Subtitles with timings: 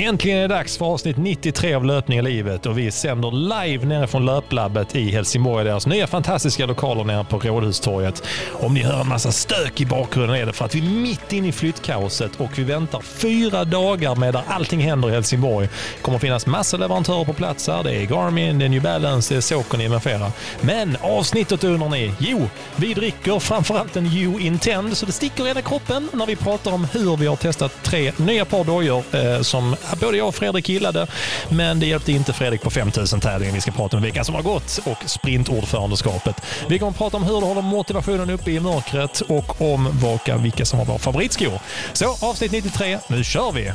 [0.00, 3.86] Äntligen är det dags för avsnitt 93 av Löpning i livet och vi sänder live
[3.86, 5.64] nere från Löplabbet i Helsingborg.
[5.64, 8.22] Deras nya fantastiska lokaler nere på Rådhustorget.
[8.52, 11.32] Om ni hör en massa stök i bakgrunden är det för att vi är mitt
[11.32, 15.66] inne i flyttkaoset och vi väntar fyra dagar med där allting händer i Helsingborg.
[15.96, 17.82] Det kommer finnas massa leverantörer på plats här.
[17.82, 20.32] Det är Garmin, det är New Balance, det är Saucony med flera.
[20.60, 22.12] Men avsnittet undrar ni?
[22.18, 26.36] Jo, vi dricker framförallt en U Intend så det sticker i hela kroppen när vi
[26.36, 30.34] pratar om hur vi har testat tre nya par dojor eh, som både jag och
[30.34, 31.06] Fredrik gillade.
[31.48, 34.42] Men det hjälpte inte Fredrik på 5000 tävlingen vi ska prata om veckan som har
[34.42, 36.36] gått och sprintordförandeskapet.
[36.68, 40.36] Vi kommer att prata om hur du håller motivationen uppe i mörkret och om vilka,
[40.36, 41.60] vilka som har våra favoritskor.
[41.92, 43.72] Så avsnitt 93, nu kör vi!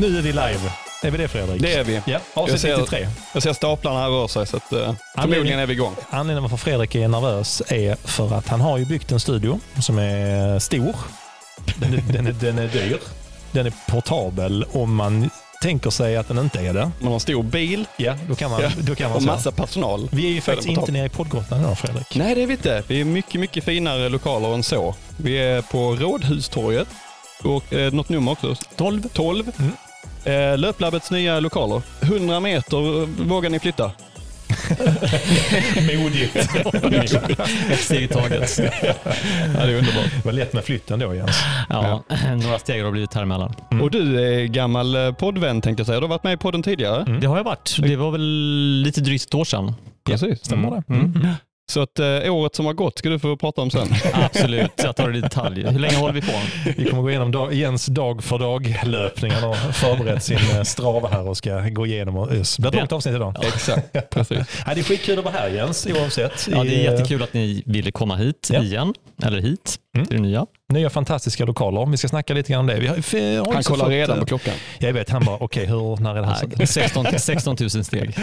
[0.00, 0.72] Nu är vi live.
[1.02, 1.62] Är vi det Fredrik?
[1.62, 1.94] Det är vi.
[1.94, 3.08] Ja, Jag avsnitt ser- 93.
[3.34, 5.94] Jag ser staplarna här röra sig så att, uh, förmodligen är vi igång.
[6.10, 9.98] Anledningen varför Fredrik är nervös är för att han har ju byggt en studio som
[9.98, 10.96] är stor.
[11.76, 12.98] Den är, den är, den är dyr.
[13.52, 15.30] Den är portabel om man
[15.62, 16.90] tänker sig att den inte är det.
[16.98, 18.70] Man har en stor bil Ja, då kan man, Ja.
[18.80, 20.08] då kan man och massa personal.
[20.12, 22.14] Vi är ju faktiskt på inte nere i poddgrottan idag Fredrik.
[22.16, 22.82] Nej, det är vi inte.
[22.86, 24.94] Vi är mycket, mycket finare lokaler än så.
[25.16, 26.88] Vi är på Rådhustorget
[27.44, 28.54] och eh, något nummer också.
[28.76, 29.08] 12.
[29.12, 29.50] 12.
[29.58, 29.72] Mm.
[30.24, 31.82] Eh, Löplabbets nya lokaler.
[32.00, 33.90] 100 meter eh, vågar ni flytta.
[35.98, 36.36] Modigt.
[37.70, 38.58] Ett steg i taget.
[38.58, 40.04] Ja, det är underbart.
[40.16, 41.40] Det var lätt med flytten då Jens.
[41.68, 42.02] Ja,
[42.42, 43.54] några steg har blivit här emellan.
[43.70, 43.82] Mm.
[43.84, 46.00] Och du är gammal eh, poddvän tänkte jag säga.
[46.00, 47.02] Du har varit med i podden tidigare.
[47.02, 47.20] Mm.
[47.20, 47.76] Det har jag varit.
[47.82, 49.74] Det var väl lite drygt ett år sedan.
[50.06, 50.38] Precis.
[50.44, 50.94] Stämmer det?
[50.94, 51.28] Mm.
[51.70, 53.88] Så att eh, året som har gått ska du få prata om sen.
[54.12, 55.66] Absolut, jag tar det i detalj.
[55.66, 56.32] Hur länge håller vi på?
[56.76, 59.32] Vi kommer gå igenom dag, Jens dag för dag-löpning.
[59.32, 62.16] Han har förberett sin eh, strava här och ska gå igenom.
[62.16, 63.34] Och, det blir ett långt avsnitt idag.
[63.42, 64.38] Exakt, precis.
[64.66, 66.48] Ja, det är skitkul att vara här Jens, oavsett.
[66.52, 68.62] Ja, det är eh, jättekul att ni ville komma hit Ja.
[68.62, 68.94] igen.
[69.22, 70.06] Eller hit, Mm.
[70.06, 70.46] till det nya.
[70.72, 71.86] Nya fantastiska lokaler.
[71.86, 72.80] Vi ska snacka lite grann om det.
[72.80, 72.96] Vi har,
[73.44, 74.54] har Han kollar fått, redan eh, på klockan.
[74.78, 76.48] Jag vet, han bara, okej, hur, när är det här?
[76.56, 78.14] Nej, 16, 16 000 steg.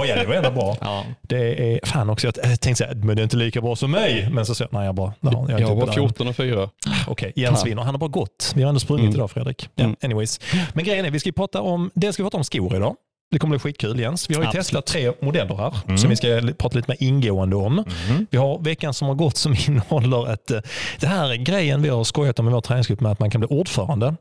[0.00, 0.76] Oj, ja, det var ändå bra.
[0.80, 1.04] Ja.
[1.22, 4.28] Det är fan också, jag tänkte säga, men det är inte lika bra som mig.
[4.32, 5.92] Men så sa jag, nej jag bara, nej, jag Jag inte var uppe där.
[5.92, 6.70] 14 och 4.
[7.06, 7.68] Okej, Jens Fan.
[7.68, 7.82] vinner.
[7.82, 8.52] Han har bara gått.
[8.56, 9.14] Vi har ändå sprungit Mm.
[9.14, 9.68] idag Fredrik.
[9.74, 9.96] Ja, Mm.
[10.02, 10.40] anyways.
[10.72, 12.94] Men grejen är, vi ska prata om, dels ska vi prata om skor idag.
[13.30, 14.30] Det kommer bli skitkul Jens.
[14.30, 14.66] Vi har ju Absolut.
[14.66, 15.98] testat tre modeller här Mm.
[15.98, 17.84] som vi ska prata lite mer ingående om.
[18.30, 20.50] Vi har veckan som har gått som innehåller ett...
[20.50, 20.60] eh,
[21.00, 23.40] Det här är grejen vi har skojat om i vår träningsgrupp med att man kan
[23.40, 24.14] bli ordförande.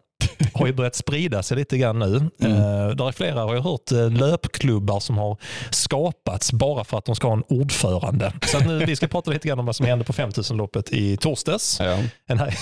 [0.53, 2.15] Har ju börjat sprida sig lite grann nu.
[2.41, 2.57] Mm.
[2.57, 5.37] Eh, där är flera, har jag hört, eh, löpklubbar som har
[5.71, 8.33] skapats bara för att de ska ha en ordförande.
[8.45, 11.77] Så nu, vi ska prata lite grann om vad som hände på 5000-loppet i torsdags.
[11.79, 11.97] Ja.
[12.27, 12.47] En här,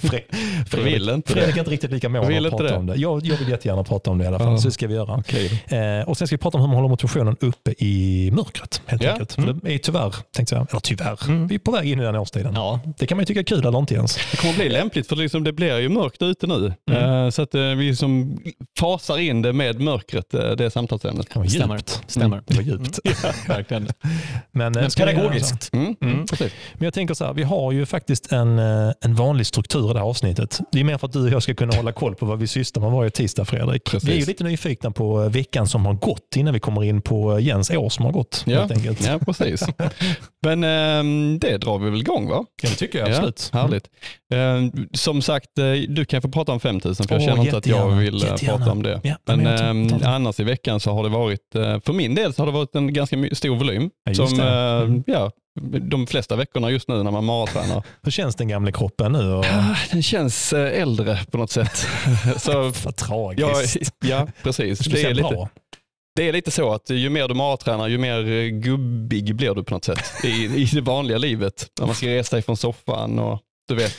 [0.00, 0.22] Fre-
[0.70, 2.76] Jag vill inte Fredrik är inte riktigt lika mån att prata det.
[2.76, 2.96] om det.
[2.96, 4.58] Jag, jag vill jättegärna prata om det i alla fall, Ja.
[4.58, 5.14] så det ska vi göra.
[5.14, 5.64] Okej.
[5.68, 8.82] Eh, och Sen ska vi prata om hur man håller motivationen uppe i mörkret.
[8.86, 9.10] Helt Ja.
[9.12, 9.32] enkelt.
[9.32, 11.46] För det är tyvärr, tänkte jag, eller tyvärr, Mm.
[11.48, 12.52] vi är på väg in i den årstiden.
[12.54, 14.18] Ja, Det kan man ju tycka är kul eller inte ens.
[14.30, 16.72] Det kommer bli lämpligt för liksom det blir ju mörkt ute nu.
[16.88, 17.24] Mm.
[17.24, 18.38] Eh, Så att eh, vi som
[18.78, 21.26] fasar in det med mörkret, eh, det samtalsämnet.
[21.32, 21.74] Det var stämmer.
[21.76, 22.02] djupt.
[22.06, 22.42] stämmer.
[22.46, 22.98] Det var djupt.
[23.48, 23.88] Verkligen.
[24.52, 25.70] Men, Men pedagogiskt.
[25.72, 25.96] Mm.
[26.00, 26.26] Mm.
[26.74, 29.98] Men jag tänker så här, vi har ju faktiskt en, en vanlig struktur i det
[29.98, 30.60] här avsnittet.
[30.72, 32.46] Det är mer för att du och jag ska kunna hålla koll på vad vi
[32.46, 33.84] sysslar med varje tisdag, Fredrik.
[33.84, 34.08] Precis.
[34.08, 37.40] Vi är ju lite nyfikna på veckan som har gått innan vi kommer in på
[37.40, 38.44] Jens år som har gått.
[38.46, 38.68] Ja.
[39.00, 39.66] Ja, precis.
[40.42, 42.44] Men ehm, det drar vi väl igång va?
[42.62, 43.50] Ja, det tycker jag absolut.
[43.52, 43.84] Ja, härligt.
[44.32, 45.50] Eh, som sagt,
[45.88, 48.58] du kan få prata om 5000 för jag känner inte att jag vill eh, jättegärna.
[48.58, 49.00] prata om det.
[49.04, 50.08] Ja, Men men det.
[50.08, 52.74] annars i veckan så har det varit, eh, för min del så har det varit
[52.74, 53.90] en ganska stor volym.
[54.04, 54.48] Ja, som, eh,
[54.82, 55.04] Mm.
[55.06, 55.30] ja,
[55.80, 57.82] de flesta veckorna just nu när man maratränar.
[58.02, 59.32] Hur känns den gamla kroppen nu?
[59.32, 59.44] Och...
[59.46, 61.76] Ah, Den känns eh, äldre på något sätt.
[62.36, 63.92] så, Vad ja, tragiskt.
[64.04, 64.78] ja, precis.
[64.78, 65.48] Det Det är, lite, bra.
[66.16, 69.62] det är lite så att ju mer du mattränar, ju mer eh, gubbig blir du
[69.64, 71.66] på något sätt i, i det vanliga livet.
[71.80, 73.94] När man ska resa dig från soffan och du vet.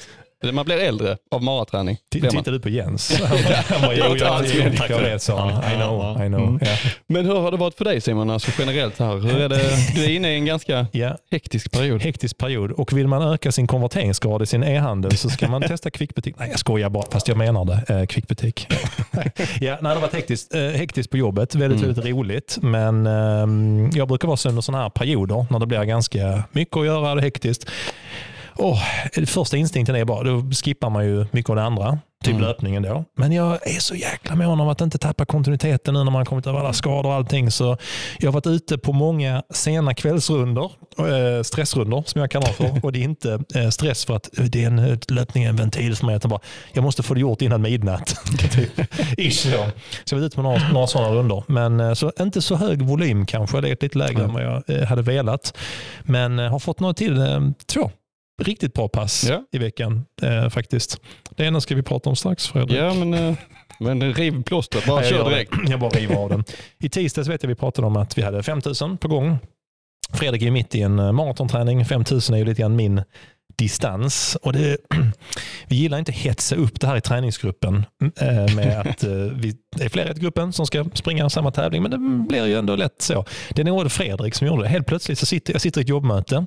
[0.52, 1.98] Man blir äldre av maraträning.
[2.12, 3.22] Tittar du på Jens?
[3.70, 5.72] Han bara, jo, Jag jag, jag, vet, sa han.
[5.74, 6.42] I know, I know.
[6.48, 6.60] Mm.
[7.08, 9.16] Men hur har det varit för dig Simon, alltså generellt här?
[9.18, 9.62] Hur är det?
[9.96, 10.88] Du är inne i en ganska
[11.32, 12.02] hektisk period.
[12.02, 12.72] hektisk period.
[12.72, 16.36] Och vill man öka sin konverteringsgrad i sin e-handel så ska man testa kvickbutik.
[16.40, 17.94] Nej, jag skojar bara, fast jag menar det.
[18.00, 18.68] Eh, kvickbutik.
[19.12, 19.22] ja,
[19.60, 21.56] nej, det har varit hektiskt, eh, hektiskt på jobbet.
[21.56, 21.94] Väldigt, Mm.
[21.94, 22.58] väldigt roligt.
[22.62, 26.78] Men ehm, jag brukar vara så under sådana här perioder när det blir ganska mycket
[26.78, 27.70] att göra, är hektiskt.
[28.60, 28.80] Oh,
[29.26, 32.00] första instinkten är bara, då skippar man ju mycket av det andra.
[32.24, 32.42] Typ Mm.
[32.48, 33.06] löpningen då.
[33.18, 36.26] Men jag är så jäkla mån om att inte tappa kontinuiteten nu när man har
[36.26, 37.52] kommit över alla skador och allting.
[37.52, 37.78] Så
[38.20, 42.80] jag har varit ute på många sena kvällsrundor, eh, stressrundor som jag kallar för.
[42.86, 46.06] Och det är inte eh, stress för att det är en löpning, en ventil för
[46.06, 46.16] mig.
[46.16, 46.40] Utan bara,
[46.74, 48.16] jag måste få det gjort innan midnatt.
[48.52, 48.80] typ.
[49.18, 49.66] Ish, ja.
[50.06, 51.44] Så jag var ute på några, några sådana rundor.
[51.48, 53.62] Men eh, så inte så hög volym kanske.
[53.62, 55.58] Det är lite lägre än vad jag eh, hade velat.
[56.02, 57.22] Men har fått några till,
[57.66, 57.92] två
[58.40, 59.44] riktigt bra pass Ja.
[59.52, 61.02] i veckan eh, faktiskt.
[61.36, 62.78] Det ena ska vi prata om strax Fredrik.
[62.78, 63.36] Ja, men, eh,
[63.80, 65.54] men riv plåstret, bara kör direkt.
[65.68, 66.44] Jag bara river av den.
[66.80, 69.38] I tisdags vet jag vi pratade om att vi hade 5000 på gång.
[70.14, 71.86] Fredrik är mitt i en eh, maratonträning.
[71.86, 73.02] 5000 är ju lite grann min
[73.58, 74.38] distans.
[74.42, 74.78] Och det,
[75.68, 77.86] vi gillar inte hetsa upp det här i träningsgruppen
[78.22, 81.82] eh, med att eh, vi är flera i gruppen som ska springa samma tävling.
[81.82, 83.26] Men det blir ju ändå lätt så.
[83.50, 84.70] Det är nog Fredrik som gjorde det.
[84.70, 86.46] Helt plötsligt så sitter jag sitter i ett jobbmöte.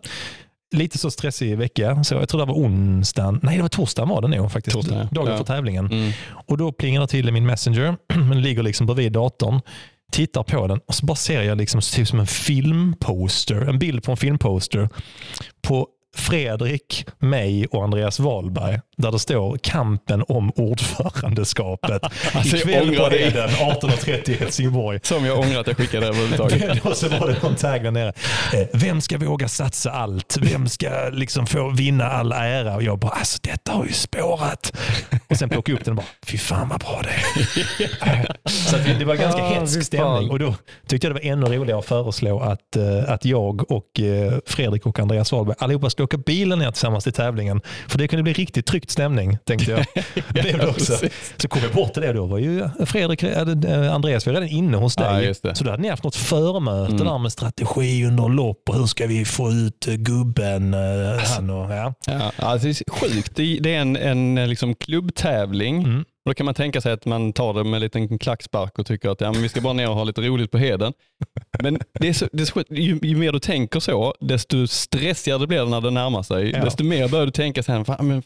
[0.72, 2.04] Lite så stressig vecka.
[2.04, 3.40] Så jag tror det var onsdagen.
[3.42, 4.74] Nej, det var torsdagen var det nog faktiskt.
[4.76, 5.08] Torsdagen.
[5.12, 5.36] Dagen Ja.
[5.36, 5.86] för tävlingen.
[5.86, 6.12] Mm.
[6.46, 7.96] Och då plingar det till i min messenger.
[8.28, 9.60] Men ligger liksom bredvid datorn.
[10.12, 13.56] Tittar på den och så bara ser jag liksom typ som en filmposter.
[13.56, 14.88] En bild på en filmposter.
[15.62, 15.86] På
[16.16, 18.80] Fredrik, mig och Andreas Wahlberg.
[18.96, 22.02] Där det står kampen om ordförandeskapet.
[22.34, 23.08] Alltså, jag Ikväll på.
[23.16, 25.00] Heden 18.30 i Helsingborg.
[25.02, 26.84] Som jag ångrar att jag skickade överhuvudtaget.
[26.84, 28.12] och så var det någon tagg där nere.
[28.54, 30.36] Eh, Vem ska våga satsa allt?
[30.40, 32.74] Vem ska liksom få vinna all ära?
[32.74, 34.72] Och jag bara, alltså detta har ju spårat.
[35.28, 37.10] Och sen plockade jag upp den och bara, fy fan vad bra det
[38.10, 38.36] är.
[38.48, 40.30] så att det- var ganska hetsk fy stämning.
[40.30, 40.54] Och då
[40.86, 44.86] tyckte jag det var ännu roligare att föreslå att, eh, att jag och eh, Fredrik
[44.86, 47.60] och Andreas Wahlberg allihopa skulle åka bilen ner tillsammans till tävlingen.
[47.88, 49.84] För det kunde bli riktigt tryckt stämning, tänkte jag.
[50.28, 50.92] Blev det också.
[50.92, 51.34] precis.
[51.36, 52.12] Så kom jag bort till det.
[52.12, 55.32] Då var ju Fredrik, äh, Andreas var redan inne hos dig.
[55.42, 55.54] Ja.
[55.54, 57.06] Så då hade ni haft något förmöte Mm.
[57.06, 60.74] där med strategi under lopp och hur ska vi få ut eh, gubben?
[60.74, 60.80] eh,
[61.34, 61.94] han och, ja.
[62.06, 63.32] Ja, alltså det är sjukt.
[63.36, 65.78] Det är en, en liksom klubbtävling.
[65.82, 66.04] Mm.
[66.24, 68.86] Och då kan man tänka sig att man tar det med en liten klackspark och
[68.86, 70.92] tycker att ja, men vi ska bara ner och ha lite roligt på heden.
[71.62, 72.64] Men det är så, det är så.
[72.70, 76.50] Ju, ju mer du tänker så, desto stressigare blir det när det närmar sig.
[76.50, 76.64] Ja.
[76.64, 78.22] Desto mer börjar du tänka så här, fan, men,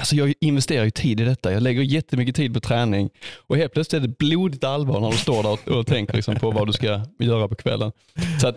[0.00, 1.52] alltså jag investerar ju tid i detta.
[1.52, 3.10] Jag lägger jättemycket tid på träning.
[3.46, 6.36] Och helt plötsligt är det blodigt allvar när du står där och, och tänker liksom
[6.36, 7.92] på vad du ska göra på kvällen.
[8.40, 8.56] Så att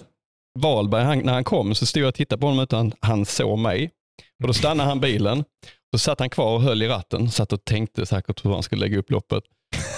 [0.60, 3.60] Wahlberg, han, när han kom så stod jag och tittade på honom utan han såg
[3.60, 3.92] mig.
[4.42, 5.44] Och då stannade han bilen.
[5.92, 7.32] Så satt han kvar och höll i ratten.
[7.32, 9.44] Satt och tänkte säkert hur han skulle lägga upp loppet.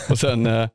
[0.10, 0.68] Och sen eh,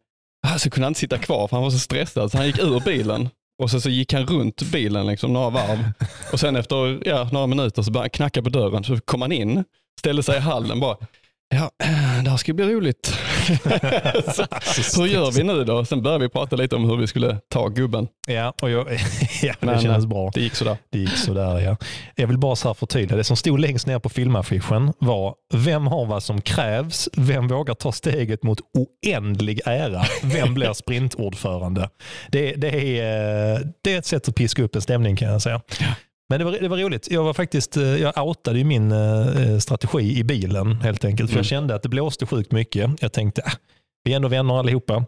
[0.59, 2.81] så kunde han inte sitta kvar för han var så stressad så han gick ur
[2.81, 3.29] bilen.
[3.63, 5.93] Och sen så gick han runt bilen liksom några varv.
[6.33, 8.85] Och sen efter ja, några minuter så började han knacka på dörren.
[8.85, 9.65] Så kom han in,
[10.01, 10.97] ställde sig i hallen bara.
[11.51, 11.71] Ja,
[12.25, 13.07] det här ska bli roligt.
[14.85, 15.85] så, hur gör vi nu då?
[15.85, 18.09] Sen började vi prata lite om hur vi skulle ta gubben.
[18.27, 18.87] Ja, och jag,
[19.43, 20.31] ja det Men, kändes eh, bra.
[20.35, 20.77] Det gick sådär.
[20.93, 21.77] Det gick sådär ja.
[22.15, 23.17] Jag vill bara så här förtydliga.
[23.17, 27.09] Det som stod längst ner på filmaffischen var Vem har vad som krävs?
[27.13, 28.59] Vem vågar ta steget mot
[29.05, 30.03] oändlig ära?
[30.23, 31.91] Vem blir sprintordförande?
[32.31, 35.43] Det, det, är, eh, det är ett sätt att piska upp en stämning kan jag
[35.43, 35.61] säga.
[36.29, 37.09] Men det var, det var roligt.
[37.11, 41.31] Jag, var faktiskt, eh, jag outade min eh, strategi i bilen helt enkelt.
[41.31, 41.39] För Mm.
[41.39, 42.91] Jag kände att det blåste sjukt mycket.
[43.01, 43.53] Jag tänkte, äh,
[44.05, 45.05] vi är ändå vänner allihopa.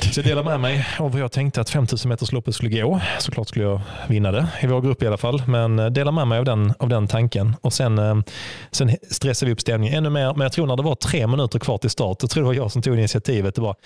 [0.00, 3.00] Så jag delade med mig av hur jag tänkte att 5000 meters loppet skulle gå.
[3.18, 5.42] Såklart skulle jag vinna det, i vår grupp i alla fall.
[5.46, 7.56] Men eh, dela med mig av den, av den tanken.
[7.60, 8.16] Och sen, eh,
[8.70, 10.32] sen stressade vi upp stämningen ännu mer.
[10.32, 12.54] Men jag tror när det var tre minuter kvar till start, jag tror det var
[12.54, 13.54] jag som tog initiativet.
[13.54, 13.76] Det var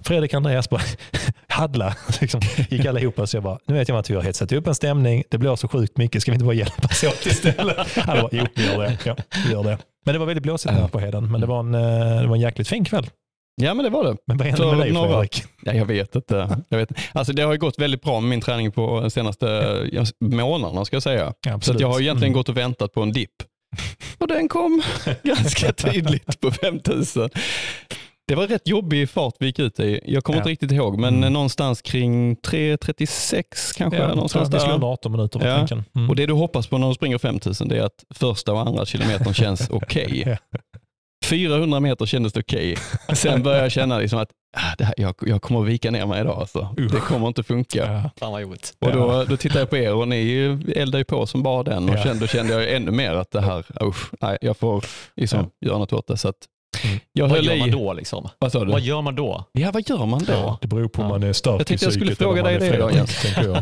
[0.00, 0.82] Fredrik Andreas bara
[1.48, 1.94] haddla.
[2.20, 3.26] Liksom, gick allihopa.
[3.26, 5.24] Så jag bara, nu vet jag att vi har hetsat upp en stämning.
[5.30, 6.22] Det blåser sjukt mycket.
[6.22, 7.96] Ska vi inte bara hjälpas åt istället?
[7.96, 8.98] Han bara, jo, vi gör det.
[9.04, 9.16] Ja,
[9.46, 9.78] vi gör det.
[10.04, 11.32] Men det var väldigt blåsigt här på Heden.
[11.32, 13.06] Men det var en, eh, det var en jäkligt fin kväll.
[13.56, 14.16] Ja men det var det.
[14.26, 15.44] Men vad hände med dig några- Fredrik?
[15.62, 16.58] Ja, jag vet inte.
[16.68, 16.88] Jag vet.
[17.12, 19.46] Alltså, det har ju gått väldigt bra med min träning på de senaste
[19.92, 21.32] ja, månaderna ska jag säga.
[21.46, 22.38] Ja, Så jag har egentligen Mm.
[22.38, 23.30] gått och väntat på en dipp.
[24.18, 24.82] Och den kom
[25.22, 27.30] ganska tydligt på 5000.
[28.28, 30.00] Det var rätt jobbig fart vi gick ut i.
[30.04, 30.40] Jag kommer Ja.
[30.40, 31.32] inte riktigt ihåg, men Mm.
[31.32, 33.98] någonstans kring 3.36 kanske.
[34.00, 34.72] Ja, någonstans vi där.
[34.74, 35.56] under 18 minuter var Ja.
[35.56, 35.84] tanken.
[35.96, 36.10] Mm.
[36.10, 38.86] Och det du hoppas på när du springer 5000 det är att första och andra
[38.86, 40.22] kilometern känns okej.
[40.52, 40.58] Ja.
[41.36, 42.76] 400 meter kändes det okej.
[43.14, 46.06] Sen började jag känna liksom att ah, det här, jag, jag kommer att vika ner
[46.06, 46.40] mig idag.
[46.40, 46.74] Alltså.
[46.78, 46.92] Usch.
[46.92, 48.10] Det kommer inte funka.
[48.20, 48.30] Ja.
[48.80, 50.44] Och då, då tittade jag på er och ni
[50.76, 52.02] eldade ju på som bara den och Ja.
[52.02, 54.84] kände, då kände jag ännu mer att det här, usch, nej, jag får
[55.16, 56.16] liksom göra något åt det.
[56.16, 56.36] Så att.
[57.12, 57.58] Jag Vad gör i.
[57.58, 57.92] man då?
[57.92, 58.28] Liksom?
[58.38, 58.72] Vad sa du?
[58.72, 59.44] Vad gör man då?
[59.52, 60.32] Ja, vad gör man då?
[60.32, 60.58] Ja.
[60.60, 61.12] Det beror på om Ja.
[61.12, 62.90] man är stark Jag tänkte i jag skulle psyket fråga dig det då,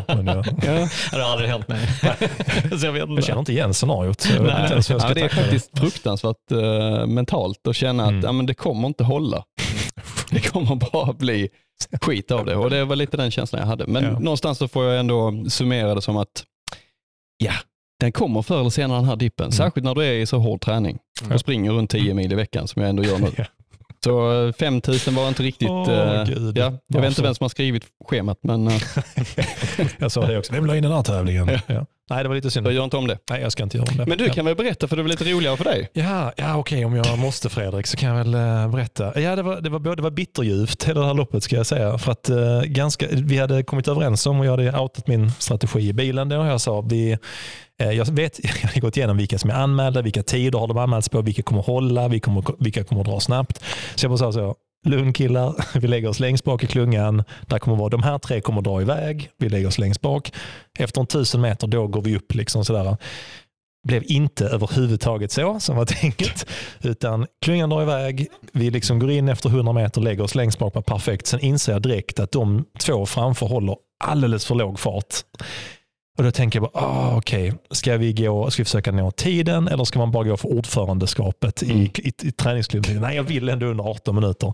[0.08, 0.16] jag.
[0.16, 0.88] Men jag, Ja.
[1.10, 1.88] Det har aldrig hänt mig.
[2.80, 4.26] så jag vet jag känner inte igen scenariot.
[4.28, 4.36] Nej.
[4.38, 8.24] inte ens hur jag Ja, det är faktiskt fruktansvärt eh, mentalt att känna att Mm.
[8.24, 9.44] ja, men det kommer inte hålla.
[10.30, 11.48] Det kommer bara bli
[12.02, 13.86] skit av det och det var lite den känslan jag hade.
[13.86, 14.10] Men Ja.
[14.18, 16.44] någonstans så får jag ändå summera det som att
[17.44, 17.52] ja,
[18.00, 19.52] den kommer förr eller senare den här dippen.
[19.52, 21.38] Särskilt när du är i så hård träning Mm.
[21.38, 23.28] springer runt 10 mil i veckan som jag ändå gör nu.
[23.36, 23.44] Ja.
[24.04, 27.08] Så eh, 5000 var inte riktigt, Åh, eh, ja, jag vet Varför?
[27.08, 28.82] inte vem som har skrivit schemat men eh,
[29.98, 30.52] Jag sa det också.
[30.52, 31.48] Vem la in den här tävlingen?
[31.66, 31.86] Ja.
[32.10, 32.66] Nej, det var lite synd.
[32.66, 33.18] jag gör inte om det.
[33.30, 34.06] Nej, jag ska inte göra om det.
[34.06, 34.32] Men du ja.
[34.32, 35.90] kan väl berätta för det blir lite roligare för dig?
[35.92, 39.20] Ja, ja okej om jag måste Fredrik så kan jag väl eh, berätta.
[39.20, 41.98] Ja, det var, det var, det var bitterljuvt hela det här loppet ska jag säga.
[41.98, 45.88] För att, eh, ganska, vi hade kommit överens om och jag hade outat min strategi
[45.88, 46.34] i bilen då.
[46.36, 47.18] Jag sa vi, eh,
[47.80, 50.78] Eh, jag vet, jag har gått igenom vilka som är anmälda, vilka tider har de
[50.78, 53.64] anmälts på, vilka kommer hålla, vilka kommer, vilka kommer dra snabbt.
[53.94, 54.54] Så jag bara sa så,
[54.86, 57.24] lugn killar, vi lägger oss längst bak i klungan.
[57.46, 60.32] Där kommer vara, de här tre kommer dra iväg, vi lägger oss längst bak.
[60.78, 62.34] Efter en tusen meter då går vi upp.
[62.34, 62.96] liksom sådär
[63.88, 66.46] blev inte överhuvudtaget så som var tänkt.
[66.82, 70.86] Utan klungan drar iväg, vi liksom går in efter 100 meter, lägger oss längst bak
[70.86, 71.26] perfekt.
[71.26, 75.14] Sen inser jag direkt att de två framför håller alldeles för låg fart.
[76.20, 79.68] Och då tänker jag bara, ah, okej, ska vi gå, ska vi försöka nå tiden
[79.68, 81.82] eller ska man bara gå för ordförandeskapet i, Mm.
[81.84, 82.96] i, i träningsklubben?
[83.00, 84.52] Nej, jag vill ändå under 18 minuter.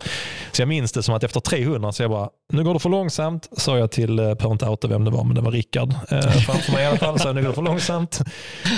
[0.53, 2.89] Så jag minns det som att efter 300 så jag bara, nu går det för
[2.91, 5.95] långsamt, sa jag till, eh, behöver inte outa vem det var, men det var Rickard
[6.11, 8.21] eh, framför mig i alla fall, så nu går det för långsamt.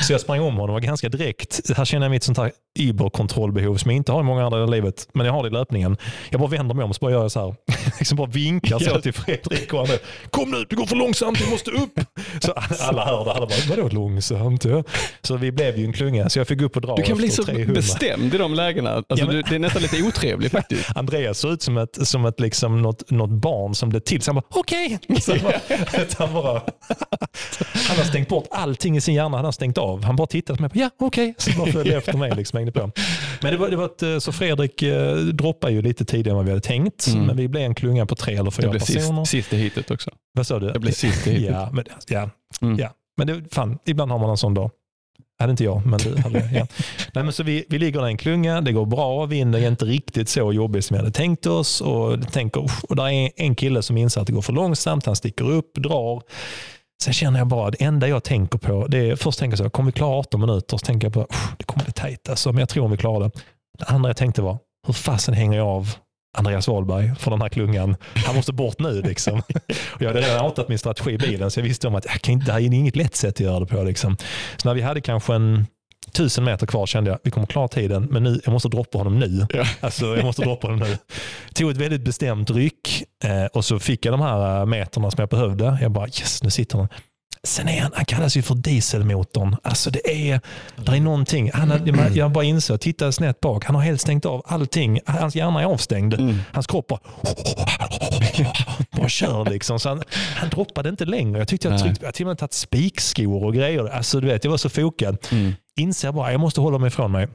[0.03, 3.77] Så jag sprang om honom och ganska direkt, här känner jag mitt sånt här überkontrollbehov
[3.77, 5.97] som jag inte har i många andra i livet, men jag har det i löpningen.
[6.31, 7.55] Jag bara vänder mig om och så bara gör jag så här,
[7.99, 9.95] liksom bara vinkar så till Fredrik och andra.
[10.31, 12.01] Kom nu, det går för långsamt, du måste upp.
[12.41, 12.53] Så
[12.89, 14.65] alla hör det, alla bara, vadå långsamt?
[14.65, 14.85] Ja.
[15.23, 17.31] Så vi blev ju en klunga, så jag fick upp och dra Du kan bli
[17.31, 17.75] så 300.
[17.75, 18.91] bestämd i de lägena.
[18.91, 20.91] Alltså, Ja, men- du, det är nästan lite otrevligt faktiskt.
[20.97, 24.23] Andreas såg ut som ett, som ett liksom något, något barn som blev till.
[24.23, 24.99] Så han bara, okej.
[25.21, 25.41] Så han
[26.19, 26.63] Han, bara,
[27.89, 29.37] han har stängt bort allting i sin hjärna.
[29.39, 30.05] Han har stängt av.
[30.05, 30.71] Han bara tittade på mig.
[30.75, 31.35] Ja, okej.
[31.39, 32.33] Så bara följde efter mig.
[32.37, 32.91] Liksom, hängde på.
[33.43, 36.45] Men det var, det var ett, så Fredrik eh, droppade ju lite tidigare än vad
[36.45, 37.07] vi hade tänkt.
[37.07, 37.27] Mm.
[37.27, 39.25] Men vi blev en klunga på tre eller Det fyra blev personer.
[39.25, 40.11] sist, sist i hitet också.
[40.33, 40.71] Vad sa du?
[40.73, 41.51] Det blev sist i hitet.
[41.53, 42.79] Ja, men, ja, Mm.
[42.79, 42.89] ja.
[43.17, 44.71] men det, fan, ibland har man en sån dag.
[45.41, 46.39] Hade inte jag, men det hade.
[46.39, 46.67] Ja.
[47.15, 49.69] Nej, men så vi, vi ligger där i en klunga, det går bra, vinden är
[49.69, 51.81] inte riktigt så jobbig som vi hade tänkt oss.
[51.81, 55.17] Och, tänker, och där är en kille som inser att det går för långsamt, han
[55.17, 56.23] sticker upp, drar.
[57.03, 59.71] Sen känner jag bara, det enda jag tänker på, det är, först tänker jag så,
[59.71, 60.77] kommer vi klara 18 minuter?
[60.77, 62.97] Så tänker jag på, "Usch, det kommer bli tajt alltså, men jag tror om vi
[62.97, 63.31] klarar det.
[63.79, 65.89] Det andra jag tänkte var, hur fasen hänger jag av
[66.39, 67.97] Andreas Wahlberg från den här klungan.
[68.27, 69.03] Han måste bort nu.
[69.03, 69.39] Liksom.
[69.93, 72.21] Och jag hade redan outat min strategi i bilen så jag visste om att jag
[72.21, 73.83] kan inte, det här är inget lätt sätt att göra det på.
[73.83, 74.17] Liksom.
[74.57, 75.67] Så när vi hade kanske en
[76.13, 79.19] tusen meter kvar kände jag vi kommer klara tiden men nu, jag måste droppa honom
[79.19, 79.47] nu.
[79.51, 79.65] Ja.
[79.81, 80.99] Alltså, jag måste droppa honom nu.
[81.55, 85.21] Tog ett väldigt bestämt ryck eh, och så fick jag de här eh, meterna som
[85.21, 85.79] jag behövde.
[85.83, 86.89] Jag bara yes, nu sitter han.
[87.43, 89.57] Sen är han, han kallas ju för dieselmotorn.
[89.63, 90.41] Alltså det är,
[90.77, 91.51] det är någonting.
[91.55, 95.01] Han har, jag- bara insåg, titta snett bak, han har helt stängt av allting.
[95.07, 96.15] Hans hjärna är avstängd.
[96.15, 96.39] Mm.
[96.53, 97.01] Hans kropp bara,
[98.93, 99.81] bara kör liksom.
[99.81, 100.03] Så han,
[100.37, 101.39] han droppade inte längre.
[101.39, 103.85] Jag tyckte jag tryckte, jag till och med tagit spikskor och grejer.
[103.85, 105.19] Alltså du vet, jag var så fokad.
[105.33, 105.53] Mm.
[105.77, 107.29] Inser bara, jag måste hålla mig ifrån mig.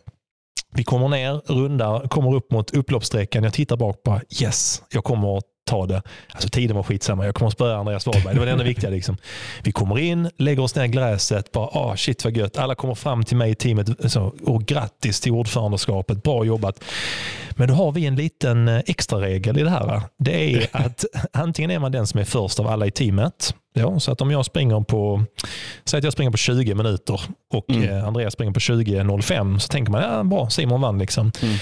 [0.75, 3.43] Vi kommer ner, rundar, kommer upp mot upploppssträckan.
[3.43, 6.01] Jag tittar bak bara, yes, jag kommer ta det.
[6.33, 8.33] Alltså tiden var skitsamma, jag kommer att spöa Andreas Wahlberg.
[8.33, 8.89] Det var det enda viktiga.
[8.89, 9.17] Liksom.
[9.63, 12.57] Vi kommer in, lägger oss ner i gräset, bara ah, shit vad gött.
[12.57, 16.83] Alla kommer fram till mig i teamet så, och grattis till ordförandeskapet, bra jobbat.
[17.55, 20.01] Men då har vi en liten eh, extra regel i det här.
[20.19, 23.55] Det är att antingen är man den som är först av alla i teamet.
[23.75, 25.23] Ja, så att om jag springer på,
[25.85, 27.21] säg att jag springer på 20 minuter
[27.53, 27.89] och Mm.
[27.89, 31.31] eh, Andreas springer på 20.05 så tänker man, ja bra, Simon vann liksom.
[31.41, 31.55] Mm.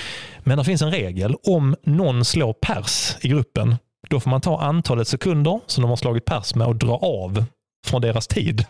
[0.44, 1.36] Men det finns en regel.
[1.44, 3.76] Om någon slår pers i gruppen,
[4.10, 7.46] då får man ta antalet sekunder som de har slagit pers med och dra av
[7.88, 8.66] från deras tid.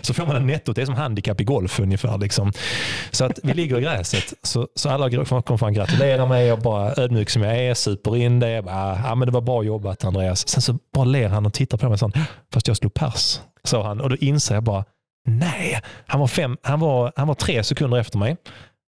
[0.00, 0.72] Så får man en netto.
[0.72, 2.18] Det är som handikapp i golf ungefär.
[2.18, 2.52] Liksom.
[3.10, 4.34] Så att vi ligger i gräset.
[4.42, 6.46] Så, så alla kommer fram och gratulerar mig.
[6.46, 8.50] Jag bara ödmjuk som jag är, super in det.
[8.50, 10.48] Jag Bara, ah, ja, men det var bra jobbat Andreas.
[10.48, 12.12] Sen så bara ler han och tittar på mig sån.
[12.52, 14.00] Fast jag slog pers, sa han.
[14.00, 14.84] Och då inser jag bara,
[15.26, 15.80] nej.
[16.06, 18.36] Han var, fem, han var, han var tre sekunder efter mig.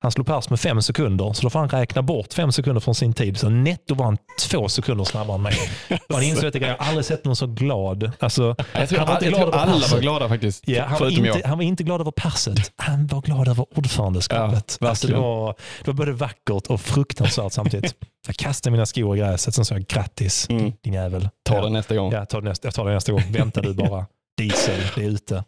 [0.01, 2.95] Han slog pass med fem sekunder, så då får han räkna bort fem sekunder från
[2.95, 3.37] sin tid.
[3.37, 4.17] Så netto var han
[4.49, 5.55] två sekunder snabbare än mig.
[6.09, 8.11] Och han insåg att jag har aldrig sett någon så glad.
[8.19, 10.01] Alltså, Jag tror, han var inte glad över alla var passet.
[10.01, 10.67] glada faktiskt.
[10.67, 11.47] Ja, han, var inte, jag.
[11.47, 12.71] han var inte glad över passet.
[12.75, 14.77] Han var glad över ordförandeskapet.
[14.81, 17.95] Ja, alltså, det, var, det var både vackert och fruktansvärt samtidigt.
[18.27, 20.73] Jag kastade mina skor i gräset, sen sa jag grattis Mm.
[20.83, 21.29] din jävel.
[21.45, 21.61] Ta ja.
[21.61, 22.11] det nästa gång.
[22.11, 23.23] Ja, ta det nästa, jag tar det nästa gång.
[23.31, 24.05] Vänta du bara.
[24.37, 25.43] Diesel, det är ute.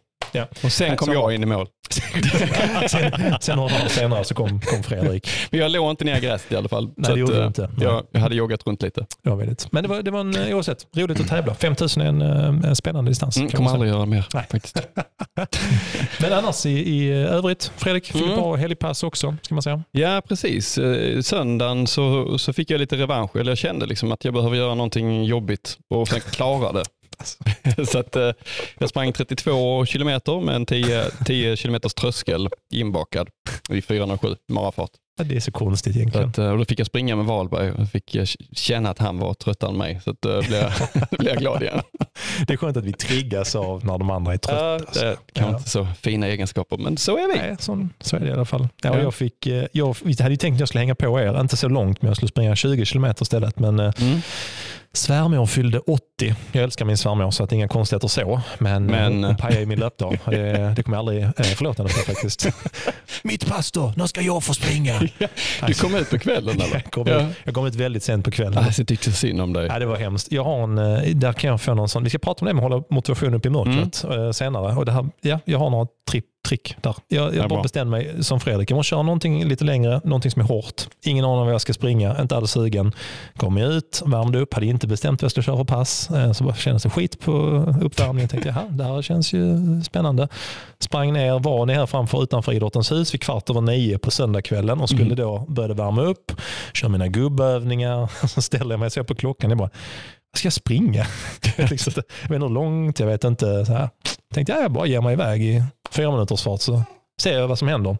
[0.64, 1.66] Och sen kom Så- jag in i mål.
[2.88, 5.28] sen, sen några dagar senare så kom, kom Fredrik.
[5.50, 6.90] Men jag låg inte ner i gräset i alla fall.
[6.96, 7.62] Nej, det gjorde eh, du inte.
[7.62, 7.86] Nej.
[7.86, 9.06] Jag, jag hade joggat runt lite.
[9.22, 9.72] Var väldigt.
[9.72, 11.54] Men det var, det var en, eh, oavsett roligt att tävla.
[11.54, 13.36] 5000 är en, eh, en spännande distans.
[13.36, 14.46] Mm, kommer aldrig göra mer Nej.
[14.50, 14.82] faktiskt.
[16.20, 18.30] Men annars i, i övrigt, Fredrik, fick Mm.
[18.30, 19.82] ett bra helgpass också, ska man säga.
[19.90, 20.78] Ja, precis.
[20.78, 23.36] Eh, Söndagen så, så fick jag lite revansch.
[23.36, 26.82] Eller jag kände liksom att jag behöver göra någonting jobbigt och sen klara det.
[27.90, 28.30] så att, eh,
[28.78, 33.28] jag sprang 32 kilometer med en 10, 10 kilometers tröskel inbakad
[33.70, 34.90] i 407 marafart.
[35.18, 36.28] Ja, Det är så konstigt Så egentligen.
[36.28, 39.18] att, eh, och då fick jag springa med Wahlberg och fick eh, känna att han
[39.18, 40.00] var tröttare än mig.
[40.04, 40.72] Så att, eh, blev, jag,
[41.18, 41.80] blev jag glad igen.
[42.46, 44.74] Det är skönt att vi triggas av när de andra är trötta.
[44.74, 45.00] Alltså.
[45.00, 45.58] det är kanske Ja.
[45.58, 47.38] inte så fina egenskaper, men så är vi.
[47.38, 48.68] Nej, så, så är det i alla fall.
[48.82, 49.00] Ja, Ja.
[49.02, 52.02] jag, fick, jag hade ju tänkt att jag skulle hänga på er, inte så långt,
[52.02, 53.58] men jag skulle springa 20 kilometer istället.
[53.58, 54.20] Men Mm.
[54.94, 56.00] Svärmor fyllde 80.
[56.52, 58.40] Jag älskar min svärmor så att inga konstigheter så.
[58.58, 60.18] Men, Men- men hon pajade i min löpdag.
[60.26, 62.46] Det, det kommer jag aldrig eh, förlåta henne för faktiskt.
[63.22, 65.00] Mitt pass då, när ska jag få springa?
[65.66, 66.74] Du kom ut på kvällen eller?
[66.74, 67.20] Jag kom, Ja.
[67.20, 68.58] ut, jag kom ut väldigt sent på kvällen.
[68.64, 69.66] Alltså, jag tyckte synd om dig.
[69.66, 70.32] Ja, det var hemskt.
[70.32, 72.54] Jag har en, eh, där kan jag få någon sån, vi ska prata om det
[72.54, 74.76] med att hålla motivation upp i mörkret eh, senare.
[74.76, 76.94] Och det här, ja, jag har några tripp, trick där.
[77.08, 80.30] Jag, Ja, jag bara bestämde mig som Fredrik, jag måste köra någonting lite längre, någonting
[80.30, 80.82] som är hårt.
[81.04, 82.92] Ingen aning om vad jag ska springa, inte alls sugen.
[83.36, 86.10] Kom jag ut, värmde upp, hade inte bestämt vad jag skulle köra för pass.
[86.10, 87.32] Eh, Så bara kändes det skit på
[87.82, 88.28] uppvärmningen.
[88.28, 90.28] Tänkte jag, "Jaha, det här känns ju spännande.
[90.78, 94.88] Sprang ner, var ner framför utanför Idrottens hus vid kvart över nio på söndagskvällen och
[94.88, 95.16] skulle Mm.
[95.16, 96.32] då börja värma upp,
[96.72, 98.10] köra mina gubbövningar.
[98.26, 99.50] Så ställer jag mig och ser på klockan.
[99.50, 99.70] Jag bara,
[100.36, 101.06] ska jag springa?
[101.56, 103.66] Liksom jag vet inte hur långt, jag vet inte.
[103.66, 103.88] Så här.
[104.34, 106.82] Tänkte jag, jag bara ger mig iväg i fyra minuters fart så
[107.20, 107.96] ser jag vad som händer.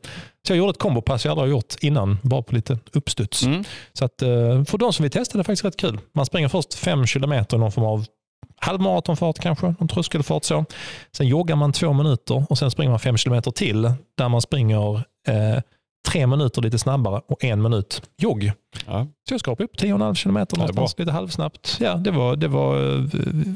[0.47, 3.43] Så jag gjorde ett kombopass jag aldrig har gjort innan, bara på lite uppstuds.
[3.43, 3.65] Mm.
[3.93, 6.01] Så att, eh, för de som vill testa det är faktiskt rätt kul.
[6.15, 8.05] Man springer först fem kilometer i någon form av
[8.61, 10.65] halvmaratonfart kanske, någon tröskelfart så.
[11.17, 14.97] Sen joggar man två minuter och sen springer man fem kilometer till där man springer
[15.29, 15.59] eh,
[16.09, 18.53] tre minuter lite snabbare och en minut jogg.
[18.87, 19.07] Ja.
[19.29, 21.77] Så jag skrapade upp 10,5 kilometer någonstans, lite halvsnabbt.
[21.81, 23.05] Ja, det var, det var eh,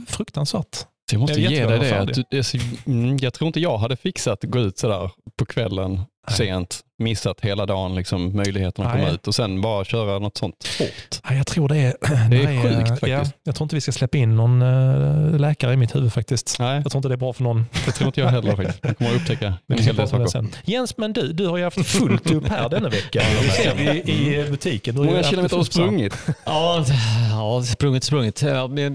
[0.09, 0.77] fruktansvärt.
[1.13, 2.01] Jag måste Jag ge dig det.
[2.01, 6.01] att du- mm, Jag tror inte jag hade fixat att gå ut sådär på kvällen.
[6.33, 10.69] Sent, missat hela dagen liksom, möjligheten att komma ut och sen bara köra något sånt
[10.79, 11.21] hårt.
[11.29, 11.95] Ja, jag tror det är,
[12.31, 13.09] Det är nej, sjukt eh, faktiskt.
[13.09, 16.57] Ja, jag tror inte vi ska släppa in någon eh, läkare i mitt huvud faktiskt.
[16.59, 17.67] Nej, Jag tror inte det är bra för någon.
[17.87, 18.79] det tror inte jag heller faktiskt.
[18.83, 20.27] Jag kommer att upptäcka Men en vi hel del saker.
[20.27, 20.51] sen.
[20.65, 23.23] Jens, men du, du har ju haft fullt upp här denna vecka.
[23.43, 24.97] Det ser vi i butiken.
[24.97, 26.15] Många kilometer har sprungit?
[26.47, 26.85] Ja,
[27.31, 28.41] ja, sprungit, sprungit.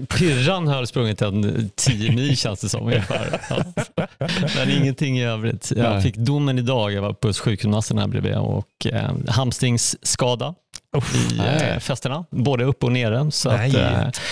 [0.08, 3.40] Pyrran har sprungit en 10 mil känns det som ungefär.
[3.50, 4.06] Ja.
[4.56, 5.72] Men ingenting i övrigt.
[5.76, 6.02] Jag Nej.
[6.02, 6.92] fick domen idag.
[6.92, 10.54] Jag var på sjukgymnasten här bredvid och eh, hamstringsskada
[10.96, 11.62] Uff, i nej.
[11.70, 12.24] eh, festerna.
[12.30, 13.30] Både upp och nere.
[13.30, 13.68] Så Nej.
[13.68, 13.76] att,
[14.16, 14.22] eh,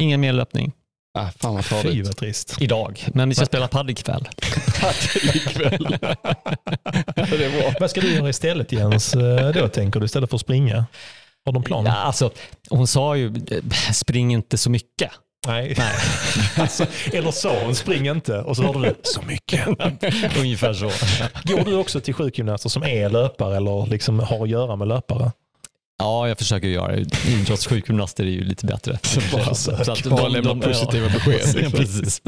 [0.00, 0.72] ingen mer löpning
[1.18, 2.56] Ah, fan vad Fy vad trist.
[2.60, 3.04] idag.
[3.14, 4.28] Men vi ska spela padel ikväll.
[5.34, 5.98] Ikväll.
[6.00, 7.72] det är bra.
[7.80, 9.14] Vad ska du göra istället Jens?
[9.14, 10.84] eh, Då tänker du istället för att springa?
[11.44, 11.64] Har de?
[11.86, 12.30] Ja, alltså,
[12.70, 15.10] hon sa ju, eh, spring inte så mycket.
[15.46, 15.76] Nej.
[16.58, 19.68] alltså, eller sa hon spring inte och så hörde du så mycket.
[20.38, 20.90] Ungefär så.
[21.54, 25.32] Går du också till sjukgymnaster som är löpare eller liksom har att göra med löpare?
[26.00, 27.28] Ja, jag försöker göra det.
[27.28, 28.98] Idrottssjukgymnaster är ju lite bättre.
[29.32, 31.72] Bara Så att Bara lämna positiva besked, Ja, liksom.
[31.72, 32.22] precis.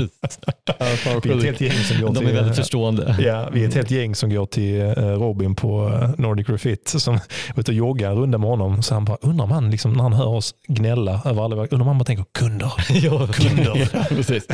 [0.78, 2.28] Ah, fan vad Vi är ett helt gäng som går De till...
[2.28, 3.16] är väldigt förstående.
[3.20, 6.88] Ja, vi är ett helt gäng som går till eh, Robin på eh, Nordic Refit
[6.88, 7.20] som är
[7.60, 8.82] ute och joggar en runda med honom.
[8.82, 11.80] Så han bara, undrar om han liksom, när han hör oss gnälla över alla undrar
[11.80, 12.72] om han bara tänker kunder,
[13.32, 13.88] kunder.
[13.92, 14.46] Ja, precis.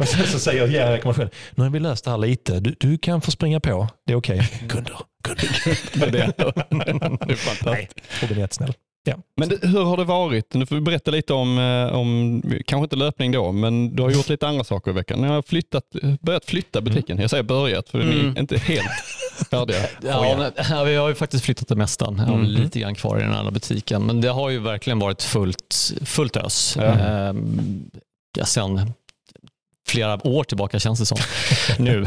[0.00, 2.60] och sen så säger Jerry själv, nu har vi löst det här lite.
[2.60, 4.48] Du, du kan få springa på, det är okej.
[4.58, 4.96] Kunder, kunder.
[5.94, 6.32] Det är, det.
[7.26, 7.64] det är fantastiskt.
[7.64, 7.88] Nej,
[8.20, 8.72] Robin är jättesnäll.
[9.36, 10.54] Men det, hur har det varit?
[10.54, 14.10] Nu får vi berätta lite om, eh, om, kanske inte löpning då, men du har
[14.10, 15.20] gjort lite andra saker i veckan.
[15.20, 15.84] Ni har flyttat,
[16.20, 17.18] börjat flytta butiken.
[17.18, 18.36] Jag säger börjat, för ni Mm.
[18.36, 18.86] är inte helt
[19.50, 19.76] färdiga.
[20.02, 22.04] Ja, men, ja, vi har ju faktiskt flyttat det mesta.
[22.18, 22.44] Jag har Mhm.
[22.46, 24.02] lite grann kvar i den andra butiken.
[24.06, 26.74] Men det har ju verkligen varit fullt, fullt ös.
[26.76, 26.82] Ja.
[26.84, 27.60] Ehm,
[28.38, 28.92] ja, sen
[29.88, 31.18] flera år tillbaka känns det som.
[31.78, 32.06] nu.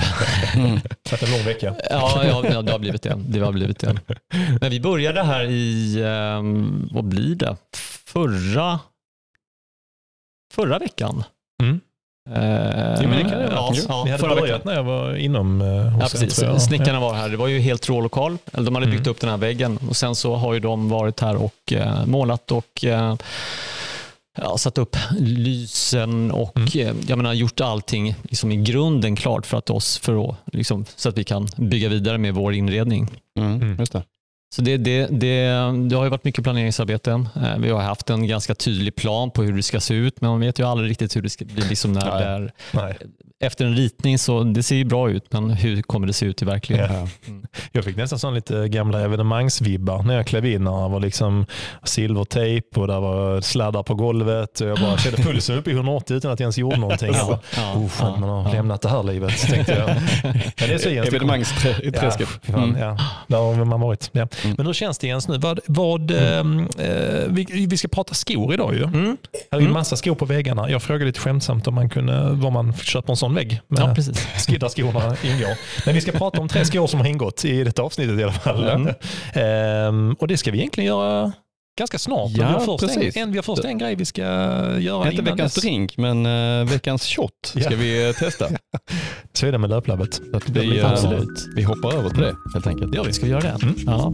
[0.55, 0.79] Mm.
[1.21, 1.75] En lång vecka.
[1.89, 3.15] Ja, ja, det har blivit det.
[3.27, 3.99] det, har blivit det.
[4.61, 7.55] Men vi började här i, ehm, vad blir det,
[8.05, 8.79] förra,
[10.53, 11.23] förra veckan.
[11.63, 11.79] Mm.
[12.29, 14.61] Eh, Jo, men det kan det ja, ja, Vi hade förra börjat veckan.
[14.65, 16.41] när jag var inom eh, hos Ja, precis.
[16.41, 16.61] jag.
[16.61, 17.29] Snickarna var här.
[17.29, 18.37] Det var ju helt rå lokal.
[18.51, 19.11] De hade byggt Mm.
[19.11, 22.51] upp den här väggen och sen så har ju de varit här och eh, målat
[22.51, 23.15] och eh,
[24.37, 26.67] ja, satt upp lysen och Mm.
[26.97, 30.85] eh, jag menar, gjort allting liksom i grunden klart för att oss, för att, liksom,
[30.95, 33.07] så att vi kan bygga vidare med vår inredning.
[33.39, 33.79] Mm, Mm.
[33.79, 34.03] Just det.
[34.55, 35.45] Så det, det, det,
[35.89, 37.11] det har ju varit mycket planeringsarbete.
[37.11, 40.29] Eh, Vi har haft en ganska tydlig plan på hur det ska se ut, men
[40.29, 42.19] man vet ju aldrig riktigt hur det ska bli liksom när Nej.
[42.19, 42.97] det är Nej.
[43.39, 46.41] efter en ritning så det ser ju bra ut, men hur kommer det se ut
[46.41, 46.95] i verkligheten?
[47.25, 47.33] Ja.
[47.71, 50.63] Jag fick nästan sån lite gamla evenemangsvibbar när jag klev in.
[50.63, 51.45] Det var liksom
[51.83, 54.59] silvertejp och där var sladdar på golvet.
[54.59, 57.13] Jag bara kände pulsen upp i 180 utan att jag ens gjorde någonting.
[57.13, 58.51] Jag bara, Ja, oh, fan, ja, man har ja.
[58.53, 59.87] lämnat det här livet, tänkte jag.
[60.57, 61.95] Kommer- Evenemangsträsket.
[62.01, 62.11] Ja,
[62.53, 62.81] fan, Mm.
[62.81, 64.09] ja, där har man varit.
[64.11, 64.27] Ja.
[64.43, 64.55] Mm.
[64.57, 65.37] Men hur känns det Jens nu?
[65.37, 66.87] Vad, vad, ehm, eh,
[67.27, 68.83] vi, vi ska prata skor idag ju.
[68.83, 69.17] Mm.
[69.51, 70.69] Här är en massa skor på väggarna.
[70.69, 73.61] Jag frågade lite skämtsamt om man kunde, var man köper en sån vägg.
[73.67, 74.27] ja, Med precis.
[74.47, 75.57] skid där skorna ingår.
[75.85, 78.31] Men vi ska prata om tre skor som har ingått i detta avsnittet i alla
[78.31, 78.67] fall.
[78.69, 78.93] Mm.
[79.33, 81.31] Ehm, och det ska vi egentligen göra
[81.81, 82.31] ganska snart.
[82.35, 83.15] Ja, vi, har först precis.
[83.17, 85.63] en, en, vi har först en grej vi ska göra Inte innan veckans dess.
[85.63, 87.69] drink, men eh, veckans shot ska Ja.
[87.77, 88.47] vi eh, testa.
[89.33, 90.19] Så är det med löplabbet.
[90.45, 91.47] Vi, blir eh, Absolut.
[91.55, 92.95] vi hoppar över till det helt enkelt.
[92.95, 93.57] Ja, vi ska göra det.
[93.63, 93.75] Mm.
[93.85, 94.13] Ja.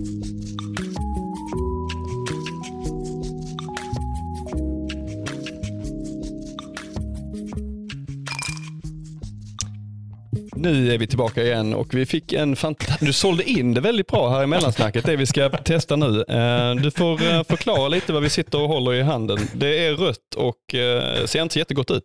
[10.59, 14.07] Nu är vi tillbaka igen och vi fick en fant- Du sålde in det väldigt
[14.07, 16.23] bra här i mellansnacket, det vi ska testa nu.
[16.29, 19.39] Eh, Du får eh, förklara lite vad vi sitter och håller i handen.
[19.53, 22.03] Det är rött och eh, ser inte jättegott ut.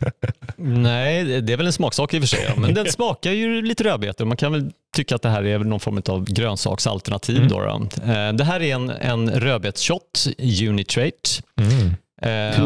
[0.56, 2.52] Nej, det- är väl en smaksak i och för sig.
[2.56, 5.58] Men den smakar ju lite rödbete och man kan väl tycka att det här är
[5.58, 7.36] någon form av grönsaksalternativ.
[7.36, 7.48] Mm.
[7.48, 7.86] Då, då.
[8.32, 10.26] Det här är en, en rödbetsshot,
[10.68, 11.12] Unitrate.
[11.60, 11.94] Mm.
[12.22, 12.60] Eh,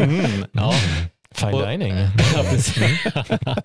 [0.00, 0.74] mm, ja.
[1.34, 1.92] Fine Och- dining.
[2.34, 2.44] Ja,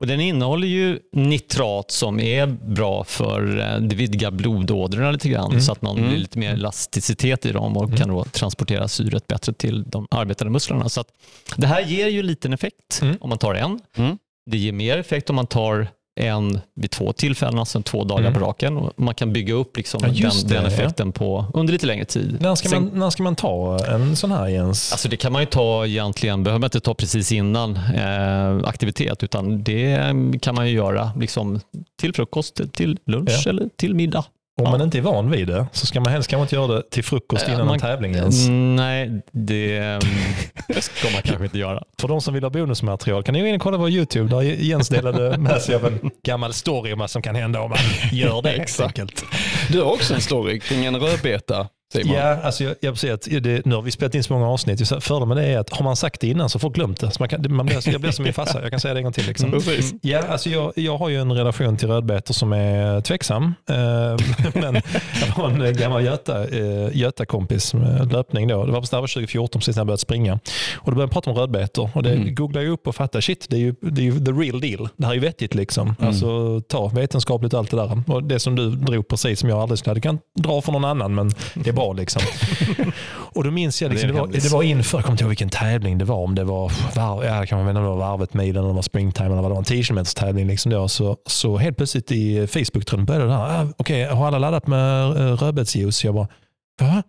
[0.00, 5.50] och den innehåller ju nitrat som är bra för eh, det vidgar blodådrorna lite grann
[5.50, 5.60] Mm.
[5.62, 6.08] så att man Mm.
[6.08, 7.96] blir lite mer elasticitet i dem och Mm.
[7.96, 10.88] kan då transportera syret bättre till de arbetande musklerna.
[10.88, 11.08] Så att
[11.56, 13.16] det här ger ju liten effekt Mm.
[13.20, 13.80] om man tar en.
[13.96, 14.18] Mm.
[14.50, 15.88] Det ger mer effekt om man tar
[16.20, 18.34] en vid två tillfällen, alltså två dagar Mm.
[18.34, 18.76] på raken.
[18.76, 20.68] Och man kan bygga upp liksom Ja, den, det, den ja.
[20.68, 22.36] effekten på, under lite längre tid.
[22.40, 24.92] När ska, Sen- man, när ska man ta en sån här Jens?
[24.92, 29.22] Alltså det kan man ju ta egentligen, behöver man inte ta precis innan eh, aktivitet,
[29.22, 30.00] utan det
[30.42, 31.60] kan man ju göra liksom,
[32.00, 33.50] till frukost, till lunch Ja.
[33.50, 34.24] eller till middag.
[34.64, 36.66] Om man inte är van vid det så ska man helst kan man inte göra
[36.66, 38.46] det till frukost innan man- en tävling ens.
[38.46, 40.00] Mm, Nej, det mm,
[40.80, 41.82] ska man kanske inte göra.
[42.00, 44.42] För de som vill ha bonusmaterial kan ni gå in och kolla på YouTube där
[44.42, 47.78] Jens delade med sig av en gammal story om vad som kan hända om man
[48.12, 48.52] gör det.
[48.52, 49.24] Exakt.
[49.68, 52.16] Du har också en story kring en rödbeta Simon.
[52.16, 54.88] Ja, alltså jag, jag säger att det, nu har vi spelat in så många avsnitt.
[54.88, 57.10] Fördelen med det är att har man sagt det innan så får folk glömt det.
[57.10, 59.04] Så man kan, man blir, jag blir som min farsa, jag kan säga det en
[59.04, 59.26] gång till.
[59.26, 59.48] Liksom.
[59.48, 59.60] Mm.
[59.60, 59.94] Precis.
[60.02, 63.44] Ja, alltså jag, jag har ju en relation till rödbetor som är tveksam.
[63.44, 63.74] Eh,
[64.62, 64.74] men
[65.20, 68.66] jag har en gammal Göta, eh, Göta-kompis med löpning då.
[68.66, 70.32] Det var, var 2014 precis när jag började springa.
[70.74, 71.90] Och då började jag prata om rödbetor.
[71.94, 72.34] Och det Mm.
[72.34, 74.88] googlade jag upp och fattade, shit, det är, ju, det är ju the real deal.
[74.96, 75.94] Det här är ju vettigt liksom.
[75.98, 76.08] Mm.
[76.08, 78.02] Alltså ta vetenskapligt och allt det där.
[78.06, 81.14] Och det som du drog precis som jag aldrig det kan dra för någon annan
[81.14, 82.22] men det är bra liksom.
[83.34, 85.28] och då minns jag, liksom, Det det, var, det var inför, jag kommer inte ihåg
[85.28, 88.34] vilken tävling det var, om det var, var ja, kan man om det var varvet
[88.34, 90.46] milen eller var springtime eller vad det var, en 10 km tävling.
[90.46, 94.38] Liksom då, så, så helt plötsligt i Facebook-tråden började det här, ah, okej, har alla
[94.38, 96.04] laddat med uh, rödbetsjuice?
[96.04, 96.28] Jag bara,
[96.80, 97.02] va?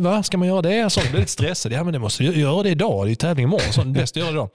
[0.00, 0.22] Va?
[0.22, 0.90] Ska man göra det?
[0.90, 1.72] Så jag blev lite stressad.
[1.72, 3.04] Ja, men det måste jag göra det idag.
[3.04, 3.72] Det är ju tävling imorgon.
[3.72, 4.50] Så bäst att göra det idag.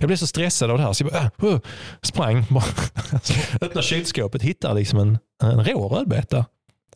[0.00, 1.60] Jag blev så stressad av det här så jag bara, uh,
[2.02, 2.44] sprang.
[2.50, 2.64] Bara,
[3.60, 6.44] öppnade kylskåpet, hittade liksom en, en rå rödbeta.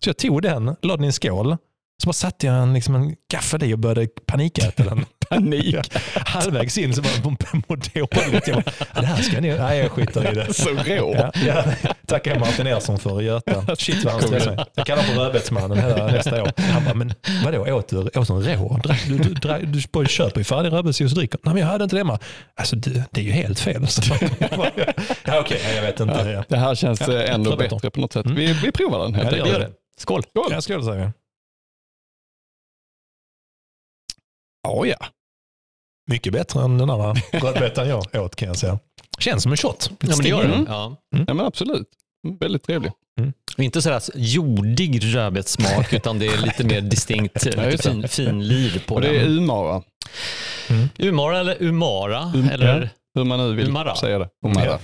[0.00, 1.56] Så jag tog den, la den i en skål.
[2.02, 5.04] Så bara satte jag en, liksom en gaffel i och började panikäta den.
[5.28, 5.74] Panik.
[5.74, 5.82] Ja,
[6.26, 7.34] halvvägs in så bara
[7.68, 8.48] mådde dåligt.
[8.48, 9.48] Jag bara, "Ja, det här ska ni...
[9.58, 10.54] Nej, jag skiter i det.
[10.54, 11.14] Så rå.
[11.14, 11.64] Ja, ja.
[12.06, 13.76] Tackar Martin Ersson för Göta.
[13.76, 14.64] Shit vad han stressade mig.
[14.74, 16.52] Jag kallar honom för rödbetsmannen hela nästa år.
[16.56, 17.12] Han bara, men
[17.44, 18.80] vadå åt du, åt en rå?
[19.08, 21.40] Du, du, du, du köper ju färdig rödbetsjuice och dricker.
[21.42, 22.18] Nej men jag hade inte det hemma.
[22.56, 23.86] Alltså det, det är ju helt fel.
[23.88, 24.02] Så,
[25.24, 26.30] ja, Okej, jag vet inte.
[26.34, 26.44] Ja.
[26.48, 28.24] Det här känns Ja, eh, ändå bättre på något sätt.
[28.26, 28.36] Mm.
[28.36, 29.58] Vi, vi provar den helt Ja, enkelt.
[29.58, 29.70] det.
[30.00, 30.22] Skål!
[30.22, 30.52] Skål.
[30.52, 31.12] Jag
[34.66, 34.86] säga.
[34.86, 35.06] Ja, ja.
[36.10, 38.78] Mycket bättre än den där rödbetan jag åt kan jag säga.
[39.18, 39.90] Känns som en shot.
[40.00, 40.64] Ja, men det gör Mm.
[40.64, 40.70] det.
[40.70, 40.96] Ja.
[41.26, 41.88] ja men absolut.
[42.26, 42.92] Mm, Väldigt trevlig.
[43.58, 48.82] Och Inte sådär jordig rödbetssmak utan det är lite mer distinkt, lite fin, fin liv
[48.86, 49.38] på Och det är den.
[49.38, 49.82] Umara.
[50.98, 53.96] Umara eller Umara, Um- eller hur man nu vill Umara.
[53.96, 54.28] säga det.
[54.46, 54.64] Umara.
[54.64, 54.78] Ja.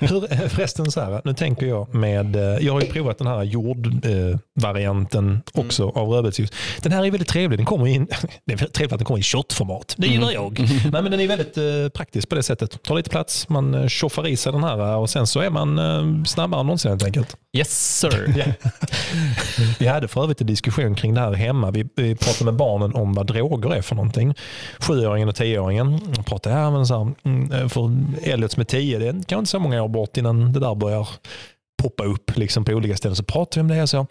[0.00, 3.42] Hur, förresten, så här, nu tänker jag med, eh, jag har ju provat den här
[3.42, 6.52] jordvarianten också av rödbetsjuice.
[6.82, 7.58] Den här är väldigt trevlig.
[7.58, 8.06] Den kommer in,
[8.46, 9.94] det är trevligt att den kommer i shotformat.
[9.98, 10.58] Det gillar jag.
[10.92, 11.64] Nej, men den är väldigt eh,
[11.94, 12.82] praktisk på det sättet.
[12.82, 15.78] Tar lite plats, man eh, tjoffar i sig den här och sen så är man
[15.78, 17.36] eh, snabbare än någonsin helt enkelt.
[17.56, 18.34] Yes sir.
[18.36, 18.44] Ja.
[19.78, 21.70] Vi hade för övrigt en diskussion kring det här hemma.
[21.70, 24.34] Vi, vi pratade med barnen om vad droger är för någonting.
[24.78, 27.90] Sjuåringen och tioåringen pratade ja, men så här, mm, eh, för
[28.22, 30.74] Elliot som är tio, det är kanske inte så många år bort innan det där
[30.74, 31.08] börjar
[31.82, 33.16] poppa upp liksom på olika ställen.
[33.16, 34.06] Så pratar vi om det och så.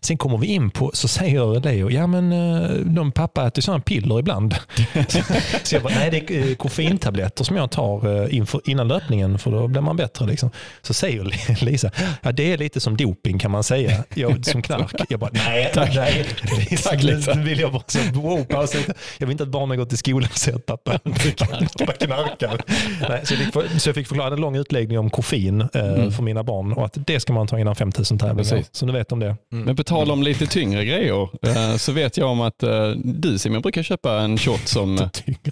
[0.00, 3.80] Sen kommer vi in på, så säger Leo, ja men eh, de pappa äter sådana
[3.82, 4.54] piller ibland.
[5.62, 9.38] så jag bara, nej det är eh, koffeintabletter som jag tar eh, inför, innan löpningen
[9.38, 10.26] för då blir man bättre.
[10.26, 10.50] Liksom.
[10.82, 11.90] Så säger Lisa,
[12.22, 14.92] ja det är lite som doping kan man säga, jag, som knark.
[15.08, 15.94] Jag bara, nej, tack.
[15.94, 16.26] nej
[16.70, 17.34] Lisa, Tack, Lisa.
[17.34, 18.78] nu vill jag bara så, wow, pausa.
[19.18, 20.98] Jag vill inte att barnen går till skolan och säger att pappa,
[21.78, 22.60] pappa knarkar.
[23.08, 26.10] Nej, så, jag fick, för- så jag fick förklara en lång utläggning om koffein eh,
[26.10, 28.38] för mina barn och att det ska man ta innan 5000 tävlingar.
[28.50, 28.68] Precis.
[28.72, 29.36] Så nu vet de det.
[29.50, 33.38] Men på tal om lite tyngre grejer eh, så vet jag om att eh, du
[33.38, 35.08] Simon brukar köpa en shot som,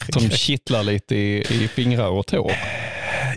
[0.08, 2.52] som kittlar lite i, i fingrar och tår.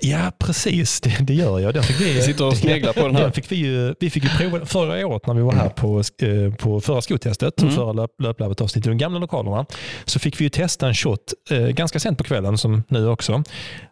[0.02, 1.02] Ja, precis.
[1.02, 1.74] Det, det gör jag.
[1.74, 3.24] Den fick vi, Vi sitter och sneglar på den här.
[3.24, 6.00] Den fick vi, ju, vi fick ju prova förra året när vi var här på,
[6.00, 7.76] eh, på förra skotestet, Mm.
[7.76, 9.66] förra löp, löplabbet avsnitt i de gamla lokalerna.
[10.06, 13.44] Så fick vi ju testa en shot eh, ganska sent på kvällen, som nu också,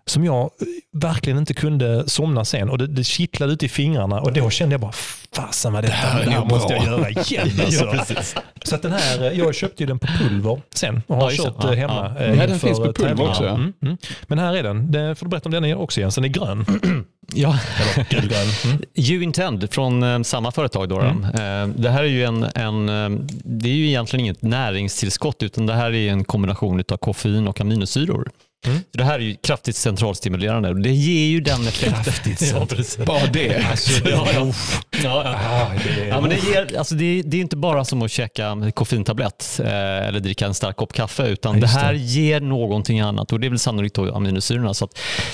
[0.06, 0.50] som jag eh,
[1.02, 2.70] verkligen inte kunde somna sen.
[2.70, 4.92] Och det, det kittlade ut i fingrarna och då kände jag bara,
[5.36, 5.98] fasen vad detta det
[6.32, 7.50] här det måste bra." jag göra igen.
[7.66, 8.16] Alltså.
[8.64, 11.38] Så att den här, jag köpte ju den på pulver sen och har Ja, det.
[11.44, 12.16] kört Ja, hemma.
[12.20, 12.26] ja.
[12.26, 13.30] Ja, den finns på pulver tävlingar.
[13.30, 13.44] också.
[13.48, 13.98] Mm, mm.
[14.28, 14.92] Men här är den.
[14.92, 15.16] den.
[15.16, 16.16] Får du berätta om den också Jens?
[16.16, 16.66] Den är grön.
[17.34, 17.60] Ja.
[17.96, 18.48] Eller gulgrön.
[18.66, 18.82] Mm.
[18.96, 20.90] You Intend från eh, samma företag.
[20.90, 21.06] Då, då.
[21.06, 25.66] Eh, det här är ju en, en, eh, det är ju egentligen inget näringstillskott utan
[25.66, 28.30] det här är en kombination av koffein och aminosyror.
[28.66, 28.78] Mm.
[28.80, 32.04] Så det här är ju kraftigt centralstimulerande och det ger ju den effekten.
[32.04, 32.98] Kraftigt ja, precis.
[33.06, 33.48] Bara det.
[34.06, 34.54] Ja, ja.
[35.04, 35.36] Ja, ja.
[35.36, 36.08] Ah, det är...
[36.08, 40.08] Ja, men det, ger, alltså det, det är inte bara som att käka koffeintablett eh,
[40.08, 41.80] eller dricka en stark kopp kaffe utan Ja, det just det.
[41.82, 44.74] här ger någonting annat och det är väl sannolikt då aminosyrorna.
[44.74, 44.90] Så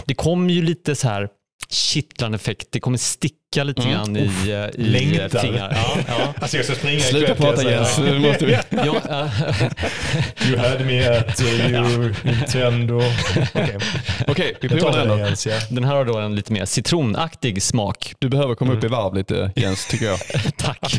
[0.06, 1.28] det kommer ju lite så här
[1.74, 2.68] kittlande effekt.
[2.72, 3.94] Det kommer sticka lite Mm.
[3.94, 5.40] grann i, eh, i Längtar.
[5.40, 5.72] fingrar.
[5.76, 6.34] Ja, ja.
[6.42, 8.52] Alltså jag ska springa Sluta prata Jens, nu måste vi.
[8.70, 9.70] Ja, eh,
[10.50, 12.98] You had me at uh, you, Nintendo.
[13.56, 13.78] Okej,
[14.28, 15.18] Okej, vi jag provar den då.
[15.18, 15.48] Jens.
[15.48, 15.60] Ja.
[15.70, 18.14] den här har då en lite mer citronaktig smak.
[18.20, 20.20] Du behöver komma upp i varv lite Jens, tycker jag.
[20.58, 20.98] Tack.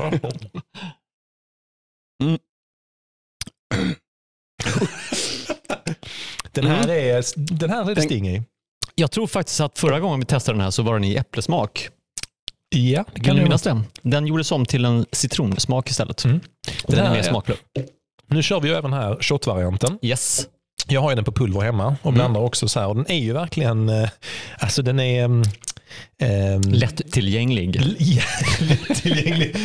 [6.53, 7.17] Den här Mm.
[7.17, 7.25] är,
[7.59, 8.43] den här är det sting i.
[8.95, 11.89] Jag tror faktiskt att förra gången vi testade den här så var den i äpplesmak.
[12.69, 13.81] Ja, det Kan kan du minnas det?
[14.03, 16.25] Den gjordes om till en citronsmak istället.
[16.25, 16.41] Mm.
[16.87, 17.57] Den Den är mer smakfull.
[18.27, 19.99] Nu kör vi ju även här shot-varianten.
[20.03, 20.47] Yes.
[20.89, 22.89] Jag har ju den på pulver hemma och blandar också så här.
[22.89, 24.09] Och den är ju verkligen, eh,
[24.59, 25.43] alltså den är mm,
[26.19, 27.81] ehm, Lättillgänglig.
[27.99, 28.23] Ja,
[28.61, 29.57] lättillgänglig.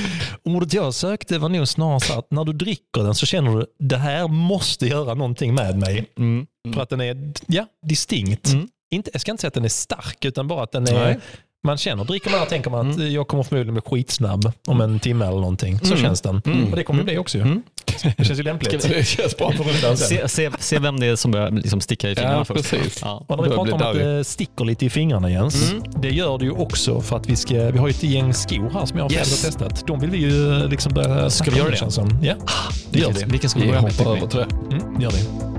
[0.43, 3.65] Ordet jag sökte var nog snarare så att när du dricker den så känner du
[3.79, 6.05] det här måste göra någonting med mig.
[6.17, 6.47] Mm.
[6.73, 8.47] För att den är ja, distinkt.
[8.47, 8.67] Mm.
[8.91, 11.19] Inte, jag ska inte säga att den är stark utan bara att den är Nej.
[11.63, 13.11] man känner, dricker man och tänker man att Mm.
[13.13, 15.79] jag kommer förmodligen bli skitsnabb om en timme eller någonting.
[15.79, 15.97] Så Mm.
[15.97, 16.41] känns den.
[16.45, 16.69] Mm.
[16.69, 17.37] Och det kommer bli också.
[17.37, 17.41] ju.
[17.43, 17.61] Mm.
[18.17, 18.87] Det känns ju lämpligt.
[18.89, 19.51] Det känns bra.
[19.51, 19.97] På rundan.
[19.97, 22.71] Se, se, se vem det är som börjar liksom sticka i fingrarna Ja, först.
[22.71, 22.99] precis.
[23.01, 23.25] Ja.
[23.27, 25.71] Och när vi pratar om att det sticker lite i fingrarna Jens.
[25.71, 25.83] Mm.
[26.01, 28.69] Det gör det ju också för att vi ska, vi har ju ett gäng skor
[28.73, 29.43] här som jag Fredrik Yes.
[29.43, 29.87] har testat.
[29.87, 31.77] De vill vi ju liksom börja Ska vi göra det?
[31.77, 32.19] känns som.
[32.23, 32.33] Ja,
[32.91, 33.23] det gör vi.
[33.23, 33.91] vilken ska vi Vi börja med?
[33.91, 34.75] hoppar tycker över till det.
[34.75, 35.58] Mm, gör det.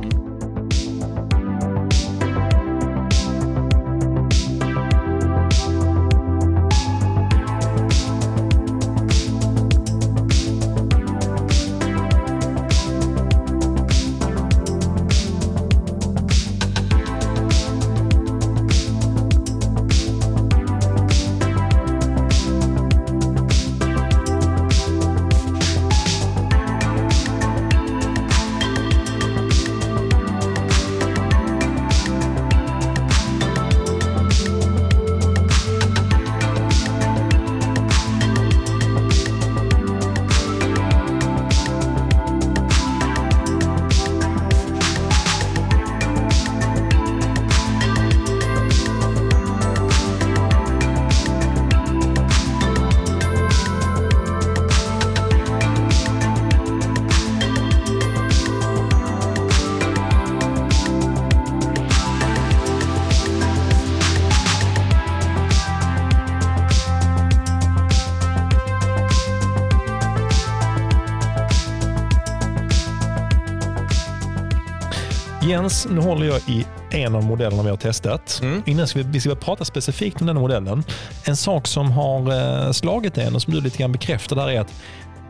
[75.61, 78.40] Jens, nu håller jag i en av modellerna vi har testat.
[78.42, 78.62] Mm.
[78.66, 80.85] Innan ska vi, vi ska prata specifikt om den här modellen.
[81.25, 82.20] En sak som har
[82.66, 84.73] eh, slagit en och som du lite grann bekräftar där är att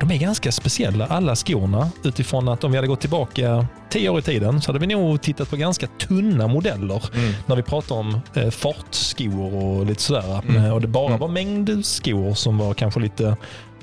[0.01, 4.19] de är ganska speciella alla skorna utifrån att om vi hade gått tillbaka tio år
[4.19, 7.33] i tiden så hade vi nog tittat på ganska tunna modeller Mm.
[7.47, 10.41] när vi pratar om eh, fartskor och lite sådär.
[10.49, 10.65] Mm.
[10.65, 13.37] Eh, Och det bara var mängdskor som var kanske lite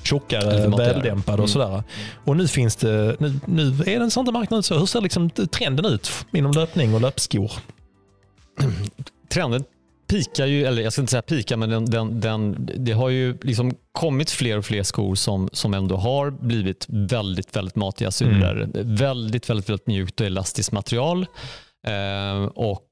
[0.04, 0.94] tjockare, måttigare.
[0.94, 1.44] väldämpade Mm.
[1.44, 1.84] och sådär.
[2.26, 4.78] Och nu finns det, nu, nu är den sån inte marknaden så.
[4.80, 7.52] Hur ser liksom trenden ut inom löpning och löpskor?
[9.30, 9.64] Trenden
[10.10, 13.38] pikar ju, eller jag ska inte säga pika, men den, den, den, det har ju
[13.42, 18.70] liksom kommit fler och fler skor som, som ändå har blivit väldigt, väldigt matiga sulor.
[18.74, 21.26] Väldigt, väldigt, väldigt mjukt och elastiskt material.
[21.88, 22.84] Eh, och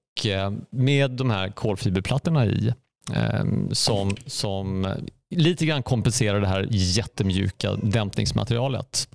[0.72, 2.74] med de här kolfiberplattorna i
[3.14, 4.88] eh, som, som
[5.36, 9.08] lite grann kompenserar det här jättemjuka dämpningsmaterialet.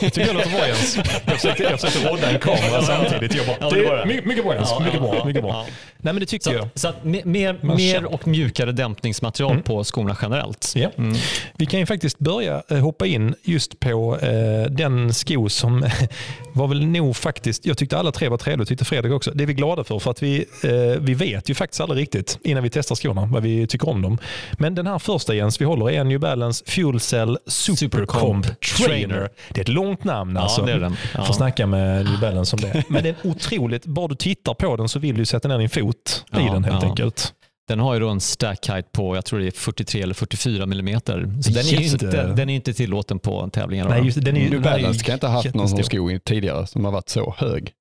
[0.00, 0.96] Jag tycker det låter bra Jens.
[1.26, 3.34] Jag försökte, jag försökte rodda en kamera samtidigt.
[3.34, 4.72] Jag bara, Ja, det det mycket, mycket bra Jens.
[4.80, 5.24] Mycket bra.
[5.24, 5.50] Mycket bra.
[5.52, 5.66] Ja.
[5.98, 6.68] Nej men det tycker Så, jag.
[6.74, 9.62] så att me- mer, mer och mjukare dämpningsmaterial Mm.
[9.62, 10.72] på skorna generellt.
[10.76, 10.90] Ja.
[10.98, 11.16] Mm.
[11.56, 15.86] Vi kan ju faktiskt börja eh, hoppa in just på eh, den sko som
[16.56, 19.30] var väl nog faktiskt, jag tyckte alla tre var trevliga, tyckte Fredrik också.
[19.34, 22.38] Det är vi glada för, för att vi, eh, vi vet ju faktiskt aldrig riktigt
[22.42, 24.18] innan vi testar skorna vad vi tycker om dem.
[24.52, 29.08] Men den här första Jens vi håller är New Balance Fuel Cell Supercomp Supercomp Trainer.
[29.08, 29.28] Trainer.
[29.48, 30.60] Det är ett långt namn alltså.
[30.60, 30.96] Ja, det är den.
[31.14, 31.24] Ja.
[31.24, 32.84] Får snacka med New Balance om det.
[32.88, 35.68] Men det är otroligt, bara du tittar på den så vill du sätta ner din
[35.70, 36.88] fot i Ja, den helt ja.
[36.88, 37.32] enkelt.
[37.68, 40.66] Den har ju då en stack height på jag tror det är 43 eller 44
[40.66, 41.20] millimeter.
[41.42, 43.88] Så den är, inte, den är inte tillåten på tävlingar.
[43.88, 45.82] Nej, just, det, den är, ju- New Balance kan inte ha haft någon jättestor.
[46.10, 47.72] sko tidigare som har varit så hög.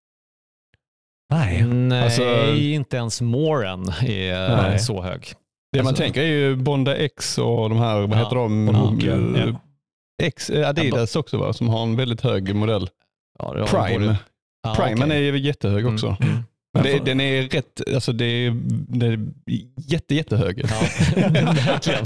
[1.34, 1.64] Nej.
[1.64, 4.80] Nej, Alltså- inte ens Moren är Nej.
[4.80, 5.34] så hög.
[5.72, 8.66] Det man Alltså- tänker är ju Bonda X och de här, vad Ja, heter de?
[8.66, 9.60] Bonhoka, Eh, ja.
[10.24, 12.90] X, eh, Adidas också va, som har en väldigt hög modell.
[13.40, 14.00] Ja, Prime.
[14.00, 14.18] både-
[14.64, 15.28] Ja, Primen okej.
[15.28, 16.08] är ju jättehög också.
[16.22, 16.44] Mm, mm.
[16.74, 18.52] Det, den är rätt, alltså det är,
[19.00, 19.20] det är
[19.88, 20.62] jätte, jättehög.
[20.70, 21.22] Ja,
[21.66, 22.06] verkligen.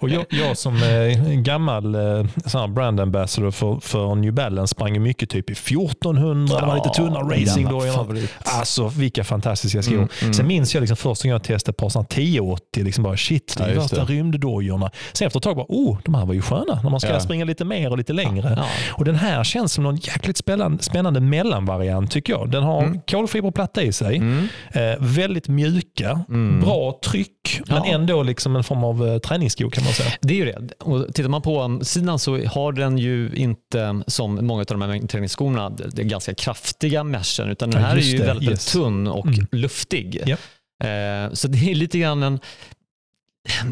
[0.00, 5.30] Och jag, jag som eh, gammal eh, brand ambassador för, för New Balance sprang mycket
[5.30, 7.92] typ i 1400, de var lite tunna racingdojorna.
[7.92, 8.30] favorit.
[8.38, 9.94] Alltså vilka fantastiska skor.
[9.94, 10.34] Mm, mm.
[10.34, 13.54] Sen minns jag liksom första gången jag testade ett par såna 1080, liksom bara shit,
[13.58, 14.12] det är Ja, värsta det.
[14.12, 14.90] rymddojorna.
[15.12, 17.20] Sen efter ett tag bara, oh, de här var ju sköna när man ska Ja.
[17.20, 18.54] springa lite mer och lite längre.
[18.56, 18.64] Ja.
[18.92, 22.50] Och Den här känns som någon jäkligt spännande, spännande mellanvariant tycker jag.
[22.50, 23.00] Den har Mm.
[23.10, 24.48] kolfiberplatta i sig, Mm.
[24.72, 26.60] eh, väldigt mjuka, Mm.
[26.60, 27.86] bra tryck, men Ja.
[27.94, 30.10] ändå liksom en form av eh, träningssko kan man säga.
[30.20, 30.72] Det är ju det.
[30.84, 34.82] Och tittar man på um, sidan så har den ju inte som många av de
[34.82, 38.24] här träningsskorna det är ganska kraftiga meshen utan den Ja, här är just ju det.
[38.24, 38.72] väldigt, Yes.
[38.72, 39.46] tunn och Mm.
[39.52, 40.22] luftig.
[40.26, 40.40] Japp.
[40.84, 42.40] Eh, så det är lite grann en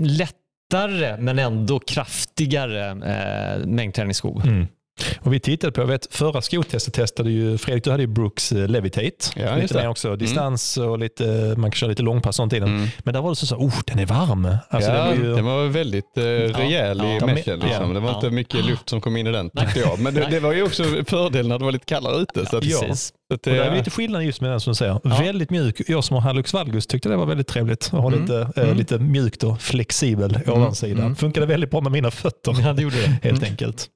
[0.03, 4.41] lättare men ändå kraftigare eh, mängdträningssko.
[4.45, 4.67] Mm.
[5.21, 8.53] Och vi tittade på, jag vet, förra skotestet testade ju Fredrik, du hade ju Brooks
[8.53, 9.13] eh, Levitate.
[9.37, 12.69] Ja, lite mer också distans och lite, man kan köra lite långpass sånt i den.
[12.69, 12.89] Mm.
[12.99, 14.49] Men där var det så, så oh den är varm.
[14.69, 17.27] Alltså, ja, den var ju, den var väldigt eh, rejäl i ja.
[17.27, 17.61] meshen.
[17.61, 17.67] Ja.
[17.67, 17.95] Liksom.
[17.95, 18.15] Det var Ja.
[18.15, 19.99] inte mycket luft som kom in i den tyckte jag.
[19.99, 22.47] Men det, det var ju också fördel när det var lite kallare ute.
[22.47, 22.95] Så att, Ja.
[23.29, 25.01] Så att, och det är eh, lite skillnad just med den som du säger.
[25.05, 25.17] Ja.
[25.21, 25.81] Väldigt mjuk.
[25.89, 28.21] Jag som har Hallux valgus tyckte det var väldigt trevligt att ha Mm.
[28.21, 28.77] lite, eh, Mm.
[28.77, 31.01] lite mjukt och flexibel ovansida.
[31.03, 31.17] Mm.
[31.17, 33.07] Funkade väldigt bra med mina fötter Ja, det gjorde det.
[33.23, 33.51] helt Mm.
[33.51, 33.89] enkelt.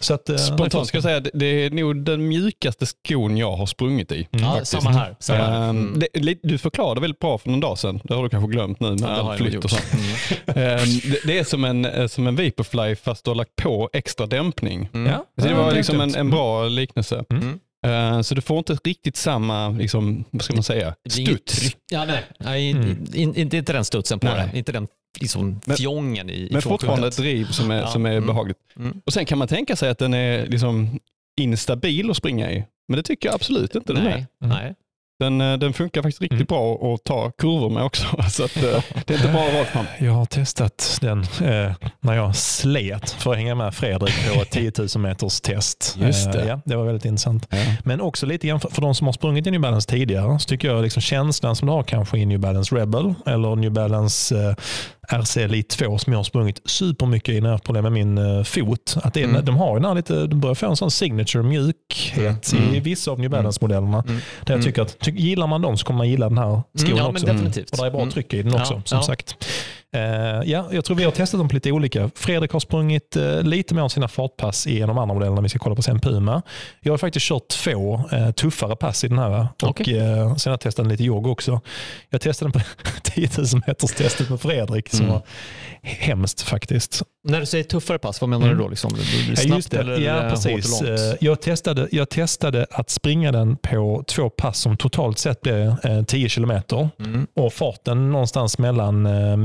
[0.00, 3.56] Så att, eh, Spontant ska jag säga att det är nog den mjukaste skon jag
[3.56, 4.28] har sprungit i.
[4.32, 5.16] Mm, Ja, samma här.
[5.20, 5.70] Samma här.
[5.70, 5.98] Mm.
[6.14, 8.00] det, du förklarade väldigt bra för någon dag sedan.
[8.04, 9.86] Det har du kanske glömt nu med Ja, det flytt och sånt.
[9.92, 10.04] Mm.
[10.46, 14.26] Ehm, det, det är som en, som en Vaporfly fast du har lagt på extra
[14.26, 14.88] dämpning.
[14.94, 15.12] Mm.
[15.12, 17.24] Ja, Så det var liksom en, en bra liknelse.
[17.30, 17.58] Mm.
[17.86, 21.76] Ehm, så du får inte riktigt samma, liksom, vad ska man säga, studs.
[21.90, 22.90] Ja, nej, nej Mm.
[23.14, 24.48] in, in, inte den studsen på Nej.
[24.52, 24.58] det.
[24.58, 24.88] Inte den
[25.20, 27.86] liksom, Men- fjongen i, i Men fortfarande ett driv som är, Ja.
[27.86, 28.26] som är Mm.
[28.26, 28.58] behagligt.
[28.76, 29.00] Mm.
[29.06, 30.98] Och sen kan man tänka sig att den är liksom
[31.40, 32.64] instabil att springa i.
[32.88, 34.10] Men det tycker jag absolut inte den är.
[34.10, 34.56] Nej, Mm.
[34.58, 34.74] nej.
[35.18, 36.46] Den, eh, den funkar faktiskt riktigt Mm.
[36.46, 38.06] bra att ta kurvor med också.
[38.30, 39.84] Så att, eh, det är inte bara rakt fram.
[40.00, 44.50] Jag har testat den eh, när jag slet för att hänga med Fredrik på ett
[44.50, 45.96] 10 000 meters test.
[46.00, 46.40] Just det.
[46.42, 47.46] Eh, ja, det var väldigt intressant.
[47.50, 47.58] Ja.
[47.84, 50.48] Men också lite grann för, för de som har sprungit i New Balance tidigare så
[50.48, 54.36] tycker jag liksom känslan som du har kanske i New Balance Rebel eller New Balance
[54.48, 54.54] eh,
[55.08, 58.18] RC Elite 2 som jag har sprungit supermycket i när jag har problem med min
[58.18, 58.96] eh, fot.
[59.02, 59.44] Att det är, Mm.
[59.44, 62.74] De har den lite, de börjar få en sån signature mjukhet Mm.
[62.74, 63.98] i vissa av New Balance-modellerna.
[64.06, 64.16] Mm.
[64.16, 64.64] Där jag Mm.
[64.64, 67.08] tycker att ty, gillar man dem så kommer man gilla den här skon Mm, ja,
[67.08, 67.26] också.
[67.26, 67.70] definitivt.
[67.70, 68.12] Och det är bra Mm.
[68.12, 69.36] tryck i den också som sagt.
[69.94, 70.02] Eh,
[70.50, 72.10] ja, jag tror vi har testat dem på lite olika.
[72.14, 75.40] Fredrik har sprungit uh, lite mer om sina fartpass i en av de andra modellerna
[75.40, 76.42] vi ska kolla på sen, Puma.
[76.80, 79.48] Jag har faktiskt kört två uh, tuffare pass i den här.
[79.62, 79.94] Och, Okej.
[79.94, 81.60] sen har jag testat lite jogg också.
[82.10, 82.68] Jag testade den på
[83.02, 85.12] 10 000 meters testet med Fredrik som Mm.
[85.12, 85.22] var
[85.82, 87.02] hemskt faktiskt.
[87.28, 88.58] När du säger tuffare pass, vad menar Mm.
[88.58, 88.68] du då?
[88.70, 88.90] Liksom?
[89.28, 89.78] Ja, snabbt just det.
[89.80, 90.46] eller ja, eh, precis.
[90.70, 91.00] hårt och långt?
[91.00, 95.74] Eh, Jag testade, jag testade att springa den på två pass som totalt sett blev
[95.84, 96.88] eh, 10 kilometer.
[97.00, 97.26] Mm.
[97.36, 99.36] Och farten någonstans mellan eh,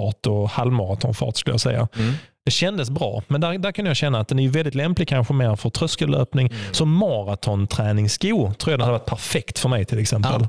[0.00, 1.88] milfart och halvmaratonfart skulle jag säga.
[1.96, 2.14] Mm.
[2.44, 5.34] Det kändes bra, men där, där kan jag känna att den är väldigt lämplig kanske
[5.34, 6.46] mer för tröskellöpning.
[6.46, 6.74] Mm.
[6.74, 10.46] Som maratonträningssko tror jag den hade varit perfekt för mig till exempel.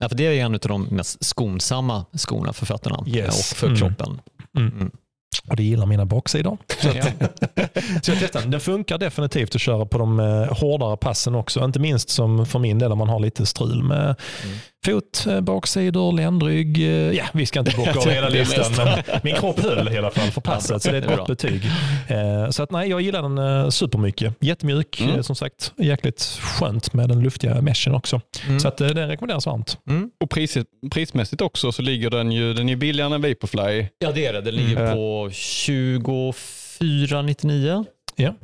[0.00, 3.52] Ja, för det är en av de mest skonsamma skorna för fötterna Yes.
[3.52, 3.78] och för Mm.
[3.78, 4.20] kroppen.
[4.58, 4.72] Mm.
[4.72, 4.90] Mm.
[5.48, 6.58] Och det gillar mina baksidor.
[6.80, 7.04] Så, att, Ja.
[8.02, 8.50] så jag testade den.
[8.50, 11.64] Den funkar definitivt att köra på de eh, hårdare passen också.
[11.64, 14.02] Inte minst som för min del om man har lite strul med
[14.44, 14.58] Mm.
[14.84, 16.78] Fot, eh, baksidor, ländrygg.
[16.82, 20.10] eh, Ja, vi ska inte bocka av hela listan, men min kropp höll i alla
[20.10, 20.82] fall för passet.
[20.82, 21.24] Så det är ett gott bra.
[21.26, 21.62] betyg.
[22.08, 24.34] Eh, Så att nej, jag gillar den supermycket.
[24.40, 25.22] Jättemjuk, Mm.
[25.22, 25.72] som sagt.
[25.76, 28.20] Jäkligt skönt med den luftiga meshen också.
[28.46, 28.60] Mm.
[28.60, 29.78] Så att den rekommenderas varmt.
[29.88, 30.10] Mm.
[30.20, 30.56] Och pris,
[30.90, 33.86] prismässigt också så ligger den ju, den är billigare än Vaporfly.
[33.98, 34.40] Ja, det är det.
[34.40, 34.92] Den ligger Mm.
[34.94, 37.84] på 24,99.
[38.16, 38.34] Ja.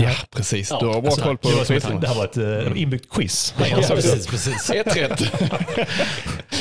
[0.00, 0.70] Ja, precis.
[0.70, 2.36] Ja, Du har bra alltså, koll på Det, ett, det här var ett
[2.76, 3.54] eh, inbyggt quiz.
[3.70, 4.26] Ja, precis.
[4.26, 4.70] precis.
[4.70, 5.32] Ett rätt.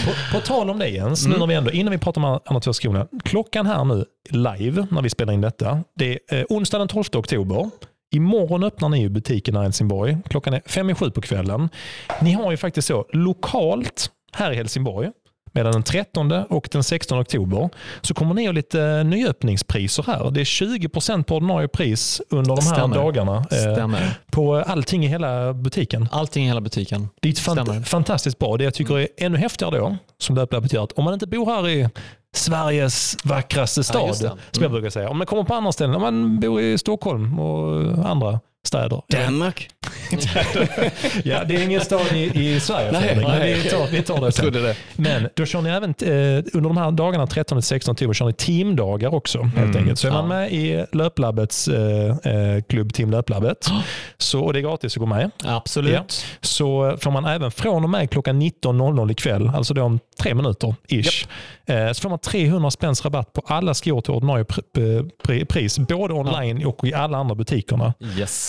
[0.06, 1.34] På, på tal om det Jens, Mm.
[1.34, 3.08] nu när vi ändå, innan vi pratar om andra två skorna.
[3.24, 5.84] Klockan här nu live när vi spelar in detta.
[5.96, 7.70] Det är eh, onsdag den 12 oktober.
[8.16, 10.18] Imorgon öppnar ni ju butiken här i Helsingborg.
[10.30, 11.70] Klockan är fem i sju på kvällen.
[12.22, 15.10] Ni har ju faktiskt så lokalt här i Helsingborg
[15.52, 17.70] mellan den 13 och den 16 oktober
[18.02, 20.32] så kommer ni ha lite nyöppningspriser här.
[20.32, 22.96] Det är 20% på ordinarie pris under de här Stämmer.
[22.96, 24.20] dagarna eh, Stämmer.
[24.32, 26.08] på allting i hela butiken.
[26.12, 27.10] Allting i hela butiken.
[27.22, 28.58] Det är fant- fantastiskt bra.
[28.58, 31.46] Det jag tycker är ännu häftigare då, som Löplabbet gör, att om man inte bor
[31.46, 31.90] här i
[32.36, 34.28] Sveriges vackraste stad, just det.
[34.30, 34.72] som jag Mm.
[34.72, 35.10] brukar säga.
[35.10, 39.02] Om man kommer på andra ställen, om man bor i Stockholm och andra städer.
[39.10, 39.70] Danmark.
[41.24, 44.02] Ja, det är ingen stad i, i Sverige Nej, Fredrik, men nej, vi tar, vi
[44.04, 44.54] tar det sen.
[44.54, 44.76] det.
[44.96, 49.14] Men då kör ni även eh, under de här dagarna 13-16 oktober kör ni teamdagar
[49.14, 49.42] också.
[49.42, 50.00] Helt Mm, enkelt.
[50.00, 50.28] Så är man ja.
[50.28, 53.68] med i Löplabbets eh, eh, klubb Team Löplabbet,
[54.18, 56.26] så, och det är gratis att gå med, Absolut.
[56.42, 60.76] så får man även från och med klockan 19.00 ikväll, alltså då om tre minuter
[60.88, 61.28] ish,
[61.66, 65.80] eh, så får man 300 spänns rabatt på alla skor till ordinarie pr- pr- pris,
[65.80, 67.94] både online och i alla andra butikerna.
[68.18, 68.49] Yes.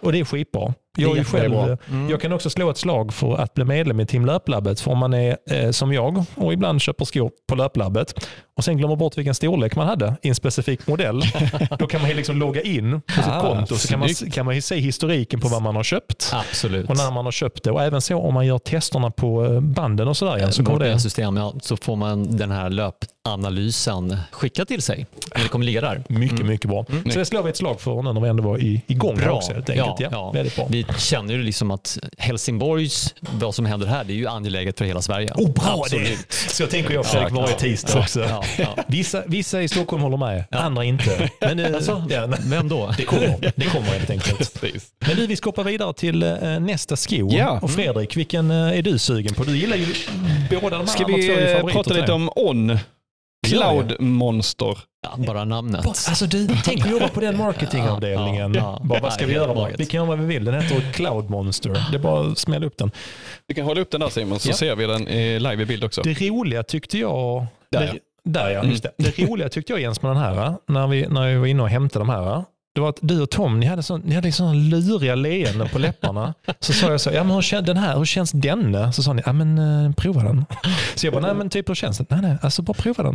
[0.00, 0.74] Och det är skitbra.
[0.98, 1.54] Jag, är själv,
[1.90, 2.10] Mm.
[2.10, 4.80] jag kan också slå ett slag för att bli medlem i Team Löplabbet.
[4.80, 8.26] För om man är eh, som jag och ibland köper skor på Löplabbet
[8.56, 11.22] och sen glömmer bort vilken storlek man hade i en specifik modell.
[11.78, 14.44] då kan man ju liksom logga in på sitt Ah, konto så kan man, kan
[14.46, 16.30] man ju se historiken på vad man har köpt.
[16.34, 16.88] Absolut.
[16.90, 17.70] Och när man har köpt det.
[17.70, 20.52] Och även så om man gör testerna på eh, banden och sådär igen.
[20.52, 25.06] Så kommer det system, ja, så får man den här löpanalysen skickad till sig.
[25.42, 26.02] Det kommer ligga där.
[26.08, 26.84] mycket, mycket bra.
[27.12, 28.58] Så det slår vi ett slag för nu när vi ändå var
[28.92, 29.32] igång Bra.
[29.36, 29.52] också.
[29.52, 29.85] Helt enkelt.
[29.86, 30.30] Ja, Ja, ja.
[30.30, 30.66] Väldigt bra.
[30.70, 34.84] Vi känner ju liksom att Helsingborgs, vad som händer här, det är ju angeläget för
[34.84, 35.32] hela Sverige.
[35.34, 36.28] Oh, bra Absolut.
[36.28, 36.34] det!
[36.50, 37.56] Så jag tänker jag Fredrik varje ja.
[37.58, 38.20] tisdag också.
[38.20, 38.76] Ja, ja.
[38.86, 41.30] Vissa, vissa i Stockholm håller med, andra inte.
[41.40, 42.94] Men eh, Alltså, ja, Vem då?
[42.96, 44.62] det kommer, det kommer helt enkelt.
[44.98, 47.28] Men du, vi ska hoppa vidare till eh, nästa sko.
[47.30, 47.58] Ja.
[47.62, 49.44] Och Fredrik, vilken eh, är du sugen på?
[49.44, 49.86] Du gillar ju
[50.50, 52.78] båda de här Ska vi prata lite om On?
[53.46, 54.78] Cloud Monster.
[55.02, 55.86] Ja, bara namnet.
[55.86, 58.54] Alltså du, tänk att jobba på den marketingavdelningen.
[58.54, 58.86] Ja, ja.
[58.86, 59.54] Bara, vad ska vi göra?
[59.54, 59.70] Bara?
[59.78, 60.44] Vi kan göra vad vi vill.
[60.44, 61.70] Den heter Cloud Monster.
[61.90, 62.90] Det är bara att smälla upp den.
[63.48, 64.54] Du kan hålla upp den där Simon så Ja.
[64.54, 66.02] ser vi den i live i bild också.
[66.02, 67.46] Det roliga tyckte jag...
[67.70, 67.92] Där, det, ja.
[68.24, 68.70] där ja, Mm.
[68.70, 68.92] just det.
[68.96, 71.68] Det roliga tyckte jag Jens med den här, när vi, när vi var inne och
[71.68, 72.44] hämtade de här.
[72.76, 75.78] Det var att du och Tom, ni hade, sån, ni hade såna luriga leenden på
[75.78, 76.34] läpparna.
[76.60, 78.92] Så sa jag så, ja men hur känns den här, hur känns denne?
[78.92, 80.44] Så sa ni, ja men uh, prova den.
[80.94, 82.06] Så jag bara, nej men typ hur känns den?
[82.10, 83.14] Nej nej, alltså bara prova den.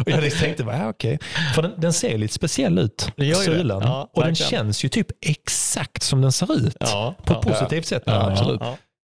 [0.00, 1.18] och jag tänkte, ja okej.
[1.54, 3.12] För den, den ser lite speciell ut,
[3.44, 3.82] sulan.
[3.82, 6.76] Ja, och den känns ju typ exakt som den ser ut.
[6.80, 8.02] Ja, På ett positivt sätt.
[8.06, 8.60] Absolut.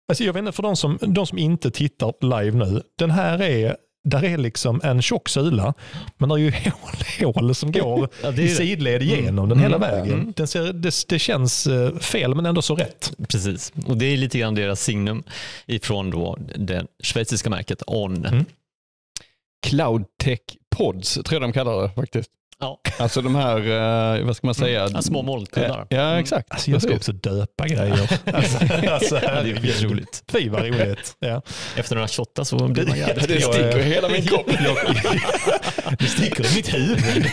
[0.09, 2.81] Alltså jag vet inte, för de som, de som inte tittar live nu.
[2.99, 5.73] Den här är, där är liksom en tjock sula,
[6.17, 6.51] men det är ju
[7.21, 9.91] hål, hål som går Ja, i sidled igenom den hela Mm.
[9.91, 10.13] vägen.
[10.19, 10.33] Mm.
[10.35, 13.13] Den ser, det, det känns eh, fel, men ändå så rätt.
[13.29, 15.23] Precis, och det är lite grann deras signum
[15.65, 18.25] ifrån då det schweiziska märket On.
[18.25, 18.45] Mm.
[19.67, 20.39] Cloud Tech
[20.75, 22.29] Pods tror jag de kallar det faktiskt.
[22.61, 23.57] Ja, Alltså de här,
[24.17, 24.89] eh, vad ska man säga?
[24.93, 25.87] ja, små molnkuddar.
[25.89, 26.51] Ja, exakt.
[26.51, 28.09] Alltså jag ska också döpa grejer.
[28.33, 28.57] Alltså,
[28.89, 30.23] alltså, det är väldigt roligt.
[30.31, 31.15] Fy vad roligt.
[31.19, 31.41] Ja.
[31.75, 34.45] Efter några shottar så blir man jävligt det sticker i hela min kropp.
[35.99, 37.25] Det sticker i mitt huvud.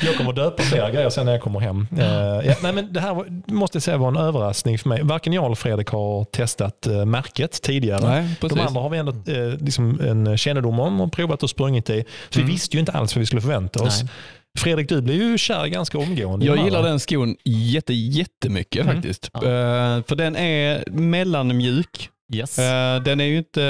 [0.00, 0.16] Jag.
[0.16, 1.86] Kommer döpa flera grejer sen när jag kommer hem.
[1.98, 2.06] Eh,
[2.46, 5.02] ja, nej, men det här måste jag säga var en överraskning för mig.
[5.02, 8.08] Varken jag eller Fredrik har testat uh, märket tidigare.
[8.08, 8.58] Nej, precis.
[8.58, 12.04] De andra har vi ändå eh, liksom en kännedom om och provat och sprungit i.
[12.30, 14.02] Så vi visste ju inte alls vad vi skulle förvänta oss.
[14.02, 14.12] Nej.
[14.56, 16.46] Fredrik, du blev ju kär ganska omgående.
[16.46, 18.94] Jag gillar den skon jätte, jättemycket Mm.
[18.94, 19.30] faktiskt.
[19.32, 19.38] Ja.
[19.38, 22.10] Eh, för den är mellanmjuk.
[22.34, 22.58] Yes.
[22.58, 23.60] Eh, den är ju inte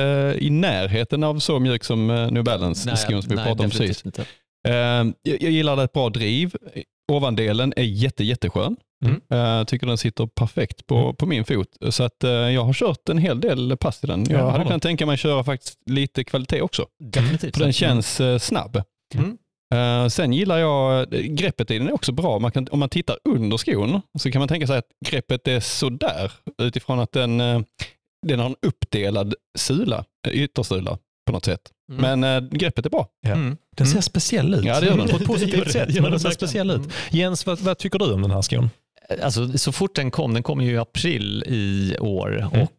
[0.40, 4.04] i närheten av så mjuk som uh, New Balance skon som vi pratade om precis.
[4.68, 6.56] Eh, jag, jag gillar ett bra driv.
[7.12, 8.76] Ovandelen är jätte, jätteskön.
[9.04, 9.20] Mm.
[9.60, 11.16] Eh, tycker den sitter perfekt på, Mm.
[11.16, 11.68] på min fot.
[11.90, 14.24] Så att, eh, jag har kört en hel del pass i den.
[14.30, 16.86] Jag Ja, hade kunnat tänka mig att köra faktiskt lite kvalitet också.
[17.12, 17.56] Definitivt.
[17.56, 18.82] För den känns eh, snabb.
[19.14, 19.36] Mm.
[19.74, 22.38] Eh, sen gillar jag, greppet i den är också bra.
[22.38, 25.60] Man kan, om man tittar under skon så kan man tänka sig att greppet är
[25.60, 27.60] sådär utifrån att den, eh,
[28.26, 31.60] den har en uppdelad sula, eh, yttersula på något sätt.
[31.92, 32.20] Mm.
[32.20, 33.08] Men eh, greppet är bra.
[33.20, 33.32] Ja.
[33.32, 33.56] Mm.
[33.76, 34.02] Den ser Mm.
[34.02, 34.64] speciell ut.
[34.64, 35.08] Ja, det gör den.
[35.08, 36.00] På ett positivt sätt.
[36.00, 36.76] Men den ser speciell ut.
[36.76, 36.90] Mm.
[37.10, 38.70] Jens, vad, vad tycker du om den här skon?
[39.22, 42.62] Alltså, så fort den kom, den kom ju i april i år Mm.
[42.62, 42.70] och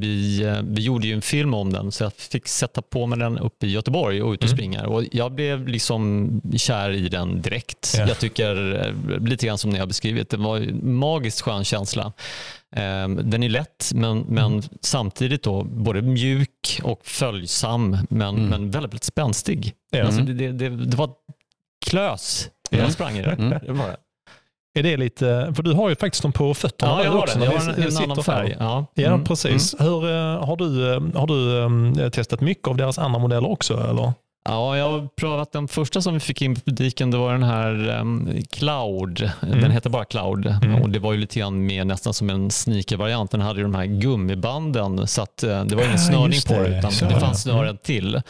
[0.00, 3.18] vi, eh, vi gjorde ju en film om den så jag fick sätta på mig
[3.18, 4.56] den uppe i Göteborg och ut och Mm.
[4.56, 4.86] springa.
[4.86, 7.94] Och jag blev liksom kär i den direkt.
[7.98, 8.08] Ja.
[8.08, 12.12] Jag tycker, eh, lite grann som ni har beskrivit, det var en magiskt skön känsla.
[12.76, 14.62] Eh, Den är lätt men, men Mm.
[14.80, 18.46] samtidigt då både mjuk och följsam men, Mm.
[18.48, 19.72] men väldigt, väldigt spänstig.
[19.90, 20.04] Ja.
[20.04, 21.10] Alltså det, det, det, det var
[21.86, 22.84] klös Mm.
[22.84, 23.30] jag sprang i det.
[23.32, 23.58] Mm.
[23.66, 23.96] det var det.
[24.76, 27.38] Är det lite, för du har ju faktiskt dem på fötterna Ja, jag har också
[27.38, 27.50] den.
[27.52, 28.56] Jag har en, en annan färg.
[28.58, 29.24] Ja, Ja, Mm.
[29.24, 29.74] precis.
[29.78, 31.58] Hur, eh, har du, eh, har du
[32.02, 33.74] eh, testat mycket av deras andra modeller också?
[33.90, 34.12] Eller?
[34.48, 37.10] Ja, jag har prövat den första som vi fick in på butiken.
[37.10, 39.30] Det var den här um, Cloud.
[39.42, 39.60] Mm.
[39.60, 40.46] Den heter bara Cloud.
[40.46, 40.82] Mm.
[40.82, 43.30] Och Det var ju lite grann mer nästan som en sneaker-variant.
[43.30, 46.48] Den hade ju de här gummibanden så att, eh, det var ingen Ah, snörning just
[46.48, 46.68] på det.
[46.68, 47.50] det utan Så det fanns det.
[47.50, 47.60] Mm.
[47.62, 48.20] snören till.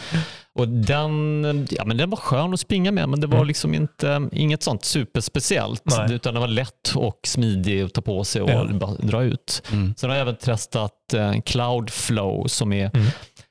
[0.57, 3.47] Och den, ja, men den var skön att springa med men det var Mm.
[3.49, 5.83] liksom inte, inget sånt superspeciellt.
[5.85, 6.13] Nej.
[6.13, 8.65] Utan den var lätt och smidig att ta på sig och Ja.
[9.01, 9.63] dra ut.
[9.73, 9.95] Mm.
[9.97, 13.07] Sen har jag även testat eh, Cloud Flow som är Mm.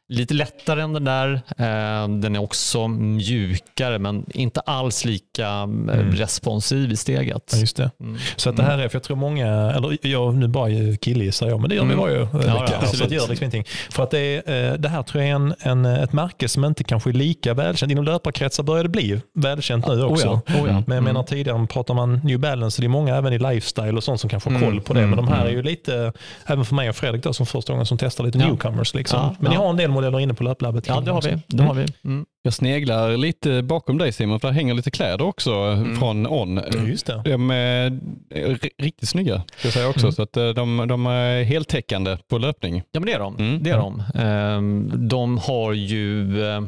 [0.10, 1.34] Lite lättare än den där.
[1.58, 6.12] Eh, den är också mjukare men inte alls lika eh, Mm.
[6.12, 7.50] responsiv i steget.
[7.54, 7.92] Ja, just det.
[8.00, 8.18] Mm.
[8.36, 10.70] Så att det här är, för jag tror många, eller jag nu bara
[11.02, 12.04] killgissar jag, men det gör vi Mm.
[12.06, 12.26] varje ja,
[12.62, 12.68] vecka.
[12.68, 13.10] så absolut.
[13.10, 13.64] det gör liksom ingenting.
[13.92, 16.66] För att det, är, eh, det här tror jag är en, en, ett märke som
[16.66, 17.92] inte kanske är lika välkänt.
[17.92, 20.28] Inom löparkretsar börjar det bli välkänt nu också.
[20.28, 20.64] Oh ja, oh ja.
[20.64, 21.04] Men jag Mm.
[21.04, 24.20] menar tidigare pratar man New Balance, så det är många även i lifestyle och sånt
[24.20, 25.00] som kanske har Mm, koll på det.
[25.00, 25.56] mm, Men de här är mm.
[25.56, 26.14] ju lite,
[26.46, 28.48] även för mig och Fredrik då, som första gången som testar lite Ja.
[28.48, 28.94] newcomers.
[28.94, 29.20] Liksom.
[29.20, 29.62] Ja, Men ni ja.
[29.62, 30.88] har en del modeller inne på löplabbet.
[30.88, 31.38] Ja, det har vi.
[31.48, 31.86] Det har vi.
[32.06, 32.26] Mm.
[32.44, 35.96] Jag sneglar lite bakom dig Simon, för där hänger lite kläder också Mm.
[36.00, 36.62] från On.
[36.74, 37.22] Ja, just det.
[37.26, 37.90] De är
[38.36, 40.00] ri- riktigt snygga, ska jag säga också.
[40.06, 40.12] Mm.
[40.12, 42.76] Så att eh, de, de är heltäckande på löpning.
[42.92, 43.36] Ja, men det är de.
[43.38, 43.64] Mm.
[43.64, 44.04] Det är de.
[44.16, 46.62] Ehm, de har ju, eh,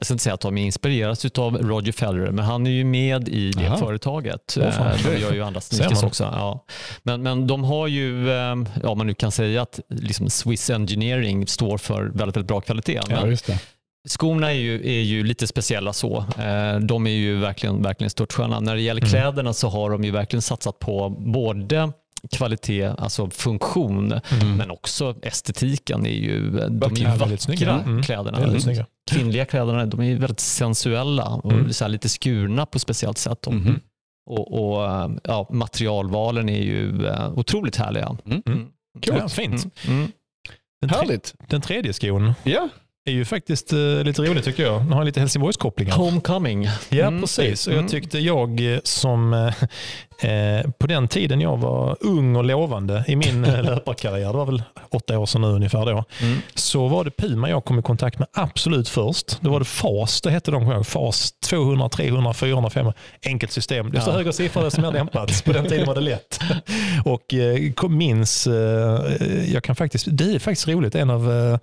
[0.00, 2.84] jag ska inte säga att de är inspirerats av Roger Federer, men han är ju
[2.84, 3.76] med i det Aha.
[3.76, 4.52] företaget.
[4.60, 4.86] Fan.
[4.86, 6.24] Eh, de gör ju andra sneakers också.
[6.24, 6.64] Ja.
[7.02, 11.46] Men, men de har ju, eh, ja man nu kan säga att liksom Swiss Engineering
[11.46, 13.00] står för väldigt, väldigt bra kvalitet.
[13.08, 13.58] Men just det.
[14.08, 16.24] Skorna är ju, är ju lite speciella så.
[16.38, 18.60] Eh, De är ju verkligen, verkligen störtsköna.
[18.60, 19.10] När det gäller Mm.
[19.10, 21.92] kläderna så har de ju verkligen satsat på både
[22.36, 24.56] kvalitet, alltså funktion, Mm.
[24.56, 26.06] men också estetiken.
[26.06, 27.70] Är ju, de är ju vackra snygga.
[27.72, 28.02] Mm.
[28.02, 28.60] kläderna.
[28.60, 28.86] Snygga.
[29.10, 31.72] Kvinnliga kläderna de är ju väldigt sensuella och Mm.
[31.72, 33.46] så här lite skurna på ett speciellt sätt.
[34.26, 38.16] Och, och eh, ja, materialvalen är ju eh, otroligt härliga.
[38.26, 38.42] Mm.
[38.46, 38.66] Mm.
[39.06, 39.66] Ja, fint.
[39.86, 39.98] Mm.
[39.98, 40.10] Mm.
[40.80, 41.34] Den, Härligt.
[41.48, 42.68] den tredje skon Ja,
[43.04, 44.80] är ju faktiskt eh, lite rolig tycker jag.
[44.82, 45.96] Den har lite Helsingborgskopplingar.
[45.96, 46.64] Homecoming.
[46.88, 47.20] Ja, Mm.
[47.20, 47.66] precis.
[47.66, 47.84] Och Mm.
[47.84, 49.52] jag tyckte jag eh, som
[50.22, 54.46] eh, på den tiden jag var ung och lovande i min eh, löparkarriär, det var
[54.46, 56.38] väl åtta år sedan nu ungefär då, Mm.
[56.54, 59.40] så var det Puma jag kom i kontakt med absolut först.
[59.40, 60.84] Då var det FAS, det hette de.
[60.84, 62.98] FAS 200, 300, 400, 500.
[63.26, 63.90] Enkelt system.
[63.90, 64.16] Desto Ja.
[64.16, 65.44] högre siffror desto mer lämpat.
[65.44, 66.40] På den tiden var det lätt.
[67.04, 71.58] Och eh, minns, eh, jag kan faktiskt, det är faktiskt roligt, en av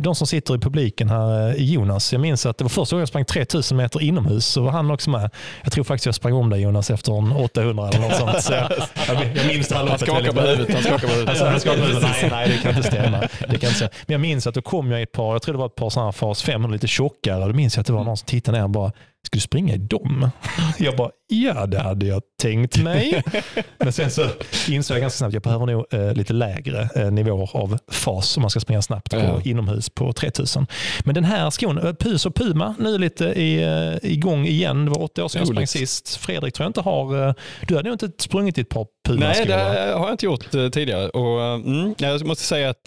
[0.00, 3.08] de som sitter i publiken här, Jonas, jag minns att det var första gången jag
[3.08, 5.30] sprang 3000 meter inomhus, så var han också med.
[5.62, 8.42] Jag tror faktiskt jag sprang om dig Jonas efter en 800 eller något sånt.
[8.42, 8.70] Så jag,
[9.34, 10.74] jag, minns det här han skakar på huvudet.
[10.74, 11.28] Han skakar på huvudet.
[11.28, 12.10] Alltså, han skakar på huvudet.
[12.20, 13.20] nej, nej, det kan inte stämma.
[13.20, 13.90] Det kan inte stämma.
[14.06, 15.74] Men jag minns att då kom jag i ett par, jag tror det var ett
[15.74, 17.46] par sådana här fas 500 lite tjockare.
[17.46, 18.92] Då minns jag att det var någon som tittade ner och bara,
[19.26, 20.30] ska du springa i dem?
[20.78, 23.22] Jag bara, ja det hade jag tänkt mig.
[23.78, 24.26] Men sen så
[24.68, 28.36] insåg jag ganska snabbt att jag behöver nog eh, lite lägre eh, nivåer av fas
[28.36, 29.40] om man ska springa snabbt på, Ja.
[29.44, 30.66] inomhus på 3000.
[31.04, 33.62] Men den här skon, eh, Pus och Puma, nu lite i,
[34.02, 34.84] eh, igång igen.
[34.84, 36.16] Det var åtta år sedan jag sprang sist.
[36.16, 37.34] Fredrik tror jag inte har, eh,
[37.68, 39.46] du hade nog inte sprungit i ett par Nej, Puma-skor?
[39.46, 39.98] det va?
[39.98, 41.08] har jag inte gjort eh, tidigare.
[41.08, 42.84] Och, mm, jag måste säga att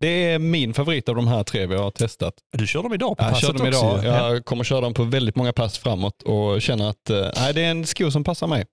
[0.00, 2.34] det är min favorit av de här tre vi har testat.
[2.52, 3.78] Du kör dem idag på Jag passet kör dem också.
[3.78, 4.00] idag.
[4.04, 4.32] Ja.
[4.34, 7.60] Jag kommer köra dem på väldigt många pass framåt och känner att eh, nej, det
[7.64, 8.64] är en sko som passar mig.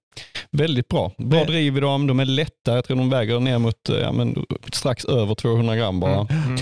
[0.52, 1.12] Väldigt bra.
[1.18, 2.76] Bra Men- driv i dem, de är lätta.
[2.76, 6.28] Jag tror de väger ner mot eh, ja, men, strax över 200 gram bara.
[6.30, 6.56] Mm.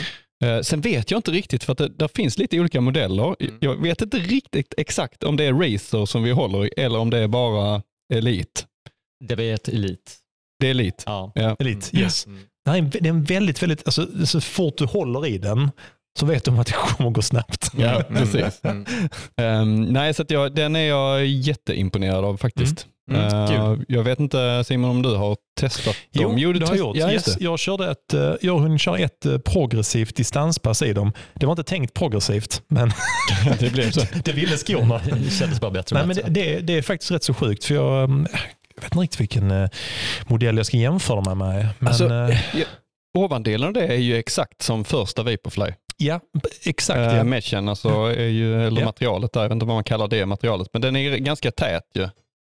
[0.43, 3.35] Eh, Sen vet jag inte riktigt, för att det, där finns lite olika modeller.
[3.39, 3.57] Mm.
[3.61, 7.09] Jag vet inte riktigt exakt om det är Racer som vi håller i eller om
[7.09, 7.81] det är bara
[8.13, 8.61] Elite.
[9.27, 10.17] Det var ett elit.
[10.59, 11.03] Det är Elite.
[11.05, 11.31] Ja.
[11.35, 11.55] Ja.
[11.59, 12.25] Elite, yes.
[12.25, 12.39] Mm.
[12.65, 15.71] Det är en, det är en väldigt, väldigt, alltså, så fort du håller i den
[16.19, 17.71] så vet du att det kommer gå snabbt.
[17.77, 18.61] Ja, precis.
[18.63, 18.85] Mm.
[19.37, 22.87] Ehm, nej, så att jag, den är jag jätteimponerad av faktiskt.
[23.11, 23.85] Mm, kul.
[23.87, 26.37] jag vet inte Simon om du har testat dem?
[26.37, 26.97] Jo, du det har jag gjort.
[26.97, 30.93] Ja, yes, jag, körde ett, eh, jag har hunnit köra ett eh, progressivt distanspass i
[30.93, 31.13] dem.
[31.33, 32.91] Det var inte tänkt progressivt, men
[33.59, 34.01] det blev så.
[34.23, 35.01] det ville skorna.
[35.23, 37.75] Det kändes bara bättre Nej, men det, det, det är faktiskt rätt så sjukt, för
[37.75, 38.27] jag, mm,
[38.75, 39.69] jag vet inte riktigt vilken eh,
[40.27, 41.69] modell jag ska jämföra mig med.
[41.79, 42.07] Men, Alltså,
[42.53, 42.65] ja,
[43.17, 45.73] ovandelen av det är ju exakt som första Vaporfly.
[45.97, 46.19] Ja,
[46.65, 46.97] exakt.
[47.11, 47.23] Uh, ja.
[47.23, 48.85] meshen, alltså, är ju, eller Ja.
[48.85, 51.83] materialet där, jag vet inte vad man kallar det materialet, men den är ganska tät
[51.95, 52.09] ju.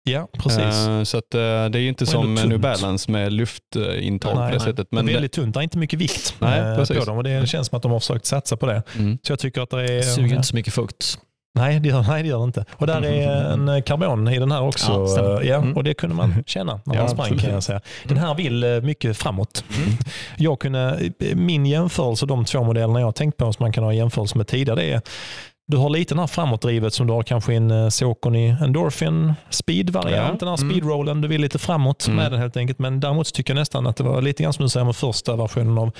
[0.04, 0.88] ja, precis.
[0.88, 2.60] Eh, så att, eh, det är ju inte Och som New.
[2.60, 4.66] Balance med luftintag på Nej, det nej.
[4.68, 4.88] sättet.
[4.92, 6.98] Men det är väldigt tunt, det är inte mycket vikt Nej, precis.
[6.98, 8.84] på dem och det känns som att de har försökt satsa på det.
[8.96, 9.18] mm.
[9.24, 10.02] Så jag tycker att det är...
[10.02, 11.20] Suger inte så mycket fukt.
[11.56, 12.66] Nej det, gör, nej, det gör det inte.
[12.72, 14.92] Och där är en eh, karbon i den här också.
[15.18, 15.74] Ja, ja, Mm.
[15.78, 17.82] och det kunde man känna när Ja, man sprang kan jag säga.
[18.04, 19.64] Den här vill eh, mycket framåt.
[20.38, 21.00] Jag kunde,
[21.36, 24.80] min jämförelse, de två modellerna jag tänkt på som man kan ha jämförelse med tidigare,
[24.82, 25.02] det är
[25.68, 29.34] du har lite den här framåtdrivet som du har kanske i en eh, Saucony Endorphin
[29.50, 30.16] speed-variant.
[30.32, 30.36] Ja.
[30.40, 30.70] Den här Mm.
[30.72, 32.18] speedrollen, du vill lite framåt Mm.
[32.18, 32.80] med den helt enkelt.
[32.80, 34.96] Men däremot så tycker jag nästan att det var lite grann som du säger med
[34.96, 35.92] första versionen av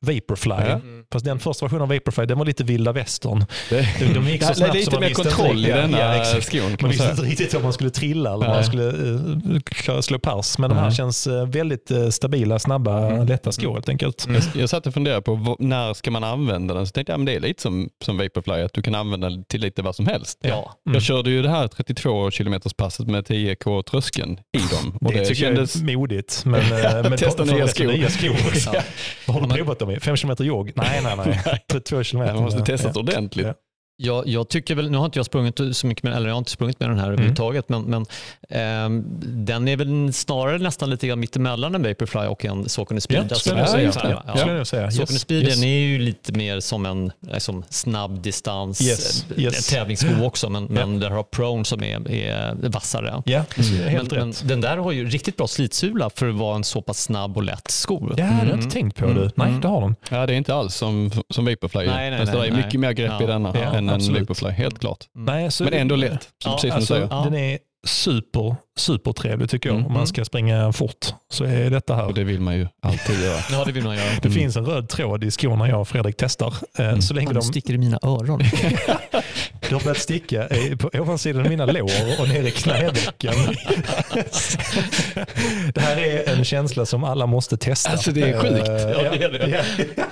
[0.00, 0.54] Vaporfly.
[0.68, 0.80] Ja.
[1.12, 3.44] Fast den första versionen av Vaporfly, den var lite vilda västern.
[3.70, 6.76] det, De, gick så snabbt så lite man mer kontroll i riktigt- denna ja, skon.
[6.80, 10.58] Man visste inte riktigt om man skulle trilla eller om man skulle uh, slå pass.
[10.58, 10.94] Men de här Nej.
[10.94, 13.26] känns eh, väldigt stabila, snabba, Mm.
[13.26, 14.26] lätta skor helt enkelt.
[14.28, 16.86] Jag, jag satt och funderade på när ska man använda den.
[16.86, 19.44] Så tänkte jag men det är lite som, som Vaporfly, att du kan använda den
[19.44, 20.38] till lite vad som helst.
[20.42, 20.74] Ja.
[20.86, 20.94] Mm.
[20.94, 24.98] Jag körde ju det här 32 km passet med 10k tröskeln i dem.
[25.00, 25.76] Och det, det, tycker kändes...
[25.76, 26.42] jag är modigt.
[26.44, 27.86] Men, eh, men Testa nya skor.
[27.86, 28.36] nya skor.
[28.74, 28.82] Ja.
[29.26, 30.00] Vad har du provat dem i?
[30.00, 30.72] Fem kilometer jogg?
[30.74, 31.60] Nej, nej, nej.
[31.72, 32.34] På två kilometer.
[32.34, 33.00] Man måste testat Ja.
[33.00, 33.46] ordentligt.
[33.46, 33.54] Ja.
[34.02, 36.38] Jag, jag tycker väl, nu har inte jag sprungit så mycket med, eller jag har
[36.38, 37.12] inte sprungit med den här Mm.
[37.14, 38.06] överhuvudtaget, men, men
[38.48, 39.04] ehm,
[39.46, 43.18] den är väl snarare nästan lite grann mittemellan en Vaporfly och en Saucony Speed.
[43.18, 44.10] Ja, Alltså, jag Ja, säga.
[44.10, 44.36] Ja, Ja.
[44.36, 44.90] skulle jag nog säga.
[44.90, 45.54] Saucony Yes, Speed yes.
[45.60, 49.66] den är ju lite mer som en liksom, snabb distans Yes, eh, yes.
[49.66, 53.22] tävlingssko också, men, men där har Prone som är, är vassare.
[53.26, 53.44] Ja,
[53.88, 54.40] helt men, rätt.
[54.40, 57.36] men den där har ju riktigt bra slitsula för att vara en så pass snabb
[57.36, 58.06] och lätt sko.
[58.10, 58.60] Ja, det har jag Mm.
[58.60, 59.04] inte tänkt på.
[59.04, 59.16] Mm.
[59.16, 59.30] Du.
[59.34, 59.60] Nej, Mm.
[59.60, 59.94] det har de.
[60.10, 61.86] Ja, det är inte alls som, som Vaporfly.
[61.86, 62.64] Nej, nej, alltså, nej, det är nej.
[62.64, 63.22] mycket mer grepp Ja.
[63.22, 64.18] i denna Ja, än absolut.
[64.18, 65.04] en Vaporfly, helt klart.
[65.14, 67.24] Nej, så, Men ändå lätt, Ja, precis som Alltså, du säger.
[67.24, 69.76] Den är super, super trevlig tycker jag.
[69.76, 69.86] Mm.
[69.86, 72.04] Om man ska springa fort så är detta här.
[72.06, 73.38] Och det vill man ju alltid göra.
[73.50, 74.06] Ja, det vill man göra.
[74.22, 74.38] Det Mm.
[74.38, 76.54] finns en röd tråd i skorna jag och Fredrik testar.
[76.78, 78.38] Eh, Så länge Fan, de, sticker i mina öron.
[79.68, 83.34] de har börjat sticka på ovansidan av mina lår och ner i knävecken.
[85.74, 87.90] det här är en känsla som alla måste testa.
[87.90, 88.68] Alltså, det är sjukt.
[88.68, 88.74] Eh,
[89.04, 89.48] Ja, det är det.
[89.96, 90.04] ja.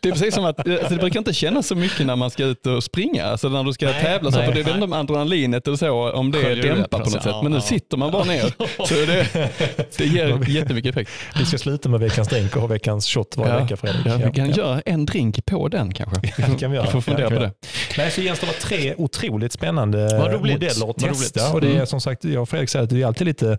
[0.00, 2.44] Det är precis som att alltså, det brukar inte kännas så mycket när man ska
[2.44, 4.82] ut och springa, alltså när du ska Nej, tävla, så, nej, för det är väl
[4.82, 7.34] om adrenalinet eller så, om det du dämpar på något något sätt.
[7.42, 7.60] Men nu Ja,
[7.92, 7.96] ja.
[7.96, 8.52] sitter man bara ner.
[8.86, 9.50] Så det,
[9.96, 11.10] det ger jättemycket effekt.
[11.38, 13.58] Vi ska sluta med veckans drink och ha veckans shot varje Ja.
[13.60, 14.06] vecka Fredrik.
[14.06, 14.56] Ja, vi kan Ja.
[14.56, 16.20] göra en drink på den kanske.
[16.36, 16.86] det kan vi göra.
[16.86, 17.52] får fundera Ja, på det.
[17.98, 19.98] Nej, så Jens, det var tre otroligt spännande
[20.38, 21.52] modeller att testa.
[21.52, 23.58] Och det är som sagt, jag och Fredrik säger att det är alltid lite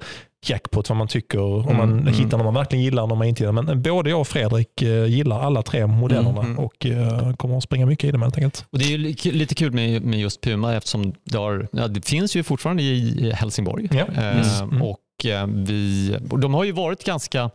[0.49, 2.13] jackpot vad man tycker, om Mm, man mm.
[2.13, 3.61] hittar någon man verkligen gillar och någon man inte gillar.
[3.61, 6.59] Men både jag och Fredrik eh, gillar alla tre modellerna Mm, mm.
[6.59, 8.65] och eh, kommer att springa mycket i dem helt enkelt.
[8.71, 8.97] Och det är
[9.31, 13.31] lite kul med, med just Puma eftersom det, har, ja, det finns ju fortfarande i
[13.35, 13.89] Helsingborg.
[13.91, 14.21] Ja.
[14.21, 14.59] Eh.
[14.61, 14.81] Mm.
[14.81, 17.49] Och eh, vi, de har ju varit ganska,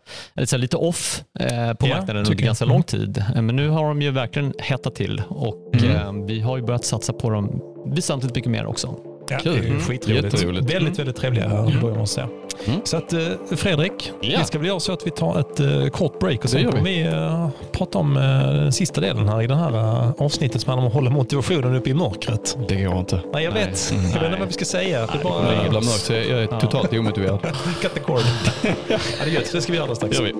[0.52, 1.54] lite off på Ja,
[1.96, 2.74] marknaden tycker under ganska Mm.
[2.74, 3.24] lång tid.
[3.34, 6.26] Men nu har de ju verkligen hettat till och Mm.
[6.26, 8.94] vi har ju börjat satsa på dem väsentligt mycket mer också.
[9.30, 9.52] Ja, Kul.
[9.52, 9.80] det är Mm.
[9.80, 10.24] skitroligt.
[10.34, 10.74] Jätteroligt.
[10.74, 12.28] Väldigt, väldigt trevliga måste jag säga.
[12.66, 12.80] Mm.
[12.84, 13.20] Så att, eh,
[13.56, 14.38] Fredrik, Ja.
[14.38, 16.70] vi ska väl göra så att vi tar ett eh, kort break och Det sen
[16.70, 18.22] kommer vi uh, prata om eh,
[18.52, 21.74] den sista delen här i det här eh, avsnittet som handlar om att hålla motivationen
[21.74, 22.58] uppe i mörkret.
[22.68, 23.20] Det går inte.
[23.32, 23.64] Nej, jag Nej.
[23.66, 23.90] vet.
[23.92, 24.02] Mm.
[24.04, 24.38] Jag vet inte Nej.
[24.38, 24.98] vad vi ska säga.
[24.98, 25.52] Det är Det bara...
[25.52, 26.60] är himla mörkt jag är Ja.
[26.60, 27.40] totalt omotiverad.
[27.82, 28.20] Cut the cord.
[28.88, 29.52] ja, det är gött.
[29.52, 30.18] Det ska vi göra strax.
[30.18, 30.32] gör vi.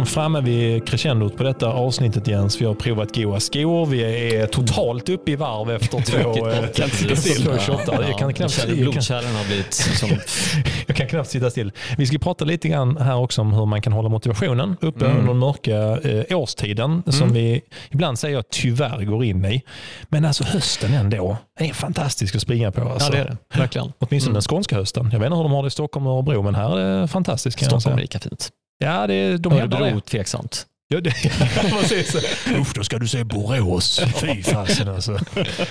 [0.00, 2.60] Liksom framme vid crescendot på detta avsnittet Jens.
[2.60, 3.86] Vi har provat goa skor.
[3.86, 4.02] Vi
[4.36, 7.44] är totalt uppe i varv efter två, eh, Kan inte sitta still.
[7.44, 8.02] två shottar.
[8.08, 10.08] Jag kan knappt jag Blodkärlen har blivit som...
[10.86, 11.72] jag kan knappt sitta still.
[11.98, 15.16] Vi ska prata lite grann här också om hur man kan hålla motivationen uppe Mm.
[15.18, 19.62] under den mörka eh, årstiden som vi ibland säger jag tyvärr går in i.
[20.08, 22.88] Men alltså hösten ändå är fantastisk att springa på.
[22.88, 23.12] Alltså.
[23.12, 23.58] Ja, det är det.
[23.60, 23.92] Verkligen.
[23.98, 24.34] Åtminstone Mm.
[24.34, 25.08] den skånska hösten.
[25.12, 27.08] Jag vet inte hur de har det i Stockholm och Örebro, men här är det
[27.08, 27.58] fantastiskt.
[27.58, 28.02] Kan jag Stockholm är säga.
[28.02, 28.50] lika fint.
[28.78, 29.84] Ja, det, de hävdar det.
[29.84, 30.66] Örebro tveksamt.
[30.88, 31.10] Ja, det
[31.80, 32.14] precis.
[32.60, 34.00] Usch, då ska du se Borås.
[34.20, 35.18] Fy fasen alltså.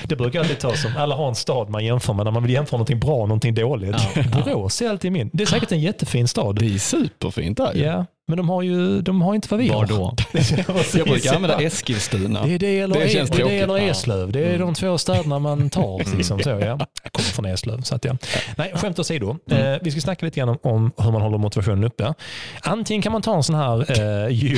[0.03, 2.51] Det brukar alltid ta som, alla har en stad man jämför med när man vill
[2.53, 3.95] jämföra någonting bra och någonting dåligt.
[4.16, 4.24] Ja.
[4.43, 5.30] Borås är alltid min.
[5.34, 6.56] Det är säkert en jättefin stad.
[6.60, 7.84] Det är superfint där ju.
[7.84, 10.15] Ja, men de har ju de har inte vi Var då?
[10.97, 12.45] Jag brukar använda Eskilstuna.
[12.45, 13.78] Det är det eller, Det det känns är det eller.
[13.78, 14.32] Eslöv.
[14.32, 16.15] Det är de två städerna man tar.
[16.17, 16.57] Liksom, så, ja.
[17.03, 17.82] Jag kommer från Eslöv.
[17.82, 18.17] Så att, ja.
[18.57, 19.38] Nej, skämt åsido.
[19.51, 22.13] Eh, vi ska snacka lite grann om, om hur man håller motivationen uppe.
[22.61, 24.57] Antingen kan man ta en sån här eh, you,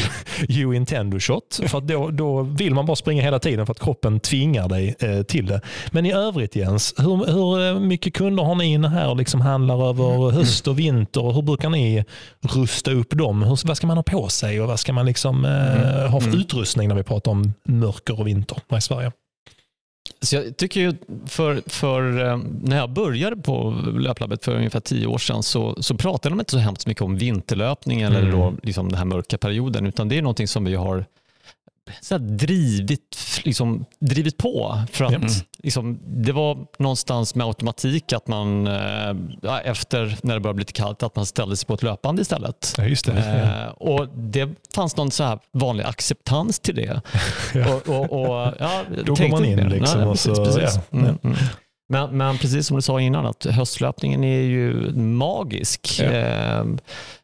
[0.50, 1.60] you Intendo shot.
[1.68, 5.22] För då, då vill man bara springa hela tiden för att kroppen tvingar dig eh,
[5.22, 5.62] till det.
[5.92, 9.42] Men i övrigt Jens, hur, hur eh, mycket kunder har ni inne här och liksom
[9.42, 11.32] handlar över höst och vinter?
[11.34, 12.06] Hur brukar ni
[12.42, 13.44] rusta upp dem?
[13.44, 16.38] Hur, vad ska man ha på sig och vad ska man liksom, eh, ha för
[16.38, 19.12] utrustning när vi pratar om mörker och vinter här i Sverige?
[20.22, 20.94] Så jag tycker ju
[21.26, 25.96] för, för eh, när jag började på löplabbet för ungefär tio år sedan så, så
[25.96, 28.32] pratade de inte så hemskt mycket om vinterlöpning eller Mm.
[28.32, 31.06] då liksom den här mörka perioden utan det är någonting som vi har
[32.02, 34.82] så här drivit, liksom, drivit på.
[34.92, 35.28] För att Mm.
[35.64, 39.14] liksom, det var någonstans med automatik att man eh,
[39.64, 42.74] efter när det började bli lite kallt att man ställde sig på ett löpande istället.
[42.78, 43.18] Ja, just det.
[43.18, 47.02] Eh, och Det fanns någon så här vanlig acceptans till det.
[47.54, 47.74] Ja.
[47.76, 50.80] Och, och, och, ja, Då går man in liksom Nej, precis, precis.
[50.92, 50.98] ja.
[51.00, 51.38] Mm, mm.
[51.90, 56.00] Men, men precis som du sa innan, att höstlöpningen är ju magisk.
[56.00, 56.06] Ja.
[56.06, 56.66] Eh,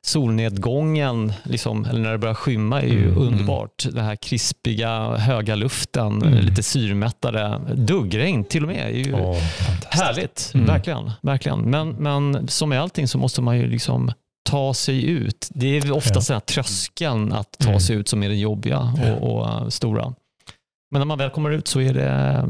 [0.01, 3.85] solnedgången, liksom, eller när det börjar skymma, är ju Mm, underbart.
[3.91, 6.33] Den här krispiga, höga luften, Mm.
[6.33, 7.59] lite syrmättade.
[7.75, 9.93] Duggregn till och med är ju fantastiskt.
[10.03, 10.51] härligt.
[10.53, 10.65] Mm.
[10.67, 11.11] Verkligen.
[11.21, 11.59] verkligen.
[11.61, 14.11] Men, men som med allting så måste man ju liksom
[14.49, 15.47] ta sig ut.
[15.53, 16.21] Det är ofta Ja.
[16.27, 17.79] den här tröskeln att ta Mm.
[17.79, 18.79] sig ut som är det jobbiga
[19.19, 19.31] och,
[19.63, 20.13] och stora.
[20.91, 22.43] Men när man väl kommer ut så är det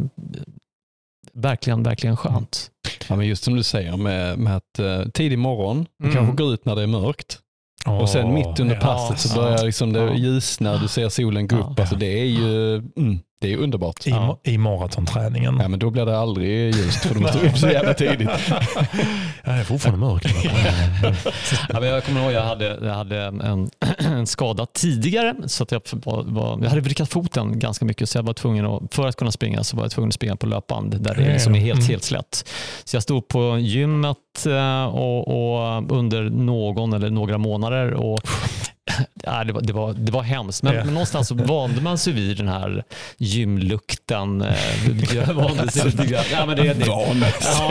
[1.38, 2.71] verkligen, verkligen skönt.
[3.09, 6.13] Ja, men just som du säger med, med att uh, tidig morgon, Mm.
[6.15, 7.39] kanske gå ut när det är mörkt
[8.01, 10.13] och sen mitt under ja, passet så börjar liksom det Ja.
[10.15, 11.69] ljusna, du ser solen gå Ja.
[11.71, 11.79] upp.
[11.79, 14.07] Alltså det är ju mm, det är underbart.
[14.07, 14.39] I, Ja.
[14.43, 15.57] I maratonträningen.
[15.61, 18.29] Ja, men då blir det aldrig ljust för du måste upp så jävla tidigt.
[18.49, 18.59] Ja,
[19.43, 20.25] det är fortfarande mörkt.
[21.69, 23.69] Ja, men jag kommer ihåg jag hade, jag hade en,
[23.99, 25.35] en skada tidigare.
[25.45, 28.65] Så att jag, var, var, jag hade vrickat foten ganska mycket så jag var tvungen
[28.65, 31.33] att, för att kunna springa så var jag tvungen att springa på löpband där det
[31.33, 31.89] liksom är helt, Mm.
[31.89, 32.49] helt slätt.
[32.83, 34.17] Så jag stod på gymmet
[34.47, 38.19] eh, och, och under någon eller några månader och
[39.34, 40.84] Ja, det, var, det, var, det var hemskt, men, Ja.
[40.86, 42.84] men någonstans så vande man sig vid den här
[43.17, 44.41] gymlukten.
[44.41, 46.23] eh, Jag vande sig lite grann.
[46.31, 47.05] Ja, men det, det, Ja,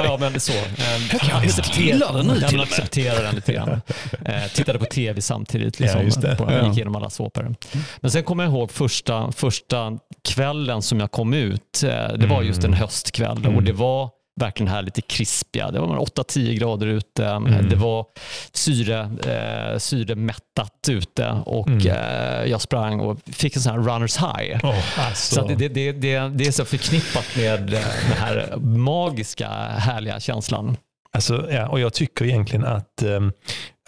[0.05, 0.53] ja, men så.
[0.53, 2.79] Eh, acceptera den nu ja, till men och med.
[2.79, 3.81] acceptera den lite grann.
[4.25, 5.81] Eh, tittade på tv samtidigt.
[5.81, 6.37] Ja, Liksom, det.
[6.37, 6.67] På, Ja.
[6.69, 7.55] gick igenom alla såpor.
[8.01, 9.99] Men sen kommer jag ihåg första, första
[10.29, 11.81] kvällen som jag kom ut.
[12.19, 13.57] Det var just en höstkväll Mm.
[13.57, 14.11] och det var
[14.41, 15.71] verkligen här lite krispiga.
[15.71, 17.27] Det var 8-10 grader ute.
[17.27, 17.69] Mm.
[17.69, 18.07] Det var
[18.53, 21.87] syre, eh, syremättat ute och Mm.
[21.87, 24.65] eh, jag sprang och fick en sån här runners high.
[24.65, 25.35] Oh, alltså.
[25.35, 30.77] Så det, det, det, det, är så förknippat med eh, den här magiska, härliga känslan.
[31.15, 33.33] Alltså, ja, och jag tycker egentligen att um,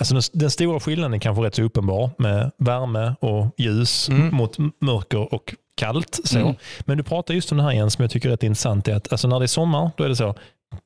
[0.00, 4.34] alltså den, den stora skillnaden är kanske rätt så uppenbar med värme och ljus Mm.
[4.34, 6.20] mot mörker och kallt.
[6.24, 6.38] Så.
[6.38, 6.54] Mm.
[6.80, 8.88] Men du pratar just om det här igen som jag tycker är rätt intressant.
[8.88, 10.34] Är att, alltså när det är sommar, då är det så.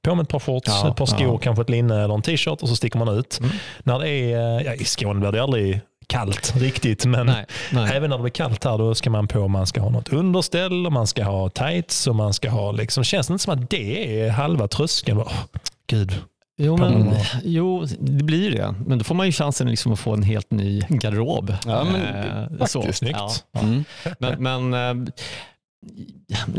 [0.02, 1.38] På med ett par shorts, Ja, ett par skor, ja.
[1.38, 3.38] kanske ett linne eller en t-shirt och så sticker man ut.
[3.40, 3.50] Mm.
[3.82, 7.90] När det är, ja, I Skåne blir det aldrig kallt riktigt, men Nej, nej.
[7.96, 10.86] Även när det blir kallt här då ska man på man ska ha något underställ
[10.86, 13.70] och man ska ha tights och man ska ha liksom, känns det inte som att
[13.70, 15.18] det är halva tröskeln?
[15.18, 15.32] Åh,
[15.86, 16.14] Gud.
[16.60, 18.74] Jo, men, jo, det blir det.
[18.86, 21.54] Men då får man ju chansen liksom att få en helt ny garderob.
[21.66, 22.98] Ja, men Eh, faktiskt.
[22.98, 23.44] Snyggt.
[23.52, 23.60] Ja.
[23.60, 23.84] Mm.
[24.18, 25.12] Men, men eh,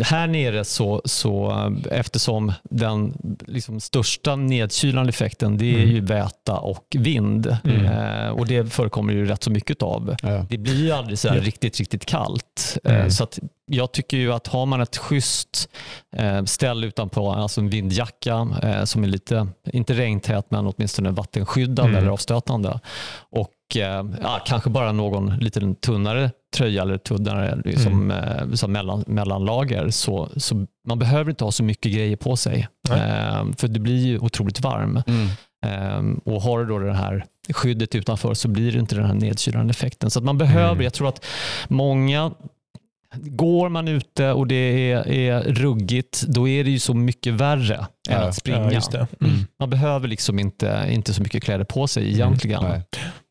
[0.03, 3.17] här nere så, så eh, eftersom den
[3.47, 5.89] liksom största nedkylande effekten det är Mm.
[5.89, 7.57] ju väta och vind.
[7.63, 7.85] Mm.
[7.85, 10.15] Eh, och det förekommer ju rätt så mycket av.
[10.23, 10.45] Ja.
[10.49, 11.41] Det blir ju aldrig så här Ja.
[11.43, 12.77] riktigt, riktigt kallt.
[12.83, 13.11] Eh, Mm.
[13.11, 15.69] Så att jag tycker ju att har man ett schysst
[16.15, 21.89] eh, ställ utanpå, alltså en vindjacka eh, som är lite, inte regntät men åtminstone vattenskyddande
[21.91, 21.95] Mm.
[22.03, 22.79] eller avstötande
[23.31, 28.11] och eh, ja, kanske bara någon lite tunnare tröja eller tunnare liksom, Mm.
[28.49, 32.67] eh, som mellan, mellanlager så, så man behöver inte ha så mycket grejer på sig.
[32.89, 35.01] Eh, för det blir ju otroligt varm.
[35.07, 35.27] Mm.
[36.25, 39.71] Och har du då det här skyddet utanför så blir det inte den här nedkylande
[39.71, 40.09] effekten.
[40.11, 40.83] Så att man behöver, Mm.
[40.83, 41.25] jag tror att
[41.67, 42.31] många
[43.15, 47.87] Går man ute och det är, är ruggigt, då är det ju så mycket värre
[48.09, 48.57] än Ja, att springa.
[48.57, 49.07] Ja, just det.
[49.21, 49.45] Mm.
[49.59, 52.63] Man behöver liksom inte, inte så mycket kläder på sig egentligen.
[52.63, 52.81] Nej.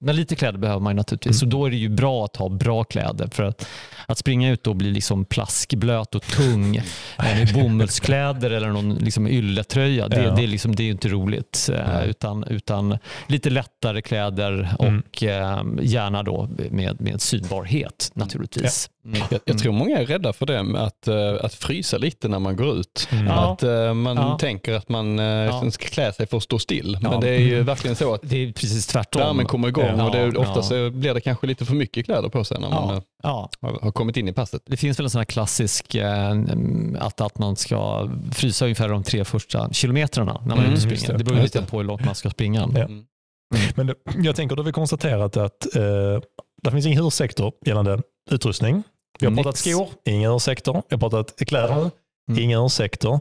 [0.00, 1.42] Men lite kläder behöver man naturligtvis.
[1.42, 1.50] Mm.
[1.50, 3.28] Så då är det ju bra att ha bra kläder.
[3.32, 3.66] För att,
[4.06, 6.82] att springa ut och bli liksom plaskblöt och tung eh,
[7.18, 10.30] med bomullskläder eller någon liksom ylletröja, det, Ja.
[10.30, 11.70] det, är liksom, det är inte roligt.
[11.72, 12.04] Eh.
[12.04, 14.48] Utan, utan lite lättare kläder
[14.80, 15.02] Mm.
[15.08, 18.90] och eh, gärna då med, med synbarhet naturligtvis.
[19.04, 19.20] Mm.
[19.30, 21.08] Jag, jag tror många är rädda för det, med att,
[21.44, 23.08] att frysa lite när man går ut.
[23.12, 23.28] Mm.
[23.28, 23.62] Att
[23.96, 24.36] man Ja.
[24.68, 26.98] Tänker att man eh, ska klä sig för att stå still.
[27.02, 27.10] Ja.
[27.10, 27.66] Men det är ju Mm.
[27.66, 29.22] verkligen så att Det är precis tvärtom.
[29.22, 30.38] värmen kommer igång Ja, och det, ja.
[30.40, 33.02] ofta så blir det kanske lite för mycket kläder på sig när man Ja, eh,
[33.22, 33.50] ja.
[33.82, 34.62] har, kommit in i passet.
[34.66, 36.30] Det finns väl en sån här klassisk eh,
[36.98, 41.06] att, att man ska frysa ungefär de tre första kilometrarna när man Mm, springer.
[41.08, 41.18] det.
[41.18, 42.60] Det beror lite på hur långt man ska springa.
[42.74, 42.80] Ja.
[42.84, 43.04] Mm.
[43.74, 45.82] Men det, jag tänker, då har vi konstaterat att eh,
[46.62, 48.82] det finns ingen ursäkter gällande utrustning.
[49.20, 49.42] Vi har Nix.
[49.42, 50.72] pratat skor, ingen ursäkter.
[50.72, 51.90] Vi har pratat kläder,
[52.30, 52.42] Mm.
[52.42, 53.20] inga ursäkter.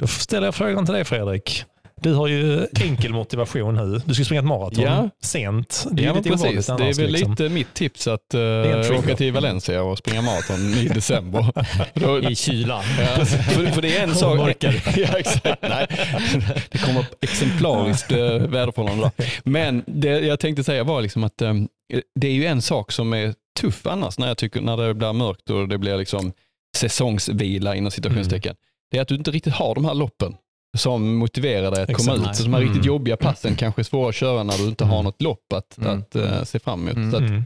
[0.00, 1.64] Då ställer jag frågan till dig Fredrik.
[2.00, 4.00] Du har ju enkel motivation nu.
[4.04, 5.08] Du ska springa ett maraton Ja.
[5.22, 5.86] sent.
[5.90, 6.66] Det är Ja, lite precis.
[6.66, 7.30] Det är väl liksom.
[7.30, 11.46] lite mitt tips att uh, åka till Valencia och springa maraton i december.
[11.94, 12.82] Då, I kylan.
[12.98, 14.64] Ja, för, för det är en sak.
[14.96, 15.62] Ja, exakt.
[15.62, 15.86] Nej.
[16.70, 19.10] Det kommer exemplariskt äh, väderförhållande.
[19.16, 19.24] då.
[19.44, 21.54] Men det jag tänkte säga var liksom att eh,
[22.20, 25.12] det är ju en sak som är tuff annars när jag tycker när det blir
[25.12, 26.32] mörkt och det blir liksom
[26.76, 28.54] säsongsvila inom citationstecken.
[28.94, 30.34] Det är att du inte riktigt har de här loppen
[30.76, 32.30] som motiverar dig att komma Exakt.
[32.30, 32.36] ut.
[32.36, 32.68] Så de här Mm.
[32.72, 35.04] riktigt jobbiga passen kanske är svåra att köra när du inte har Mm.
[35.04, 35.98] något lopp att, Mm.
[35.98, 36.94] att eh, se fram emot.
[36.96, 37.10] Mm.
[37.10, 37.44] Så att Mm.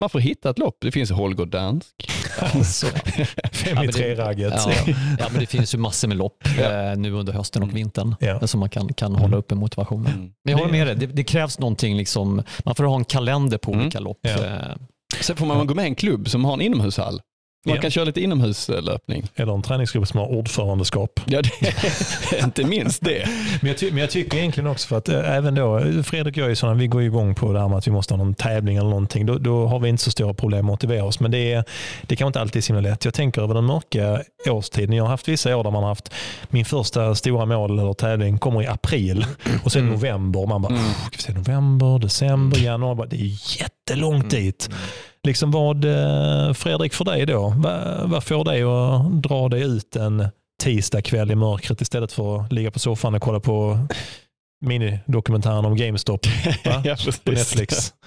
[0.00, 0.76] man får hitta ett lopp.
[0.80, 2.10] Det finns Holgårdansk.
[2.38, 3.26] Alltså, Fem
[3.64, 4.54] Ja, i men det- tre-ragget.
[4.56, 4.72] ja,
[5.18, 8.46] ja, men det finns ju massor med lopp eh, nu under hösten och vintern Ja.
[8.46, 10.06] som man kan, kan hålla uppe motivationen.
[10.12, 10.20] Mm.
[10.44, 13.04] Men jag håller Det- med dig, det, det krävs någonting, liksom, man får ha en
[13.04, 13.82] kalender på Mm.
[13.82, 14.18] olika lopp.
[14.22, 14.30] Ja.
[14.44, 14.76] Eh,
[15.20, 17.20] Sen får man gå med i en klubb som har en inomhushall.
[17.66, 19.26] Man kan köra lite inomhuslöpning.
[19.34, 21.20] Eller en träningsgrupp som har ordförandeskap.
[21.26, 23.28] Ja, det inte minst det.
[23.60, 26.42] Men jag, ty- men jag tycker egentligen också för att äh, även då, Fredrik och
[26.42, 28.34] jag är sådana, vi går igång på det här med att vi måste ha någon
[28.34, 29.26] tävling eller någonting.
[29.26, 31.20] Då, då har vi inte så stora problem att motivera oss.
[31.20, 31.64] Men det, är,
[32.02, 33.04] det kan inte alltid är så himla lätt.
[33.04, 34.92] Jag tänker över den mörka årstiden.
[34.96, 36.14] Jag har haft vissa år där man har haft
[36.48, 39.26] min första stora mål eller tävling kommer i april
[39.64, 39.92] och sen Mm.
[39.94, 40.46] november.
[40.46, 40.84] Man bara, Mm.
[40.84, 42.96] "Pff, ska vi se, november, december, januari.
[42.96, 44.70] Bara, Det är jättelångt dit.
[45.26, 47.54] Liksom vad, eh, Fredrik, för dig då?
[47.56, 50.28] Vad, vad får dig att dra dig ut en
[50.62, 53.78] tisdag kväll i mörkret istället för att ligga på soffan och kolla på
[54.66, 56.26] minidokumentären om GameStop?
[56.64, 57.38] Ja, på.
[57.38, 57.94] Netflix?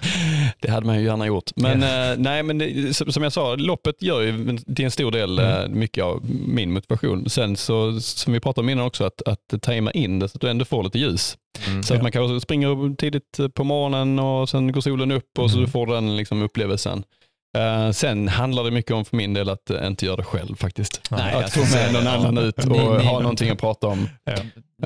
[0.64, 1.50] Det hade man ju gärna gjort.
[1.56, 5.38] Men, eh, nej, men det, som jag sa, loppet gör ju till en stor del
[5.38, 5.62] Mm.
[5.62, 7.30] eh, mycket av min motivation.
[7.30, 10.40] Sen så, som vi pratade om innan också, att, att tajma in det så att
[10.40, 11.36] du ändå får lite ljus.
[11.66, 11.82] Mm.
[11.82, 15.56] Så att man kanske springer tidigt på morgonen och sen går solen upp och så
[15.56, 15.66] Mm.
[15.66, 17.02] du får den liksom upplevelsen.
[17.54, 20.56] Eh, sen handlar det mycket om för min del att eh, inte göra det själv
[20.56, 21.00] faktiskt.
[21.10, 22.10] Nej, att få skulle med någon ja.
[22.10, 24.08] annan ut och ha någonting att prata om.
[24.24, 24.34] Ja.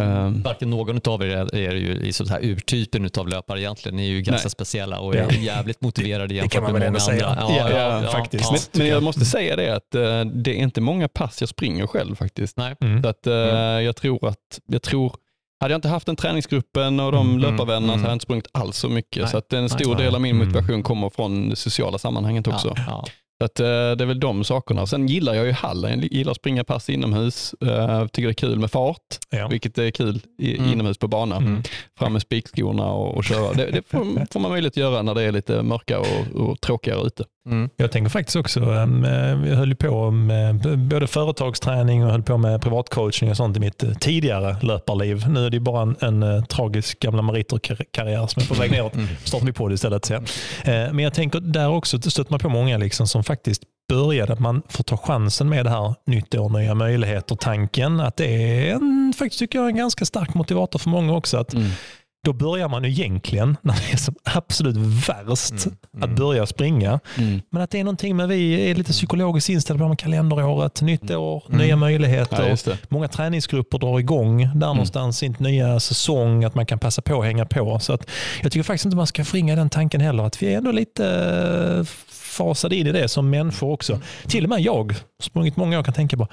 [0.03, 3.97] Ehm, Varken någon av er är, är ju i sånt här urtypen av löpare egentligen.
[3.97, 4.51] Ni är ju ganska Nej.
[4.51, 5.21] speciella och Ja.
[5.21, 7.01] är jävligt motiverade jämfört kan man med många andra.
[7.01, 7.37] säga.
[7.41, 8.51] Ja, ja, faktiskt.
[8.53, 11.87] Men, men jag måste säga det att eh, det är inte många pass jag springer
[11.87, 12.57] själv faktiskt.
[12.57, 12.75] Nej.
[12.81, 13.03] Mm.
[13.03, 13.33] Så att, eh,
[13.85, 15.14] jag tror att, jag tror,
[15.61, 17.99] hade jag inte haft den träningsgruppen och de Mm, löparvännerna mm.
[17.99, 19.23] så hade jag inte sprungit alls så mycket.
[19.23, 19.31] Nej.
[19.31, 20.05] Så att en stor Nej.
[20.05, 20.49] del av min Mm.
[20.49, 22.73] motivation kommer från det sociala sammanhanget också.
[22.77, 23.05] Ja, ja.
[23.41, 24.87] Så att, eh, det är väl de sakerna.
[24.87, 28.33] Sen gillar jag ju hallen, jag gillar att springa pass inomhus, uh, tycker det är
[28.33, 29.49] kul med fart, Ja.
[29.49, 30.73] vilket är kul Mm.
[30.73, 31.37] inomhus på bana.
[31.37, 31.63] Mm.
[31.99, 33.53] Fram med spikskorna och, och köra.
[33.53, 35.99] Det, det får, får man möjlighet att göra när det är lite mörkare
[36.35, 37.25] och, och tråkigare ute.
[37.51, 37.70] Mm.
[37.76, 39.05] Jag tänker faktiskt också, um,
[39.44, 43.82] jag höll på med både företagsträning och höll på med privatcoaching och sånt i mitt
[43.82, 45.28] eh, tidigare löparliv.
[45.28, 48.94] Nu är det bara en, en eh, tragisk gamla meriterkarriär som är på väg neråt.
[48.94, 49.09] Mm.
[49.24, 50.05] startar vi på det istället.
[50.05, 50.14] Så.
[50.14, 50.22] Eh,
[50.64, 54.62] Men jag tänker där också stöter man på många liksom som faktiskt började att man
[54.68, 58.01] får ta chansen med det här nytt år, nya möjligheter-tanken.
[58.01, 61.36] Att det är en, faktiskt tycker jag en ganska stark motivator för många också.
[61.36, 61.55] Att
[62.29, 64.76] då börjar man egentligen, när det är som absolut
[65.09, 66.11] värst, Mm.
[66.11, 67.01] att börja springa.
[67.51, 71.43] Men att det är någonting med vi är lite psykologiskt inställda på kalenderåret, nytt år,
[71.49, 71.59] Mm.
[71.59, 72.57] nya Ja, möjligheter.
[72.64, 72.79] det.
[72.89, 77.26] Många träningsgrupper drar igång där någonstans i nya säsong, att man kan passa på att
[77.26, 77.79] hänga på.
[77.81, 78.11] Så att
[78.43, 81.05] jag tycker faktiskt inte man ska förringa den tanken heller, att vi är ändå lite
[81.79, 81.85] eh,
[82.39, 84.01] fasade in i det som människor också.
[84.26, 86.28] Till och med jag, sprungit många år, kan tänka på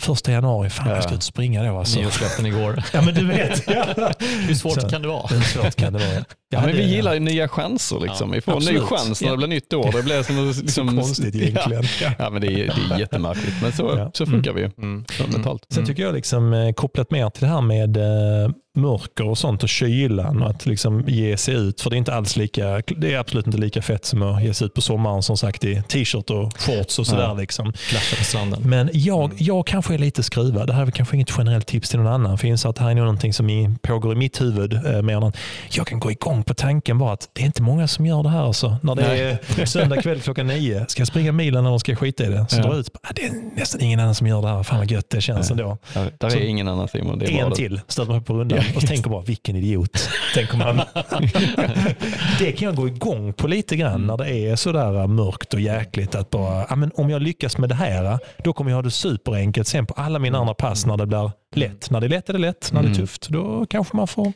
[0.00, 1.78] första januari, fan jag ska ut och springa då.
[1.78, 1.98] Alltså.
[1.98, 2.82] Nyårslöften igår.
[2.92, 3.62] Ja men du vet.
[3.66, 3.84] Ja.
[4.48, 4.88] Hur svårt Så.
[4.88, 5.26] kan det vara?
[5.26, 6.24] Hur svårt kan det vara?
[6.54, 8.00] Ja, men vi gillar ju nya chanser.
[8.00, 8.30] Liksom.
[8.30, 9.32] vi får en ny chans när Ja.
[9.32, 9.92] det blir nytt år.
[9.92, 11.84] Det blir som, liksom, Så konstigt egentligen.
[12.02, 13.56] Ja, ja men det är, det är jättemärkligt.
[13.62, 14.10] Men så, Ja.
[14.14, 15.04] så funkar vi ju Mm.
[15.32, 15.66] mentalt.
[15.70, 19.62] Sen tycker jag liksom, eh, kopplat mer till det här med eh, mörker och sånt
[19.62, 21.80] och kylan och att liksom ge sig ut.
[21.80, 24.54] För det är inte alls lika, det är absolut inte lika fett som att ge
[24.54, 27.22] sig ut på sommaren som sagt i t-shirt och shorts och sådär.
[27.22, 27.34] Ja.
[27.34, 27.72] Liksom.
[27.72, 28.62] Flasha på stranden.
[28.64, 30.66] Men jag, jag kanske är lite skruvad.
[30.66, 32.38] Det här är kanske inget generellt tips till någon annan.
[32.38, 34.72] För jag inser att det här är någonting som i, pågår i mitt huvud.
[34.72, 35.32] Eh, mer än
[35.70, 38.28] jag kan gå igång på tanken bara att det är inte många som gör det
[38.28, 38.42] här.
[38.42, 38.76] Alltså.
[38.82, 39.38] När det Nej.
[39.58, 40.84] är söndag kväll klockan nio.
[40.88, 42.46] Ska jag springa milen eller ska jag skita i det?
[42.48, 42.62] Så Ja.
[42.62, 42.90] drar ut.
[43.02, 44.62] Ah, det är nästan ingen annan som gör det här.
[44.62, 45.60] Fan vad gött det känns Nej.
[45.60, 45.78] ändå.
[45.94, 47.18] Ja, där Så- är ingen annan Simon.
[47.18, 50.08] Det En till stöter man på rundan och tänker bara vilken idiot.
[50.34, 50.80] Tänker man.
[52.38, 54.06] det kan jag gå igång på lite grann Mm.
[54.06, 56.14] när det är sådär mörkt och jäkligt.
[56.14, 58.90] Att bara, ja, men om jag lyckas med det här, då kommer jag ha det
[58.90, 61.90] superenkelt sen på alla mina andra pass när det blir lätt.
[61.90, 63.00] När det är lätt är det lätt, när det är Mm.
[63.00, 64.32] tufft då kanske man får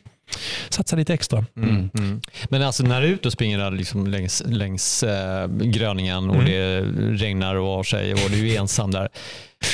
[0.69, 1.45] satsa lite extra.
[1.57, 1.91] Mm.
[1.99, 2.21] Mm.
[2.49, 6.47] Men alltså när du är ute och springer liksom längs, längs eh, gröningen och Mm.
[6.47, 6.81] det
[7.25, 9.09] regnar och har sig och du är ensam där.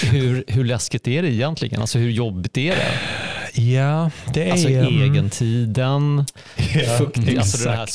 [0.02, 1.80] Hur, hur läskigt är det egentligen?
[1.80, 2.98] Alltså hur jobbigt är det?
[3.57, 4.50] Ja, det är...
[4.52, 6.24] Alltså mm, egentiden,
[6.57, 7.92] ja, fukt, alltså det här exakt.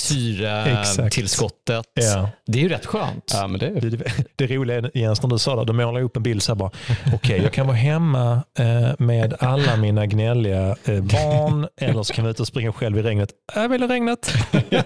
[0.97, 1.85] syretillskottet.
[1.93, 2.29] Ja.
[2.47, 3.31] Det är ju rätt skönt.
[3.33, 3.97] Ja, men det är Det,
[4.35, 6.51] det, roliga är Jens när du sa det, då målar jag upp en bild så
[6.51, 6.71] här bara,
[7.13, 12.25] okej jag kan vara hemma eh, med alla mina gnälliga eh, barn eller så kan
[12.25, 13.29] jag ut och springa själv i regnet.
[13.55, 14.33] Jag vill i regnet.
[14.69, 14.83] Nej,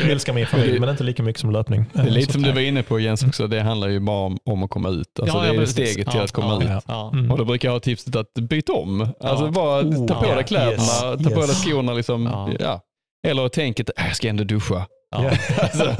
[0.00, 1.84] jag älskar min familj men inte lika mycket som löpning.
[1.92, 4.26] Det är lite Så- som du var inne på Jens också, det handlar ju bara
[4.26, 5.20] om, om att komma ut.
[5.20, 6.84] Alltså Ja, det är steget till Ja, att komma ja, ut.
[6.88, 7.10] Ja.
[7.14, 7.30] Mm.
[7.30, 9.00] Och då brukar jag ha tipset att byta om.
[9.00, 9.50] Alltså Ja.
[9.62, 11.92] Bara Oh, ta på dig kläderna, Yes, ta på dig skorna.
[11.92, 12.48] Liksom, Ja.
[12.60, 12.80] ja.
[13.28, 14.86] Eller tänket, "Äh, jag ska ändå duscha.
[15.10, 15.30] Ja.
[15.62, 15.96] Alltså,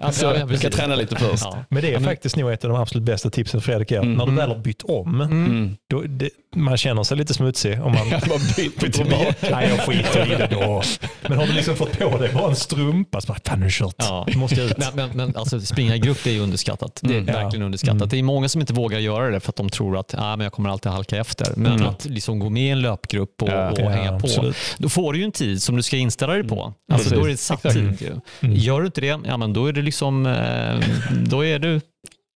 [0.00, 1.44] Ja, så ja, jag ska träna lite först.
[1.44, 1.64] Ja.
[1.68, 3.98] Men det är Ja, men- faktiskt nog ett av de absolut bästa tipsen Fredrik ger.
[3.98, 4.12] Mm.
[4.14, 5.76] När du väl har bytt om, Mm.
[5.90, 7.72] då, det, man känner sig lite smutsig.
[7.82, 9.34] Om man bara byter tillbaka.
[9.50, 10.82] Nej, jag skiter i det då.
[11.28, 13.94] Men har du liksom fått på dig bara en strumpa, så bara, fan nu kört.
[13.98, 14.24] Ja.
[14.28, 14.78] Nu måste jag ut.
[14.78, 17.00] Men, men, men alltså, springa i grupp är ju underskattat.
[17.02, 17.26] Det är Mm.
[17.34, 17.66] verkligen Ja.
[17.66, 17.96] underskattat.
[17.96, 18.08] Mm.
[18.08, 20.44] Det är många som inte vågar göra det för att de tror att ah, men
[20.44, 21.46] jag kommer alltid halka efter.
[21.56, 21.88] Men Mm.
[21.88, 23.70] att liksom gå med i en löpgrupp och, Ja.
[23.70, 24.26] och Ja, hänga på.
[24.26, 24.56] absolut.
[24.78, 26.54] Då får du ju en tid som du ska inställa dig på.
[26.62, 26.72] Mm.
[26.92, 27.12] Alltså, Precis.
[27.18, 28.20] då är det ett satt tid.
[28.52, 28.62] Mm.
[28.62, 30.80] Gör du inte det, ja, men då är det liksom, eh,
[31.28, 31.80] då är du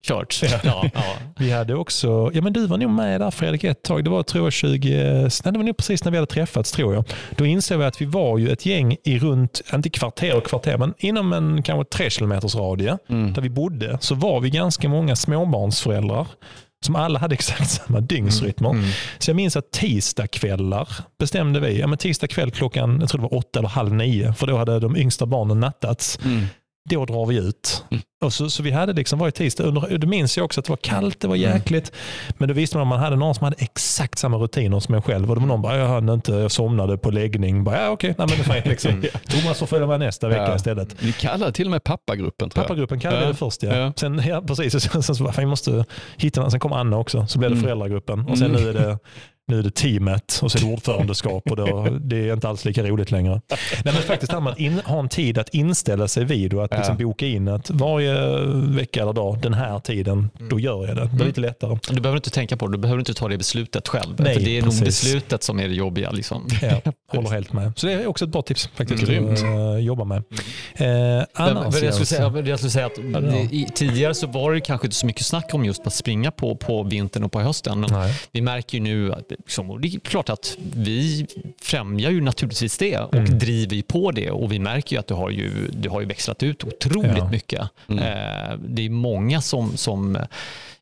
[0.08, 0.40] kört.
[0.42, 0.48] Ja.
[0.64, 1.02] Ja, ja.
[1.38, 4.04] Vi hade också, ja men du var nog med där Fredrik ett tag.
[4.04, 6.94] Det var tror jag 20, nej, det var nog precis när vi hade träffats tror
[6.94, 7.04] jag.
[7.36, 10.78] Då insåg vi att vi var ju ett gäng i runt, inte kvarter och kvarter,
[10.78, 13.32] men inom en kanske tre kilometers radie Mm.
[13.32, 16.26] där vi bodde så var vi ganska många småbarnsföräldrar
[16.86, 18.70] som alla hade exakt samma dygnsrytmer.
[18.70, 18.84] Mm.
[19.18, 23.22] Så jag minns att tisdagskvällar bestämde vi, ja men tisdag kväll klockan, jag tror det
[23.22, 26.18] var åtta eller halv nio, för då hade de yngsta barnen nattats.
[26.24, 26.46] Mm.
[26.88, 27.84] Då drar vi ut.
[27.90, 28.02] Mm.
[28.24, 30.70] Och så, så vi hade liksom varje tisdag, under, då minns jag också att det
[30.72, 31.92] var kallt, det var jäkligt.
[32.38, 35.02] Men då visste man att man hade någon som hade exakt samma rutiner som en
[35.02, 35.28] själv.
[35.30, 37.64] Och det var någon bara, jag hann inte, jag somnade på läggning.
[37.64, 38.68] Bara, ja okej, nej, men det.
[38.68, 39.04] Liksom.
[39.28, 40.56] Thomas får följa med nästa vecka Ja.
[40.56, 40.96] istället.
[40.98, 42.68] Vi kallar till och med pappagruppen tror jag.
[42.68, 43.28] Pappagruppen kallade Ja.
[43.28, 43.62] det först.
[43.62, 43.76] Ja.
[43.76, 43.92] Ja.
[43.96, 44.82] Sen, ja, precis.
[44.82, 45.84] Sen, sen så bara, fan, vi måste
[46.16, 46.50] hitta någon.
[46.50, 47.64] Sen kom Anna också, så blev det Mm.
[47.64, 48.20] föräldragruppen.
[48.26, 48.62] Och sen Mm.
[48.62, 48.98] nu är det
[49.48, 52.64] nu är det teamet och så är det ordförandeskap och då, det är inte alls
[52.64, 53.40] lika roligt längre.
[53.50, 56.76] Nej, men faktiskt att in, ha en tid att inställa sig vid och att Ja.
[56.76, 58.40] liksom boka in att varje
[58.76, 61.10] vecka eller dag, den här tiden, då gör jag det.
[61.12, 61.78] Det är lite lättare.
[61.90, 64.14] Du behöver inte tänka på det, du behöver inte ta det beslutet själv.
[64.18, 64.80] Nej, för det är precis.
[64.80, 66.10] nog beslutet som är det jobbiga.
[66.10, 66.48] Liksom.
[66.62, 66.80] Ja,
[67.12, 67.72] håller helt med.
[67.76, 69.30] Så det är också ett bra tips faktiskt Grymt.
[69.38, 70.16] att äh, jobba med.
[70.16, 70.22] Eh,
[70.76, 73.20] Men, annars, men jag, skulle säga, jag skulle säga att det
[73.50, 76.56] det, tidigare så var det kanske inte så mycket snack om just att springa på,
[76.56, 77.80] på vintern och på hösten.
[77.80, 78.14] Men Nej.
[78.32, 81.26] vi märker ju nu att liksom, och det är klart att vi
[81.62, 83.38] främjar ju naturligtvis det och Mm.
[83.38, 86.06] driver ju på det och vi märker ju att det har ju, det har ju
[86.06, 87.30] växlat ut otroligt Ja.
[87.30, 87.68] mycket.
[87.88, 87.98] Mm.
[88.04, 90.18] Eh, det är många som, som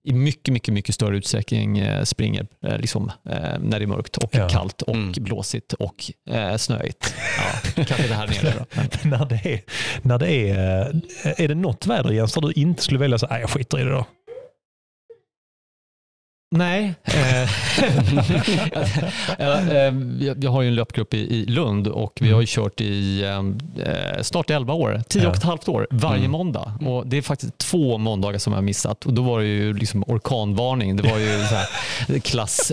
[0.06, 4.16] i mycket, mycket, mycket större utsträckning eh, springer eh, liksom, eh, när det är mörkt
[4.16, 4.48] och Ja.
[4.48, 5.12] kallt och Mm.
[5.16, 7.14] blåsigt och eh, snöigt.
[7.38, 8.80] Ja, kanske det här nere då.
[9.08, 9.60] När det är,
[10.02, 11.00] när det är,
[11.36, 13.84] är det något väder Jens där du inte skulle välja så, nej jag skiter i
[13.84, 14.06] det då.
[16.50, 16.94] Nej.
[17.04, 17.48] Eh,
[19.38, 22.80] ja, eh, jag jag har ju en löpgrupp i, Lund och vi har ju kört
[22.80, 26.30] i eh, snart 11 år, 10 och ett halvt år varje Mm.
[26.30, 26.72] måndag.
[26.86, 29.72] Och det är faktiskt två måndagar som jag har missat och då var det ju
[29.72, 30.96] liksom orkanvarning.
[30.96, 32.72] Det var ju så här, klass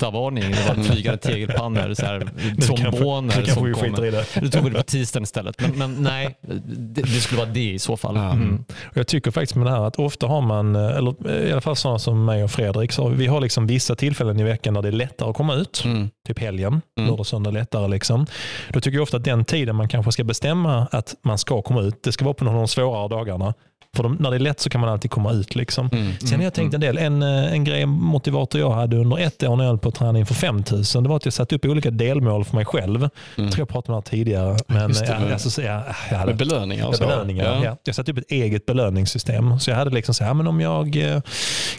[0.00, 0.50] 8-varning.
[0.50, 2.28] Det var flygande tegelpannor, så här,
[2.60, 3.66] tromboner som
[4.04, 4.50] i det.
[4.50, 5.60] Tog vi det på tisdagen istället.
[5.60, 8.16] Men, men nej, det, det skulle vara det i så fall.
[8.16, 8.64] Mm.
[8.94, 11.76] Jag tycker faktiskt med det här att ofta har man, eh, eller i alla fall
[11.76, 14.88] sådana som mig och Fredrik, så vi har liksom vissa tillfällen i veckan där det
[14.88, 15.82] är lättare att komma ut.
[15.84, 16.10] Mm.
[16.28, 17.10] Typ helgen, Mm.
[17.10, 17.88] lördag, söndag lättare.
[17.88, 18.26] Liksom.
[18.72, 21.80] Då tycker jag ofta att den tiden man kanske ska bestämma att man ska komma
[21.80, 23.54] ut, det ska vara på någon av de svårare dagarna.
[23.96, 25.54] För de, när det är lätt så kan man alltid komma ut.
[25.54, 25.88] Liksom.
[25.92, 26.12] Mm.
[26.18, 26.98] Sen har jag tänkt en del.
[26.98, 29.94] En, eh, en grej, motivator jag hade under ett år när jag höll på att
[29.94, 33.08] träna inför 5000, det var att jag satte upp olika delmål för mig själv.
[33.36, 34.56] Jag tror jag pratade om det här tidigare.
[34.66, 37.06] Men det, jag, med- alltså, så jag, jag hade, Med belöningar och så.
[37.06, 37.44] belöningar.
[37.44, 37.60] Ja.
[37.64, 37.76] Ja.
[37.84, 39.60] Jag satte upp ett eget belöningssystem.
[39.60, 41.20] Så jag hade liksom så här, men om jag eh,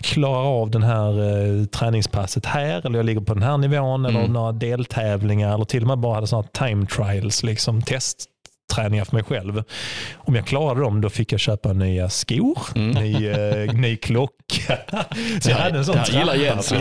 [0.02, 1.10] klarar av den här
[1.60, 4.34] eh, träningspasset här, eller jag ligger på den här nivån, eller Mm.
[4.34, 7.82] några deltävlingar, eller till och med bara hade sådana time trials, liksom
[8.70, 9.64] testträningar för mig själv.
[10.18, 12.92] Om jag klarade dem, då fick jag köpa nya skor, Mm.
[12.92, 14.34] ny, eh, ny klocka.
[15.42, 16.36] Så jag hade en sån det här gillar.
[16.36, 16.72] Jens.
[16.72, 16.80] Ja,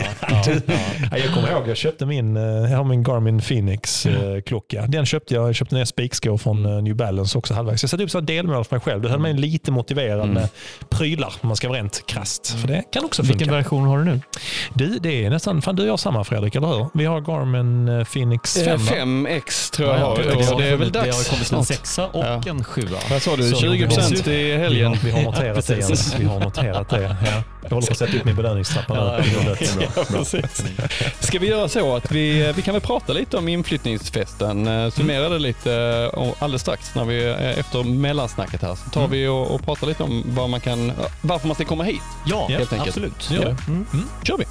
[1.11, 4.85] Ja, jag kommer ihåg, jag köpte min, eh, jag har min Garmin Phoenix eh, klocka.
[4.87, 7.83] Den köpte jag, jag köpte nya spikskor från eh, New Balance också halvvägs.
[7.83, 9.01] Jag satte upp sådana delmål för mig själv.
[9.01, 10.33] Det höll mig lite motiverad Mm.
[10.33, 10.49] med
[10.89, 12.47] prylar, om man ska vara rent krasst.
[12.61, 14.21] För det kan också Vilken version har du nu?
[14.73, 16.87] Du, det är nästan, fan du och jag samma Fredrik, eller hur?
[16.93, 18.67] Vi har Garmin Phoenix 5.
[18.67, 18.91] Eh, va?
[18.95, 20.57] 5X tror jag Ja, har.
[20.61, 21.67] det är väl Det har dags kommit snart.
[21.79, 22.41] Sexa och Ja.
[22.47, 22.97] en sjua.
[23.09, 23.43] Vad sa du?
[23.49, 24.95] Så, 20% i Vi har, helgen.
[25.03, 25.77] vi har noterat det.
[25.77, 26.15] Jens.
[26.19, 27.01] Vi har noterat det.
[27.01, 27.43] Ja.
[27.63, 29.55] Jag håller på att sätta upp min belöningstrappa Ja, nu.
[29.85, 30.23] ja, bra.
[30.77, 30.87] Ja.
[31.19, 35.29] Ska vi göra så att vi, vi kan väl prata lite om inflyttningsfesten, eh, summera
[35.29, 35.73] det lite
[36.13, 39.11] eh, alldeles strax när vi, eh, efter mellansnacket här, så tar Mm.
[39.11, 42.01] vi och, och pratar lite om vad man kan, varför man ska komma hit.
[42.25, 42.87] Ja, Helt enkelt.
[42.89, 43.31] absolut.
[43.31, 43.57] Gör det.
[43.67, 43.85] Mm.
[44.23, 44.45] kör vi.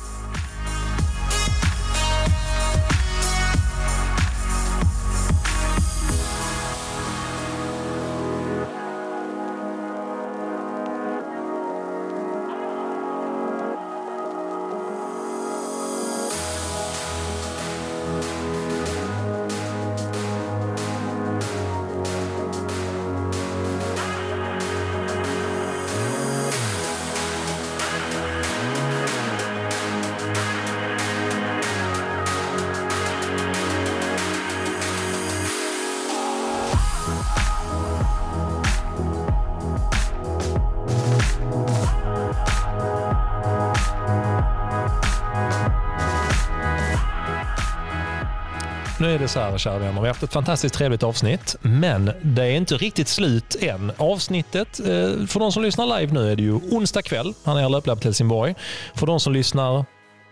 [49.28, 49.92] Så här, kära vänner.
[49.92, 53.92] Vi har haft ett fantastiskt trevligt avsnitt, men det är inte riktigt slut än.
[53.96, 54.86] Avsnittet, eh,
[55.26, 57.34] för de som lyssnar live nu är det ju onsdag kväll.
[57.44, 58.54] Han är Löplabb till Helsingborg.
[58.94, 59.84] För de som lyssnar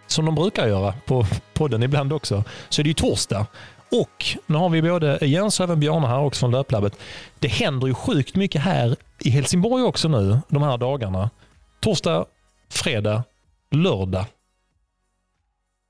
[0.06, 3.46] som de brukar göra på podden ibland också, så är det ju torsdag.
[3.90, 6.98] Och nu har vi både Jens och även Bjarne här också från Löplabbet.
[7.38, 11.30] Det händer ju sjukt mycket här i Helsingborg också nu, de här dagarna.
[11.80, 12.24] Torsdag,
[12.70, 13.24] fredag,
[13.70, 14.24] lördag,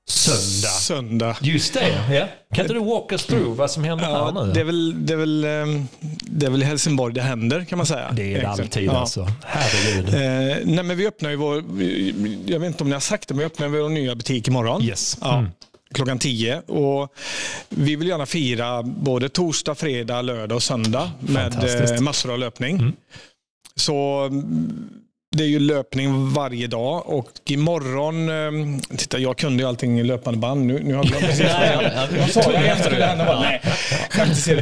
[0.07, 0.67] söndag.
[0.69, 1.37] Söndag.
[1.41, 2.13] Just det.
[2.15, 2.27] Ja.
[2.55, 4.53] Kan inte du walk us through vad som händer Ja, här nu?
[4.53, 5.87] det, är väl, det, är väl, ehm,
[6.21, 8.11] det är väl Helsingborg det händer kan man säga.
[8.11, 8.49] Det är det Egentligen.
[8.67, 8.97] alltid Ja.
[8.99, 9.27] alltså.
[9.45, 10.07] Herregud.
[10.13, 11.55] Eh, nej, men vi öppnar ju vår,
[12.45, 14.83] jag vet inte om ni har sagt det, men vi öppnar vår nya butik imorgon.
[14.83, 15.17] Yes.
[15.21, 15.51] Ja, Mm.
[15.93, 16.59] Klockan 10.
[16.59, 17.13] Och
[17.69, 22.75] vi vill gärna fira både torsdag, fredag, lördag och söndag med eh, massor av löpning.
[22.79, 22.93] Mm.
[23.75, 24.29] Så
[25.37, 30.03] det är ju löpning varje dag och imorgon, eh, titta jag kunde ju allting i
[30.03, 30.65] löpande band.
[30.65, 31.83] Nu, nu har jag glömt precis vad jag
[32.17, 32.41] jag sa
[33.25, 33.61] bara, Nej.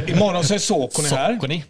[0.06, 1.34] Imorgon så är Sokoni här.
[1.34, 1.64] Sockerni.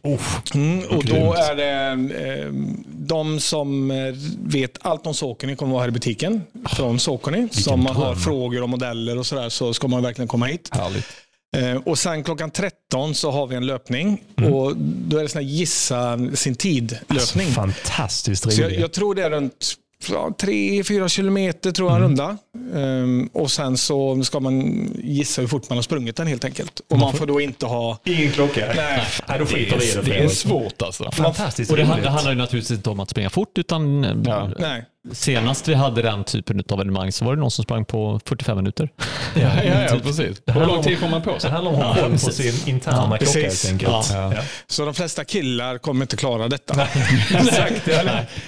[0.55, 2.53] Mm, och då är det eh,
[2.89, 3.97] de som eh,
[4.45, 6.43] vet allt om Sokoni kommer vara här i butiken.
[6.69, 7.49] Från Sokoni.
[7.51, 10.69] Som man har frågor om modeller och sådär så ska man verkligen komma hit.
[10.73, 11.26] Härligt.
[11.57, 14.23] Eh, och sen klockan 13 så har vi en löpning.
[14.39, 14.53] Mm.
[14.55, 17.47] Och då är det sån här gissa sin tid-löpning.
[17.47, 19.75] Alltså, fantastiskt så jag, jag tror det är runt
[20.11, 22.09] ja, 3-4 kilometer tror jag Mm.
[22.09, 22.37] runda.
[22.75, 26.81] Ehm, och sen så ska man gissa hur fort man har sprungit den helt enkelt.
[26.91, 27.99] Och man får då inte ha...
[28.05, 28.73] Ingen klocka.
[28.77, 30.03] Nej, Nej, då skiter vi i det.
[30.03, 31.11] Det är svårt alltså.
[31.13, 34.51] Fantastiskt Och det, det handlar ju naturligtvis inte om att springa fort utan Ja.
[34.59, 34.85] nej.
[35.13, 38.57] Senast vi hade den typen av evenemang så var det någon som sprang på 45
[38.57, 38.89] minuter.
[39.35, 40.43] Ja, ja, ja precis.
[40.47, 41.51] Hur lång tid får man på Det sig?
[41.51, 43.65] handlar om att koll på sin interna klocka precis.
[43.65, 44.11] helt enkelt.
[44.13, 44.35] Ja.
[44.35, 44.43] Ja.
[44.67, 46.75] Så de flesta killar kommer inte klara detta.
[47.35, 47.89] Exakt.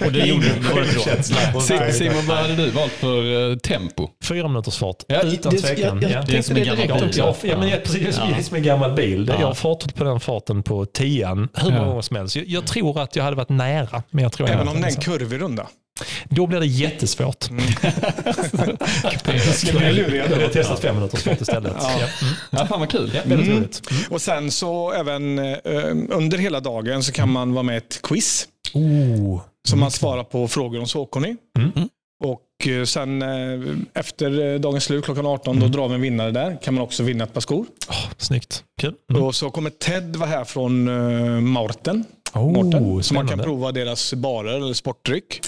[0.05, 0.59] Och det gjorde det
[1.53, 1.61] det.
[1.61, 4.07] Si- Simon, vad hade du valt för eh, tempo?
[4.23, 4.95] Fyra minuters fart.
[5.07, 6.01] Ja, Utan det- tvekan.
[6.01, 6.25] jag- jag Ja.
[6.25, 7.13] tänkte som en det gammal bil.
[7.17, 9.31] Ja, ja, men jag, precis, det är som en gammal bil.
[9.39, 11.85] Jag har fartat på den farten på tian hur många Ja.
[11.87, 12.35] gånger som helst.
[12.35, 14.91] Jag, jag tror att jag hade varit nära, men jag tror Även om det är
[14.91, 15.67] en kurvig runda.
[16.29, 17.43] Då blir det jättesvårt.
[19.53, 20.41] Skulle bli luriga Jag då.
[20.45, 21.73] har testat fem minuters fart istället.
[21.79, 21.91] Ja.
[21.99, 22.07] Ja.
[22.21, 22.33] Mm.
[22.51, 23.11] Ja, fan vad kul.
[23.15, 23.57] Ja, väldigt Mm.
[23.59, 23.81] roligt.
[24.09, 25.53] Och sen så även eh,
[26.09, 28.47] under hela dagen så kan man vara med i ett quiz.
[28.73, 29.41] Oh.
[29.67, 31.35] Så man svarar på frågor om Saucony.
[31.57, 31.71] Mm.
[32.23, 33.29] Och eh, sen eh,
[33.93, 36.57] efter dagens slut klockan 18 då drar vi en vinnare där.
[36.63, 37.65] Kan man också vinna ett par skor.
[37.89, 38.63] Oh, snyggt.
[38.81, 38.93] Kul.
[39.11, 39.23] Mm.
[39.23, 40.83] Och så kommer Ted vara här från
[41.49, 42.03] Morten.
[42.33, 43.03] Oh, Morten.
[43.03, 45.41] Så man kan prova deras barer eller sportdryck.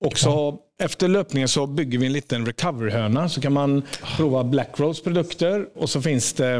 [0.00, 3.28] Och så efter löpningen så bygger vi en liten recovery-hörna.
[3.28, 3.82] Så kan man
[4.16, 6.54] prova Black Rose produkter och så finns det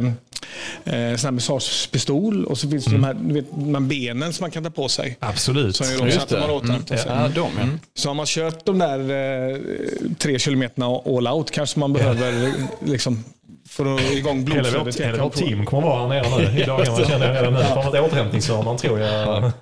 [0.84, 4.32] eh, sån här massagepistol och så finns det de här du vet, de här benen
[4.32, 5.16] som man kan ta på sig.
[5.20, 5.76] Absolut.
[5.76, 7.12] Som också Just att har återhämtat sig.
[7.12, 7.66] Ja, de ja.
[7.94, 9.58] Så har man kört de där eh,
[10.18, 12.52] tre kilometerna all out kanske man behöver eh,
[12.84, 13.24] liksom,
[13.70, 13.82] få
[14.12, 14.86] igång Hela blodflödet.
[14.86, 17.64] vårt, hela vårt team kommer vara här nere nu i dagarna känner jag redan nu.
[17.82, 19.52] Får ett återhämtningshörnan tror jag.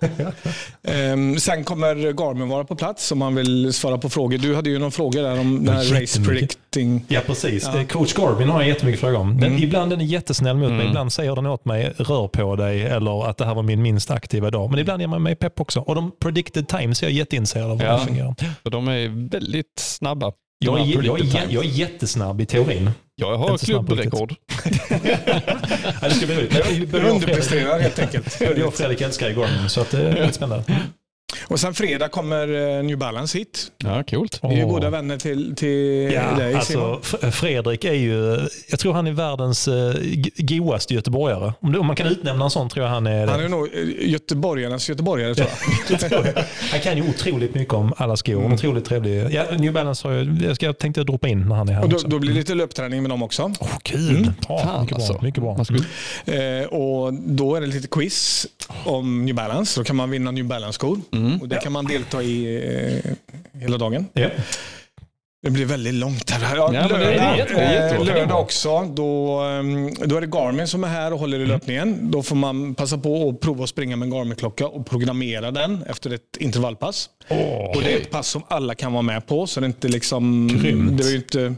[0.85, 4.39] Ehm, sen kommer Garmin vara på plats om man vill svara på frågor.
[4.39, 7.05] Du hade ju någon fråga där om den här race predicting.
[7.09, 7.69] Ja, precis.
[7.91, 9.41] Coach Garvin har jag jättemycket frågor om.
[9.41, 9.63] Den, Mm.
[9.63, 10.87] Ibland är den jättesnäll mot mig.
[10.87, 14.11] Ibland säger den åt mig, rör på dig eller att det här var min minst
[14.11, 14.71] aktiva dag.
[14.71, 15.81] Men ibland ger man mig pepp också.
[15.81, 17.93] Och de predicted times är jag jätteintresserad av hur Ja.
[17.99, 18.35] det fungerar.
[18.63, 20.33] För de är väldigt snabba.
[20.59, 22.91] Jag är, jag, är, jag är jättesnabb i teorin.
[23.15, 24.35] Jag har klubbrekord.
[26.01, 26.95] Ja, det ska bli roligt.
[26.95, 28.41] Underpresterar helt enkelt.
[28.41, 30.65] jag och Fredrik älskar Garmin, så att det är väldigt spännande.
[31.45, 33.67] Och sen fredag kommer eh, New Balance hit.
[33.79, 34.41] Ja, coolt.
[34.43, 34.71] Vi är ju Åh.
[34.71, 36.93] goda vänner till, till Ja, dig Simon.
[36.95, 41.53] alltså, Fredrik är ju, jag tror han är världens eh, g- godaste göteborgare.
[41.61, 43.33] Om, man kan utnämna en sån tror jag han är det.
[43.33, 45.49] Han är nog eh, göteborgarnas göteborgare tror
[46.01, 46.35] jag.
[46.71, 48.41] Han kan ju otroligt mycket om alla skor.
[48.41, 48.53] Mm.
[48.53, 49.27] Otroligt trevlig.
[49.31, 51.83] Ja, New Balance har jag, jag, ska, jag tänkte droppa in när han är här
[51.83, 52.09] Och då, också.
[52.09, 53.53] då blir det lite löpträning med dem också.
[53.61, 54.33] Åh, kul!
[54.49, 55.05] Ja, Fan, mycket bra.
[55.07, 55.25] alltså.
[55.25, 55.65] Mycket bra.
[55.65, 55.85] Skulle-
[56.27, 58.47] Eh, och då är det lite quiz
[58.85, 59.81] om New Balance.
[59.81, 61.01] Då kan man vinna New Balance-skor.
[61.41, 62.57] Och det kan man delta i
[63.55, 64.07] eh, hela dagen.
[64.13, 64.29] Ja.
[65.43, 66.57] Det blir väldigt långt här.
[66.57, 68.15] Ja, Ja, men det är lördag, jättebra, eh, jättebra.
[68.15, 68.85] lördag också.
[68.85, 72.11] Då, ehm, då är det Garmin som är här och håller i löpningen.
[72.11, 75.83] Då får man passa på att prova att springa med en Garmin-klocka och programmera den
[75.89, 77.11] efter ett intervallpass.
[77.29, 79.47] Åh, Och det är ett pass som alla kan vara med på.
[79.47, 80.49] Så det är inte liksom...
[80.63, 80.99] Grymt.
[81.03, 81.53] Det är inte, eh,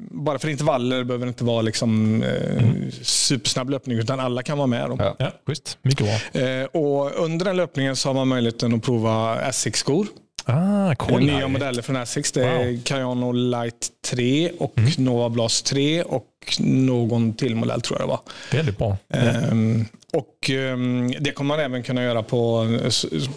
[0.00, 2.64] bara för intervaller behöver det inte vara liksom, eh,
[3.02, 4.90] supersnabb löpning, utan alla kan vara med.
[4.90, 4.96] Då.
[4.98, 5.16] Ja.
[5.18, 5.78] ja, schysst.
[5.82, 6.42] Mycket bra.
[6.42, 10.06] Eh, och under den löpningen så har man möjligheten att prova Asics-skor.
[10.44, 11.20] Ah, Cool.
[11.24, 12.32] Nya modeller från Asics.
[12.32, 12.78] Det är Wow.
[12.84, 14.90] Cayano Light 3 och Mm.
[14.98, 16.26] Nova Blast 3 och
[16.58, 18.20] någon till modell tror jag det var.
[18.52, 18.96] Väldigt bra.
[19.10, 22.66] Ehm, och ehm, Det kommer man även kunna göra på,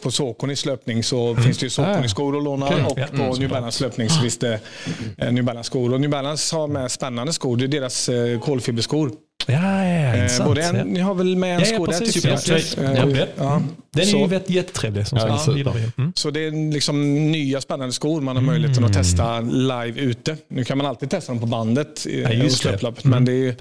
[0.02, 1.04] på Sauconys löpning.
[1.04, 2.84] Så finns det ju Saucony-skor att låna Okej.
[2.84, 3.50] och på mm, New.
[3.50, 4.60] Balance löpning så finns det
[5.18, 5.94] eh, New Balance-skor.
[5.94, 7.58] Och New Balance har med spännande skor.
[7.58, 9.12] Det är deras eh, kolfiberskor.
[9.50, 10.48] Ja, ja, ja, Eh, intressant.
[10.50, 12.14] både en, ni har väl med en Ja, ja, sko där precis.
[12.14, 12.64] tycker Super jag.
[12.64, 12.98] straight.
[12.98, 13.26] Eh, Ja.
[13.38, 13.62] ja.
[13.94, 14.18] Den är Så-
[14.50, 15.48] ju jättetrevlig som Ja, sagt.
[15.98, 16.14] Mm.
[16.16, 20.38] Så det är liksom nya spännande skor man har möjligheten att testa live ute.
[20.50, 22.66] Nu kan man alltid testa dem på bandet i Ja, det.
[22.66, 23.56] löplabbet, men det är, ju-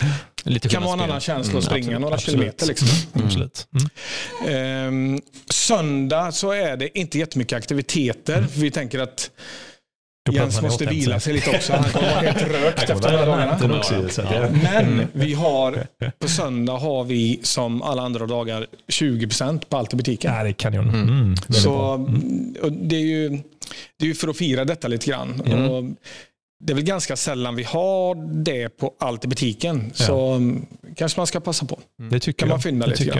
[0.45, 2.39] Lite kan vara en annan känsla att springa absolut, några absolut.
[2.41, 2.67] kilometer.
[2.67, 2.89] Liksom.
[3.25, 3.67] Absolut.
[4.45, 5.15] Mm.
[5.15, 8.47] Ehm, söndag så är det inte jättemycket aktiviteter.
[8.57, 9.31] Vi tänker att
[10.33, 11.73] Jens måste vila sig lite också.
[11.73, 13.59] Han kommer vara helt rökt efter de här dagarna.
[14.35, 15.87] jag, Men vi har,
[16.19, 20.35] på söndag har vi som alla andra dagar 20% på allt i butiken.
[20.35, 20.89] ja, det är kanon.
[20.89, 21.37] Mm.
[21.37, 21.93] Så bra.
[22.63, 23.29] och det, är ju,
[23.99, 25.43] det är ju för att fira detta lite grann.
[25.47, 25.71] Mm.
[25.71, 25.85] Och
[26.61, 28.15] det är väl ganska sällan vi har
[28.45, 29.91] det på allt i butiken.
[29.95, 30.67] Så mm,
[30.97, 31.79] kanske man ska passa på.
[32.11, 32.55] Det tycker kan jag.
[32.55, 33.19] man fynda det lite tycker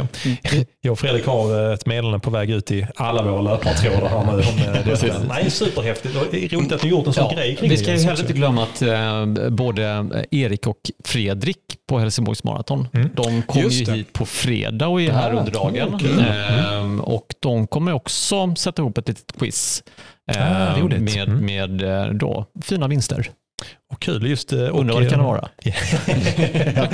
[0.55, 0.65] jag.
[0.81, 4.25] jag och Fredrik har eh, ett meddelande på väg ut i alla våra löpartrådar här
[4.25, 4.33] nu.
[4.33, 5.23] Om eh.
[5.29, 6.17] Nej, superhäftigt.
[6.17, 7.99] Och Det är roligt att ni gjort en sån Ja, grej kring vi ska ju
[7.99, 11.59] heller inte glömma att eh, både Erik och Fredrik
[11.89, 13.09] på Helsingborgs maraton, Mm.
[13.17, 13.93] de kommer Just ju det.
[13.93, 16.01] hit på fredag och är här Ah, under dagen.
[16.21, 19.83] Ehm, och de kommer också sätta ihop ett litet quiz
[20.27, 21.01] Ah, eh, roligt.
[21.01, 21.47] med, Mm.
[21.47, 23.31] med eh, då, fina vinster.
[23.93, 24.53] Och kul just...
[24.53, 25.49] eh, Undrar vad det kan vara.
[25.65, 25.73] ja,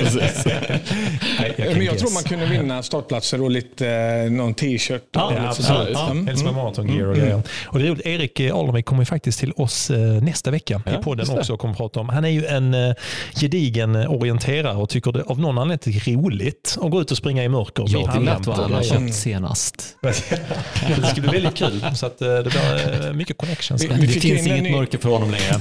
[1.43, 5.03] Nej, Men kan jag tror man kunde vinna startplatser och lite, eh, någon t-shirt.
[5.13, 5.67] Ja, absolut.
[5.67, 5.89] sånt.
[5.93, 6.27] Ja, Mm.
[6.27, 7.21] Hälsingborg Marathon Gear och Mm.
[7.27, 7.43] grejer.
[7.67, 11.01] Och det är roligt, Erik Aldermik kommer ju faktiskt till oss eh, nästa vecka Ja,
[11.01, 12.09] i podden också och kommer prata om.
[12.09, 12.95] Han är ju en eh,
[13.41, 17.17] gedigen eh, orienterare och tycker det av någon anledning är roligt att gå ut och
[17.17, 17.85] springa i mörker.
[17.89, 19.97] Jag mitt i vet natten vad han har köpt senast.
[20.01, 20.13] det
[21.07, 21.85] ska bli väldigt kul.
[21.97, 23.83] Så att, eh, det blir eh, mycket connections.
[23.85, 25.61] Vi- vi Det finns inget ny- mörker för honom längre.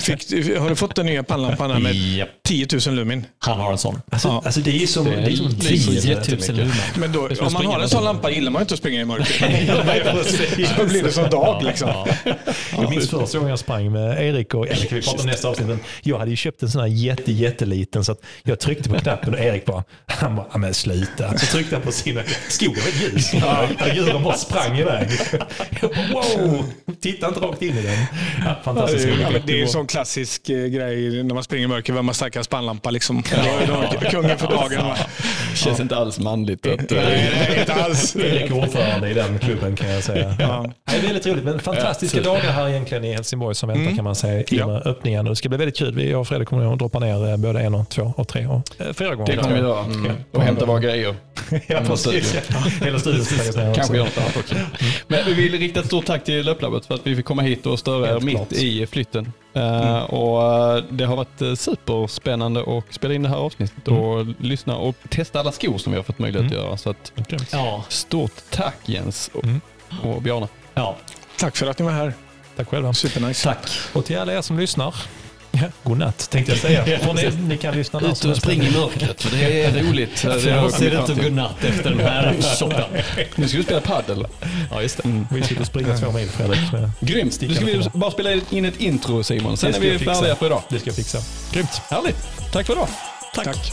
[0.00, 3.24] Fick, du- har du fått den nya pannlampan med Japp, 10 000 lumin?
[3.38, 4.00] han har en sån.
[4.10, 4.42] Alltså, Ja.
[4.44, 6.46] alltså det är som, det är som det är så 10 jättemycket.
[6.46, 6.76] 10 000 lumen.
[6.96, 9.04] Men då, om man har en sån lampa gillar man ju inte att springa i
[9.04, 10.74] mörker.
[10.78, 12.06] Då blir det som dag liksom.
[12.76, 15.68] Jag minns första gången jag sprang med Erik och Erik, vi pratar om nästa avsnitt,
[15.68, 18.98] men jag hade ju köpt en sån här jätte, jätteliten så att jag tryckte på
[18.98, 21.38] knappen och Erik bara, han bara, "Ja, men sluta.
[21.38, 23.34] Så tryckte han på sin, skogen var ljus.
[23.94, 25.08] Djuren bara sprang iväg.
[26.12, 26.64] Wow,
[27.00, 27.96] titta inte rakt in i den.
[28.64, 31.92] Fantastiskt Ja, det är ju en sån klassisk eh, grej när man springer i mörker,
[31.92, 33.22] vem har starkast pannlampa liksom.
[34.10, 34.83] Kungen för dagen.
[34.84, 34.96] Va?
[35.54, 36.66] Känns inte alls manligt.
[36.66, 38.16] Att, eh, Nej, nej, inte alls.
[38.20, 40.36] Erik är ordförande i den klubben kan jag säga.
[40.38, 40.66] Ja.
[40.90, 43.96] Det är väldigt roligt, men fantastiska dagar här egentligen i Helsingborg som väntar Mm.
[43.96, 45.24] kan man säga i med öppningen.
[45.24, 45.94] Det ska bli väldigt kul.
[45.94, 48.46] Vi jag och Fredrik kommer att droppa ner eh, både en och två och tre
[48.46, 49.36] och eh, fyra gånger.
[49.36, 49.84] det kommer vi göra.
[50.32, 51.14] Och hämta våra grejer.
[51.66, 52.36] Ja, precis.
[52.82, 53.74] Hela studion ska läggas ner också.
[53.80, 54.54] Kanske gör något annat också.
[55.08, 57.66] Men vi vill rikta ett stort tack till Löplabbet för att vi fick komma hit
[57.66, 58.52] och störa er mitt klart.
[58.52, 59.32] i flytten.
[59.54, 60.42] Eh, och
[60.76, 64.96] eh, Det har varit eh, superspännande att spela in det här avsnittet och lyssna och
[65.08, 66.76] testa alla skor som vi har fått möjlighet att göra.
[66.76, 67.12] Så att,
[67.52, 67.84] Ja.
[67.88, 69.60] stort tack Jens och, Mm.
[70.02, 70.48] och Bjarne.
[70.74, 70.96] ja.
[71.38, 72.12] Tack för att ni var här.
[72.56, 72.92] Tack själva.
[72.94, 73.44] Supernice.
[73.48, 73.68] Tack.
[73.92, 74.94] Och till alla er som lyssnar,
[75.62, 76.98] ja, god natt tänkte jag säga.
[76.98, 80.22] För ni, ni kan lyssna när Ut och spring i mörkret för det är roligt.
[80.22, 82.84] Har jag ser inte godnatt efter den här shotten.
[83.34, 84.26] Nu ska vi spela padel.
[84.70, 85.24] Ja, just det.
[85.30, 86.72] Vi sitter och springer två mil Fredrik.
[86.72, 87.40] Med Grymt.
[87.40, 89.56] Nu ska vi bara spela in ett intro Simon.
[89.56, 90.62] Sen är vi färdiga för idag.
[90.68, 91.18] Det ska jag fixa.
[91.52, 91.82] Grymt.
[91.90, 92.16] Härligt.
[92.52, 92.88] Tack för idag.
[93.34, 93.44] Tack.
[93.44, 93.72] Tack.